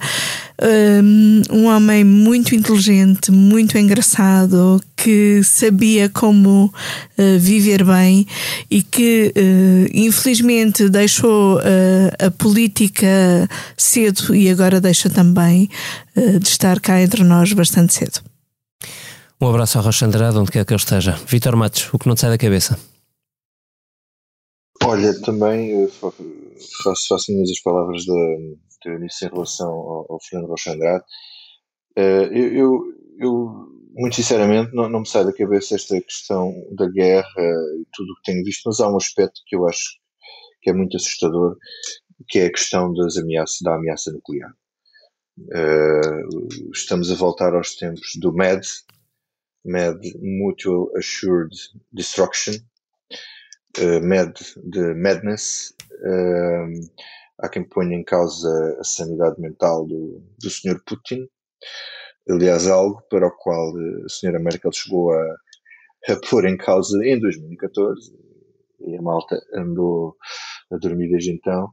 um 1.50 1.66
homem 1.66 2.04
muito 2.04 2.54
inteligente, 2.54 3.32
muito 3.32 3.80
engraçado, 3.80 4.80
que 4.96 5.42
sabia 5.44 6.08
como 6.08 6.66
uh, 6.66 7.40
viver 7.40 7.84
bem 7.84 8.28
e 8.70 8.84
que 8.84 9.34
uh, 9.36 9.90
infelizmente 9.92 10.88
deixou 10.88 11.58
uh, 11.58 12.28
a 12.28 12.30
política 12.30 13.50
cedo 13.76 14.36
e 14.36 14.50
agora 14.50 14.80
deixa 14.80 15.10
também 15.10 15.68
de 16.16 16.48
estar 16.48 16.80
cá 16.80 17.02
entre 17.02 17.24
nós 17.24 17.54
bastante 17.54 17.94
cedo. 17.94 18.31
Um 19.42 19.50
abraço 19.50 19.80
ao 19.80 19.84
Rocha 19.84 20.06
Andrade, 20.06 20.38
onde 20.38 20.52
quer 20.52 20.64
que 20.64 20.72
ele 20.72 20.80
esteja. 20.80 21.14
Vitor 21.26 21.56
Matos, 21.56 21.92
o 21.92 21.98
que 21.98 22.08
não 22.08 22.14
te 22.14 22.22
sai 22.22 22.30
da 22.30 22.38
cabeça? 22.38 22.80
Olha, 24.84 25.20
também 25.22 25.88
faço, 25.88 27.08
faço 27.08 27.32
minhas 27.32 27.50
as 27.50 27.60
palavras 27.60 28.06
da, 28.06 29.00
nisso 29.00 29.26
em 29.26 29.30
relação 29.30 29.68
ao, 29.68 30.14
ao 30.14 30.20
Fernando 30.22 30.50
Rocha 30.50 30.72
Andrade. 30.72 31.04
Uh, 31.98 32.30
eu, 32.32 32.54
eu, 32.54 32.84
eu, 33.18 33.68
muito 33.96 34.16
sinceramente, 34.16 34.76
não, 34.76 34.88
não, 34.88 35.00
me 35.00 35.08
sai 35.08 35.26
da 35.26 35.34
cabeça 35.34 35.74
esta 35.74 36.00
questão 36.00 36.54
da 36.76 36.88
guerra 36.88 37.26
e 37.80 37.86
tudo 37.94 38.12
o 38.12 38.16
que 38.18 38.32
tenho 38.32 38.44
visto, 38.44 38.62
mas 38.68 38.80
há 38.80 38.88
um 38.88 38.98
aspecto 38.98 39.42
que 39.48 39.56
eu 39.56 39.68
acho 39.68 39.98
que 40.62 40.70
é 40.70 40.74
muito 40.74 40.98
assustador, 40.98 41.58
que 42.28 42.38
é 42.38 42.46
a 42.46 42.52
questão 42.52 42.94
das 42.94 43.18
ameaças, 43.18 43.58
da 43.64 43.74
ameaça 43.74 44.12
nuclear. 44.12 44.54
Uh, 45.40 46.72
estamos 46.72 47.12
a 47.12 47.16
voltar 47.16 47.56
aos 47.56 47.74
tempos 47.74 48.12
do 48.20 48.32
MAD, 48.32 48.68
MAD 49.66 50.02
Mutual 50.22 50.92
Assured 50.98 51.56
Destruction, 51.92 52.54
uh, 53.80 54.02
MAD 54.02 54.34
de 54.64 54.94
Madness, 54.96 55.74
uh, 55.92 56.90
há 57.40 57.50
quem 57.50 57.64
ponha 57.64 57.96
em 57.96 58.04
causa 58.04 58.78
a 58.80 58.84
sanidade 58.84 59.40
mental 59.40 59.86
do, 59.86 60.24
do 60.40 60.50
Sr. 60.50 60.82
Putin. 60.86 61.28
Aliás, 62.30 62.68
algo 62.68 63.02
para 63.10 63.28
o 63.28 63.32
qual 63.32 63.74
a 63.76 64.06
Sra. 64.08 64.40
Merkel 64.40 64.72
chegou 64.72 65.12
a, 65.12 65.36
a 66.10 66.16
pôr 66.30 66.46
em 66.46 66.58
causa 66.58 67.04
em 67.06 67.20
2014, 67.20 68.16
e 68.80 68.96
a 68.96 69.02
malta 69.02 69.40
andou 69.54 70.16
a 70.72 70.78
dormir 70.78 71.10
desde 71.10 71.32
então, 71.32 71.72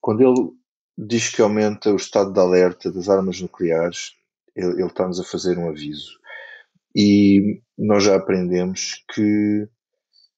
quando 0.00 0.22
ele 0.22 0.50
diz 0.96 1.28
que 1.28 1.42
aumenta 1.42 1.92
o 1.92 1.96
estado 1.96 2.32
de 2.32 2.40
alerta 2.40 2.90
das 2.90 3.08
armas 3.08 3.40
nucleares, 3.40 4.12
ele, 4.56 4.72
ele 4.72 4.86
está-nos 4.86 5.20
a 5.20 5.24
fazer 5.24 5.58
um 5.58 5.68
aviso. 5.68 6.19
E 6.94 7.62
nós 7.78 8.04
já 8.04 8.16
aprendemos 8.16 9.04
que, 9.14 9.68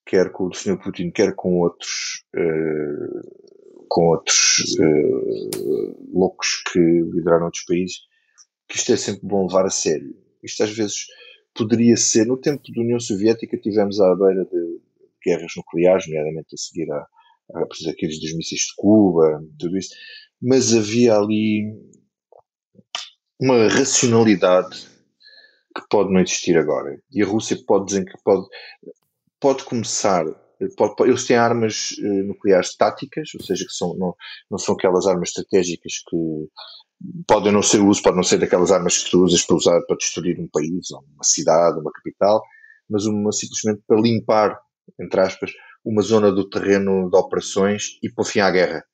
quer 0.06 0.30
com 0.30 0.48
o 0.48 0.54
Sr. 0.54 0.78
Putin, 0.82 1.10
quer 1.10 1.34
com 1.34 1.60
outros 1.60 2.24
uh, 2.36 3.42
com 3.88 4.06
outros 4.06 4.74
uh, 4.78 6.08
loucos 6.14 6.62
que 6.72 6.78
lideraram 6.78 7.44
outros 7.44 7.64
países, 7.64 7.96
que 8.66 8.76
isto 8.76 8.92
é 8.92 8.96
sempre 8.96 9.20
bom 9.26 9.46
levar 9.46 9.66
a 9.66 9.70
sério. 9.70 10.16
Isto 10.42 10.64
às 10.64 10.70
vezes 10.70 11.06
poderia 11.54 11.96
ser, 11.96 12.26
no 12.26 12.38
tempo 12.38 12.62
da 12.74 12.80
União 12.80 12.98
Soviética 12.98 13.58
tivemos 13.58 14.00
à 14.00 14.14
beira 14.14 14.46
de 14.46 14.80
guerras 15.22 15.52
nucleares, 15.56 16.06
nomeadamente 16.06 16.54
a 16.54 16.56
seguir 16.56 16.90
a, 16.90 17.06
a 17.54 17.90
aqueles 17.90 18.18
dos 18.18 18.34
mísseis 18.34 18.62
de 18.62 18.74
Cuba, 18.76 19.44
tudo 19.58 19.76
isso, 19.76 19.94
mas 20.40 20.74
havia 20.74 21.14
ali 21.14 21.70
uma 23.38 23.68
racionalidade 23.68 24.91
que 25.74 25.82
pode 25.90 26.12
não 26.12 26.20
existir 26.20 26.56
agora. 26.56 26.98
E 27.10 27.22
a 27.22 27.26
Rússia 27.26 27.56
pode 27.66 27.86
dizer 27.86 28.04
que 28.04 28.14
pode, 28.24 28.46
pode 29.40 29.64
começar 29.64 30.24
eles 31.00 31.26
têm 31.26 31.36
armas 31.36 31.92
uh, 31.98 32.24
nucleares 32.24 32.76
táticas, 32.76 33.30
ou 33.34 33.44
seja, 33.44 33.64
que 33.64 33.72
são, 33.72 33.96
não, 33.96 34.14
não 34.50 34.58
são 34.58 34.74
aquelas 34.74 35.06
armas 35.06 35.30
estratégicas 35.30 35.94
que 36.08 36.48
podem 37.26 37.52
não 37.52 37.62
ser 37.62 37.80
uso, 37.80 38.02
podem 38.02 38.18
não 38.18 38.22
ser 38.22 38.38
daquelas 38.38 38.70
armas 38.70 38.98
que 38.98 39.10
tu 39.10 39.24
usas 39.24 39.42
para 39.42 39.56
usar 39.56 39.80
para 39.86 39.96
destruir 39.96 40.38
um 40.38 40.48
país, 40.48 40.90
uma 40.90 41.24
cidade, 41.24 41.80
uma 41.80 41.90
capital, 41.90 42.42
mas 42.88 43.06
uma 43.06 43.32
simplesmente 43.32 43.82
para 43.86 44.00
limpar, 44.00 44.58
entre 45.00 45.20
aspas, 45.20 45.50
uma 45.84 46.02
zona 46.02 46.30
do 46.30 46.48
terreno 46.48 47.10
de 47.10 47.16
operações 47.16 47.98
e 48.02 48.10
pôr 48.10 48.24
fim 48.24 48.40
à 48.40 48.50
guerra. 48.50 48.84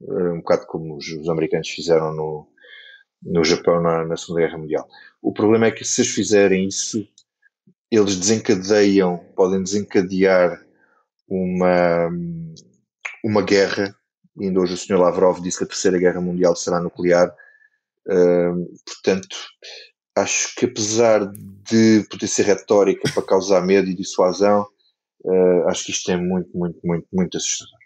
Uh, 0.00 0.34
um 0.34 0.38
bocado 0.38 0.66
como 0.66 0.96
os, 0.96 1.06
os, 1.08 1.28
americanos 1.28 1.70
fizeram 1.70 2.12
no, 2.12 2.48
no 3.24 3.42
Japão 3.44 3.80
na, 3.80 4.04
na 4.04 4.16
Segunda 4.16 4.40
Guerra 4.40 4.58
Mundial. 4.58 4.88
O 5.22 5.32
problema 5.32 5.66
é 5.66 5.70
que 5.70 5.84
se 5.84 6.02
eles 6.02 6.12
fizerem 6.12 6.68
isso, 6.68 7.06
eles 7.90 8.16
desencadeiam, 8.16 9.18
podem 9.34 9.62
desencadear 9.62 10.64
uma, 11.28 12.10
uma 13.24 13.42
guerra. 13.42 13.96
Ainda 14.38 14.60
hoje 14.60 14.74
o 14.74 14.76
Sr. 14.76 14.98
Lavrov 14.98 15.40
disse 15.40 15.58
que 15.58 15.64
a 15.64 15.68
Terceira 15.68 15.98
Guerra 15.98 16.20
Mundial 16.20 16.54
será 16.56 16.80
nuclear. 16.80 17.34
Uh, 18.06 18.68
portanto, 18.84 19.36
acho 20.16 20.54
que 20.56 20.66
apesar 20.66 21.24
de 21.26 22.06
poder 22.10 22.26
ser 22.26 22.44
retórica 22.44 23.10
para 23.12 23.22
causar 23.22 23.64
medo 23.64 23.88
e 23.88 23.94
dissuasão, 23.94 24.66
uh, 25.24 25.68
acho 25.68 25.84
que 25.84 25.92
isto 25.92 26.10
é 26.10 26.16
muito, 26.16 26.50
muito, 26.56 26.80
muito, 26.84 27.06
muito 27.12 27.36
assustador. 27.36 27.78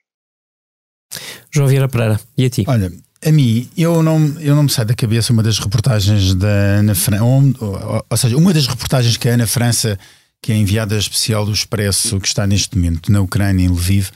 João 1.50 1.68
Vieira 1.68 1.88
Pereira, 1.88 2.20
e 2.36 2.44
a 2.44 2.50
ti? 2.50 2.64
Olha, 2.66 2.90
a 3.24 3.32
mim, 3.32 3.68
eu 3.76 4.02
não, 4.02 4.36
eu 4.38 4.54
não 4.54 4.64
me 4.64 4.70
sai 4.70 4.84
da 4.84 4.94
cabeça 4.94 5.32
uma 5.32 5.42
das 5.42 5.58
reportagens 5.58 6.34
da 6.34 6.46
Ana 6.46 6.94
França, 6.94 7.24
ou, 7.24 7.42
ou, 7.60 8.06
ou, 8.08 8.16
seja, 8.16 8.36
uma 8.36 8.54
das 8.54 8.66
reportagens 8.66 9.16
que 9.16 9.28
a 9.28 9.34
Ana 9.34 9.46
França, 9.46 9.98
que 10.40 10.52
é 10.52 10.56
enviada 10.56 10.96
especial 10.96 11.44
do 11.44 11.52
Expresso, 11.52 12.20
que 12.20 12.28
está 12.28 12.46
neste 12.46 12.76
momento 12.76 13.10
na 13.10 13.20
Ucrânia, 13.20 13.64
em 13.64 13.68
Lviv, 13.68 14.10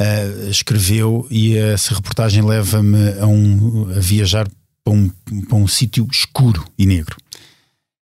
uh, 0.00 0.48
escreveu, 0.48 1.26
e 1.30 1.56
essa 1.56 1.94
reportagem 1.94 2.44
leva-me 2.44 3.18
a, 3.18 3.26
um, 3.26 3.90
a 3.96 3.98
viajar 3.98 4.46
para 4.84 4.94
um, 4.94 5.10
para 5.48 5.56
um 5.56 5.66
sítio 5.66 6.06
escuro 6.10 6.64
e 6.78 6.86
negro. 6.86 7.16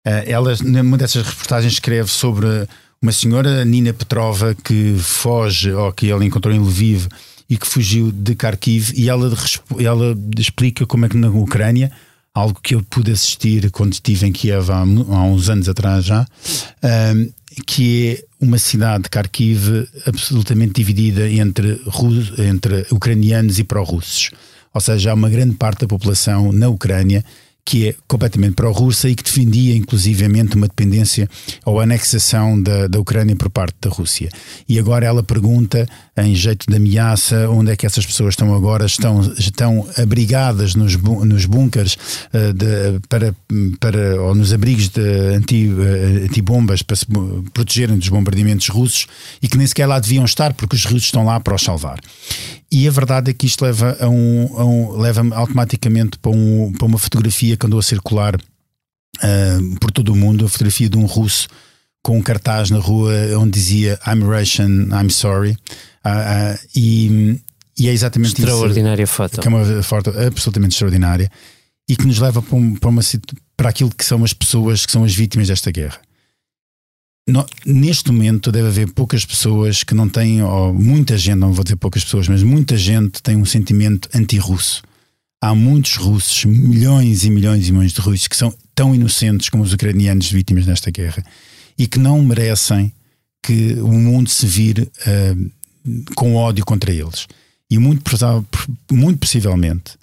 Uh, 0.05 0.25
ela, 0.25 0.53
numa 0.63 0.97
dessas 0.97 1.25
reportagens, 1.25 1.73
escreve 1.73 2.09
sobre 2.09 2.47
uma 3.01 3.13
senhora, 3.13 3.63
Nina 3.63 3.93
Petrova, 3.93 4.53
que 4.53 4.95
foge, 4.99 5.71
ou 5.71 5.93
que 5.93 6.09
ela 6.09 6.25
encontrou 6.25 6.53
em 6.53 6.59
Lviv 6.59 7.07
e 7.51 7.57
que 7.57 7.67
fugiu 7.67 8.13
de 8.13 8.33
Kharkiv, 8.33 8.93
e 8.95 9.09
ela, 9.09 9.29
ela 9.77 10.17
explica 10.39 10.85
como 10.85 11.05
é 11.05 11.09
que 11.09 11.17
na 11.17 11.27
Ucrânia, 11.27 11.91
algo 12.33 12.57
que 12.63 12.75
eu 12.75 12.81
pude 12.81 13.11
assistir 13.11 13.69
quando 13.71 13.91
estive 13.91 14.25
em 14.25 14.31
Kiev 14.31 14.71
há, 14.71 14.77
há 14.77 15.23
uns 15.25 15.49
anos 15.49 15.67
atrás 15.67 16.05
já, 16.05 16.25
um, 16.81 17.29
que 17.67 18.07
é 18.07 18.45
uma 18.45 18.57
cidade, 18.57 19.09
Kharkiv, 19.09 19.85
absolutamente 20.05 20.71
dividida 20.75 21.29
entre, 21.29 21.81
entre 22.37 22.87
ucranianos 22.89 23.59
e 23.59 23.65
pró-russos. 23.65 24.31
Ou 24.73 24.79
seja, 24.79 25.11
há 25.11 25.13
uma 25.13 25.29
grande 25.29 25.57
parte 25.57 25.81
da 25.81 25.87
população 25.87 26.53
na 26.53 26.69
Ucrânia 26.69 27.21
que 27.63 27.89
é 27.89 27.95
completamente 28.07 28.55
pró-russa 28.55 29.07
e 29.09 29.15
que 29.15 29.23
defendia 29.23 29.75
inclusivamente 29.75 30.55
uma 30.55 30.67
dependência 30.67 31.29
ou 31.65 31.79
anexação 31.79 32.61
da, 32.61 32.87
da 32.87 32.99
Ucrânia 32.99 33.35
por 33.35 33.49
parte 33.49 33.75
da 33.81 33.89
Rússia. 33.89 34.29
E 34.67 34.79
agora 34.79 35.05
ela 35.05 35.23
pergunta, 35.23 35.87
em 36.17 36.35
jeito 36.35 36.65
de 36.67 36.75
ameaça, 36.75 37.49
onde 37.49 37.71
é 37.71 37.75
que 37.75 37.85
essas 37.85 38.05
pessoas 38.05 38.33
estão 38.33 38.53
agora? 38.53 38.85
Estão, 38.85 39.21
estão 39.37 39.87
abrigadas 39.97 40.75
nos, 40.75 40.95
nos 40.97 41.45
bunkers 41.45 41.97
uh, 42.33 42.53
de, 42.53 42.99
para, 43.07 43.35
para, 43.79 44.21
ou 44.21 44.35
nos 44.35 44.53
abrigos 44.53 44.89
de 44.89 45.01
anti, 45.35 45.67
uh, 45.67 46.25
antibombas 46.25 46.81
para 46.81 46.95
se 46.95 47.05
protegerem 47.53 47.97
dos 47.97 48.09
bombardeamentos 48.09 48.67
russos 48.67 49.07
e 49.41 49.47
que 49.47 49.57
nem 49.57 49.67
sequer 49.67 49.85
lá 49.85 49.99
deviam 49.99 50.25
estar 50.25 50.53
porque 50.53 50.75
os 50.75 50.85
russos 50.85 51.05
estão 51.05 51.23
lá 51.23 51.39
para 51.39 51.55
os 51.55 51.61
salvar. 51.61 51.99
E 52.71 52.87
a 52.87 52.91
verdade 52.91 53.31
é 53.31 53.33
que 53.33 53.45
isto 53.45 53.65
leva 53.65 53.97
a 53.99 54.07
um, 54.07 54.57
a 54.57 54.63
um 54.63 54.97
leva-me 54.97 55.33
automaticamente 55.33 56.17
para, 56.17 56.31
um, 56.31 56.71
para 56.71 56.85
uma 56.87 56.97
fotografia 56.97 57.57
que 57.57 57.65
andou 57.65 57.79
a 57.79 57.83
circular 57.83 58.35
uh, 58.35 59.79
por 59.79 59.91
todo 59.91 60.13
o 60.13 60.15
mundo, 60.15 60.45
a 60.45 60.49
fotografia 60.49 60.89
de 60.89 60.97
um 60.97 61.05
russo 61.05 61.49
com 62.01 62.17
um 62.17 62.21
cartaz 62.21 62.69
na 62.69 62.79
rua 62.79 63.13
onde 63.37 63.51
dizia 63.51 63.99
I'm 64.07 64.23
Russian, 64.23 64.87
I'm 64.91 65.09
sorry. 65.09 65.51
Uh, 66.03 66.09
uh, 66.09 66.59
e, 66.75 67.39
e, 67.77 67.89
é 67.89 67.91
exatamente 67.91 68.39
extraordinária 68.39 69.03
isso. 69.03 69.13
foto. 69.13 69.41
Que 69.41 69.47
é 69.47 69.51
uma 69.51 69.83
foto 69.83 70.09
absolutamente 70.09 70.73
extraordinária 70.73 71.29
e 71.89 71.95
que 71.95 72.07
nos 72.07 72.19
leva 72.19 72.41
para, 72.41 72.55
um, 72.55 72.75
para, 72.75 72.89
uma, 72.89 73.01
para 73.57 73.69
aquilo 73.69 73.91
que 73.91 74.05
são 74.05 74.23
as 74.23 74.33
pessoas 74.33 74.85
que 74.85 74.91
são 74.91 75.03
as 75.03 75.13
vítimas 75.13 75.49
desta 75.49 75.71
guerra. 75.71 75.99
No, 77.31 77.45
neste 77.65 78.11
momento 78.11 78.51
deve 78.51 78.67
haver 78.67 78.91
poucas 78.91 79.23
pessoas 79.23 79.83
que 79.83 79.95
não 79.95 80.09
têm, 80.09 80.43
ou 80.43 80.73
muita 80.73 81.17
gente, 81.17 81.37
não 81.37 81.53
vou 81.53 81.63
dizer 81.63 81.77
poucas 81.77 82.03
pessoas, 82.03 82.27
mas 82.27 82.43
muita 82.43 82.77
gente 82.77 83.23
tem 83.23 83.37
um 83.37 83.45
sentimento 83.45 84.09
anti-russo. 84.13 84.83
Há 85.41 85.55
muitos 85.55 85.95
russos, 85.95 86.43
milhões 86.43 87.23
e 87.23 87.29
milhões 87.29 87.69
e 87.69 87.71
milhões 87.71 87.93
de 87.93 88.01
russos 88.01 88.27
que 88.27 88.35
são 88.35 88.53
tão 88.75 88.93
inocentes 88.93 89.47
como 89.47 89.63
os 89.63 89.71
ucranianos 89.71 90.29
vítimas 90.29 90.65
nesta 90.65 90.91
guerra 90.91 91.23
e 91.77 91.87
que 91.87 91.97
não 91.97 92.21
merecem 92.21 92.91
que 93.41 93.75
o 93.75 93.91
mundo 93.93 94.29
se 94.29 94.45
vire 94.45 94.81
uh, 94.81 95.51
com 96.15 96.35
ódio 96.35 96.65
contra 96.65 96.91
eles. 96.91 97.27
E 97.69 97.77
muito, 97.77 98.03
muito 98.91 99.19
possivelmente 99.19 99.93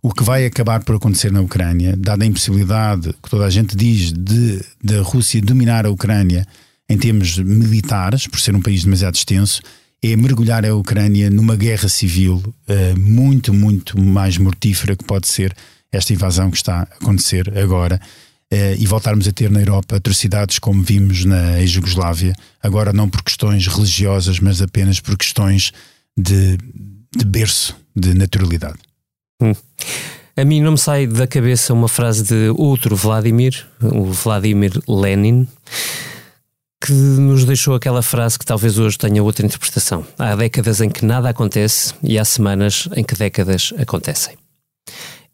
o 0.00 0.12
que 0.12 0.22
vai 0.22 0.46
acabar 0.46 0.84
por 0.84 0.94
acontecer 0.94 1.32
na 1.32 1.40
Ucrânia, 1.40 1.96
dada 1.96 2.22
a 2.22 2.26
impossibilidade 2.26 3.12
que 3.20 3.28
toda 3.28 3.44
a 3.44 3.50
gente 3.50 3.76
diz 3.76 4.12
de 4.12 4.64
da 4.82 5.02
Rússia 5.02 5.42
dominar 5.42 5.84
a 5.84 5.90
Ucrânia 5.90 6.46
em 6.88 6.96
termos 6.96 7.38
militares, 7.38 8.26
por 8.26 8.40
ser 8.40 8.54
um 8.54 8.62
país 8.62 8.84
demasiado 8.84 9.14
extenso, 9.14 9.60
é 10.02 10.16
mergulhar 10.16 10.64
a 10.64 10.74
Ucrânia 10.74 11.28
numa 11.28 11.56
guerra 11.56 11.88
civil 11.88 12.36
uh, 12.36 12.98
muito, 12.98 13.52
muito 13.52 14.00
mais 14.00 14.38
mortífera 14.38 14.96
que 14.96 15.04
pode 15.04 15.26
ser 15.28 15.54
esta 15.90 16.12
invasão 16.12 16.50
que 16.50 16.56
está 16.56 16.80
a 16.80 16.82
acontecer 16.82 17.56
agora. 17.58 18.00
Uh, 18.50 18.72
e 18.78 18.86
voltarmos 18.86 19.28
a 19.28 19.32
ter 19.32 19.50
na 19.50 19.60
Europa 19.60 19.96
atrocidades 19.96 20.58
como 20.58 20.82
vimos 20.82 21.24
na 21.26 21.64
Jugoslávia, 21.66 22.32
agora 22.62 22.94
não 22.94 23.06
por 23.06 23.22
questões 23.22 23.66
religiosas, 23.66 24.40
mas 24.40 24.62
apenas 24.62 25.00
por 25.00 25.18
questões 25.18 25.70
de, 26.16 26.56
de 27.14 27.24
berço, 27.26 27.76
de 27.94 28.14
naturalidade. 28.14 28.78
Hum. 29.42 29.52
A 30.34 30.44
mim 30.44 30.62
não 30.62 30.72
me 30.72 30.78
sai 30.78 31.06
da 31.06 31.26
cabeça 31.26 31.74
uma 31.74 31.88
frase 31.88 32.22
de 32.22 32.48
outro 32.56 32.96
Vladimir, 32.96 33.66
o 33.82 34.04
Vladimir 34.04 34.80
Lenin, 34.88 35.46
que 36.80 36.92
nos 36.92 37.44
deixou 37.44 37.74
aquela 37.74 38.02
frase 38.02 38.38
que 38.38 38.46
talvez 38.46 38.78
hoje 38.78 38.96
tenha 38.96 39.22
outra 39.22 39.44
interpretação. 39.44 40.06
Há 40.18 40.36
décadas 40.36 40.80
em 40.80 40.88
que 40.88 41.04
nada 41.04 41.28
acontece 41.28 41.94
e 42.02 42.18
há 42.18 42.24
semanas 42.24 42.88
em 42.94 43.02
que 43.02 43.14
décadas 43.14 43.72
acontecem. 43.78 44.36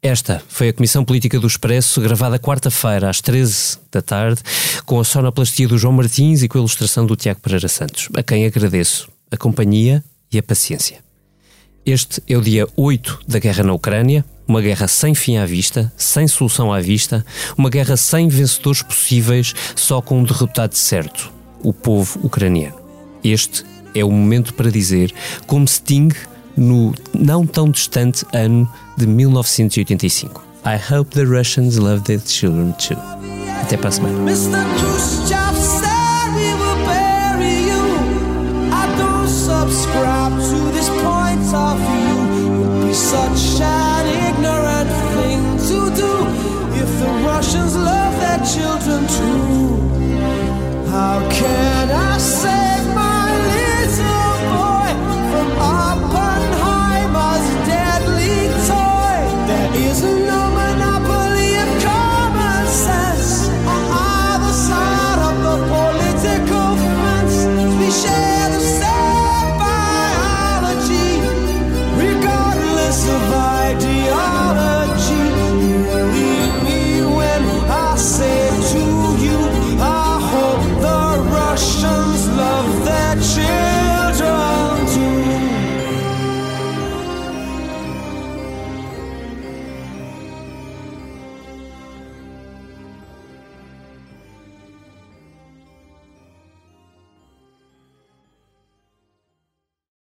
Esta 0.01 0.41
foi 0.47 0.69
a 0.69 0.73
Comissão 0.73 1.03
Política 1.03 1.39
do 1.39 1.47
Expresso, 1.47 1.99
gravada 2.01 2.37
quarta-feira 2.37 3.09
às 3.09 3.21
13 3.21 3.79
da 3.91 4.01
tarde, 4.01 4.41
com 4.85 4.99
a 4.99 5.03
sonoplastia 5.03 5.67
do 5.67 5.77
João 5.77 5.93
Martins 5.93 6.43
e 6.43 6.47
com 6.47 6.57
a 6.57 6.61
ilustração 6.61 7.05
do 7.05 7.15
Tiago 7.15 7.39
Pereira 7.39 7.67
Santos, 7.67 8.09
a 8.15 8.21
quem 8.21 8.45
agradeço 8.45 9.09
a 9.31 9.37
companhia 9.37 10.03
e 10.31 10.37
a 10.37 10.43
paciência. 10.43 11.03
Este 11.85 12.21
é 12.27 12.37
o 12.37 12.41
dia 12.41 12.67
8 12.75 13.21
da 13.27 13.39
guerra 13.39 13.63
na 13.63 13.73
Ucrânia, 13.73 14.25
uma 14.47 14.61
guerra 14.61 14.87
sem 14.87 15.15
fim 15.15 15.37
à 15.37 15.45
vista, 15.45 15.91
sem 15.97 16.27
solução 16.27 16.71
à 16.71 16.79
vista, 16.79 17.25
uma 17.57 17.69
guerra 17.69 17.97
sem 17.97 18.27
vencedores 18.27 18.83
possíveis, 18.83 19.53
só 19.75 20.01
com 20.01 20.19
um 20.19 20.23
derrotado 20.23 20.75
certo, 20.75 21.31
o 21.65 21.73
povo 21.73 22.19
ucraniano. 22.23 22.75
Este 23.23 23.65
é 23.95 24.05
o 24.05 24.11
momento 24.11 24.53
para 24.53 24.69
dizer 24.69 25.11
como 25.47 25.67
Sting 25.67 26.09
no 26.55 26.93
não 27.13 27.45
tão 27.45 27.69
distante 27.69 28.23
ano 28.31 28.69
de 28.95 29.07
1985. 29.07 30.43
I 30.65 30.77
hope 30.77 31.11
the 31.15 31.23
Russians 31.23 31.77
love 31.77 32.03
their 32.03 32.19
children 32.19 32.73
too. 32.73 32.97
Até 33.61 33.77
para 33.77 33.89
a 33.89 33.91
semana. 33.91 34.15
Russians 47.35 47.75
love 47.75 48.19
their 48.19 48.45
children 48.45 49.07
too. 49.07 49.84
How 50.95 51.19
can 51.29 51.89
I 51.89 52.17
save 52.17 52.87
my 52.95 53.27
little 53.51 54.35
boy 54.55 54.91
from 55.29 55.49
all? 55.59 55.94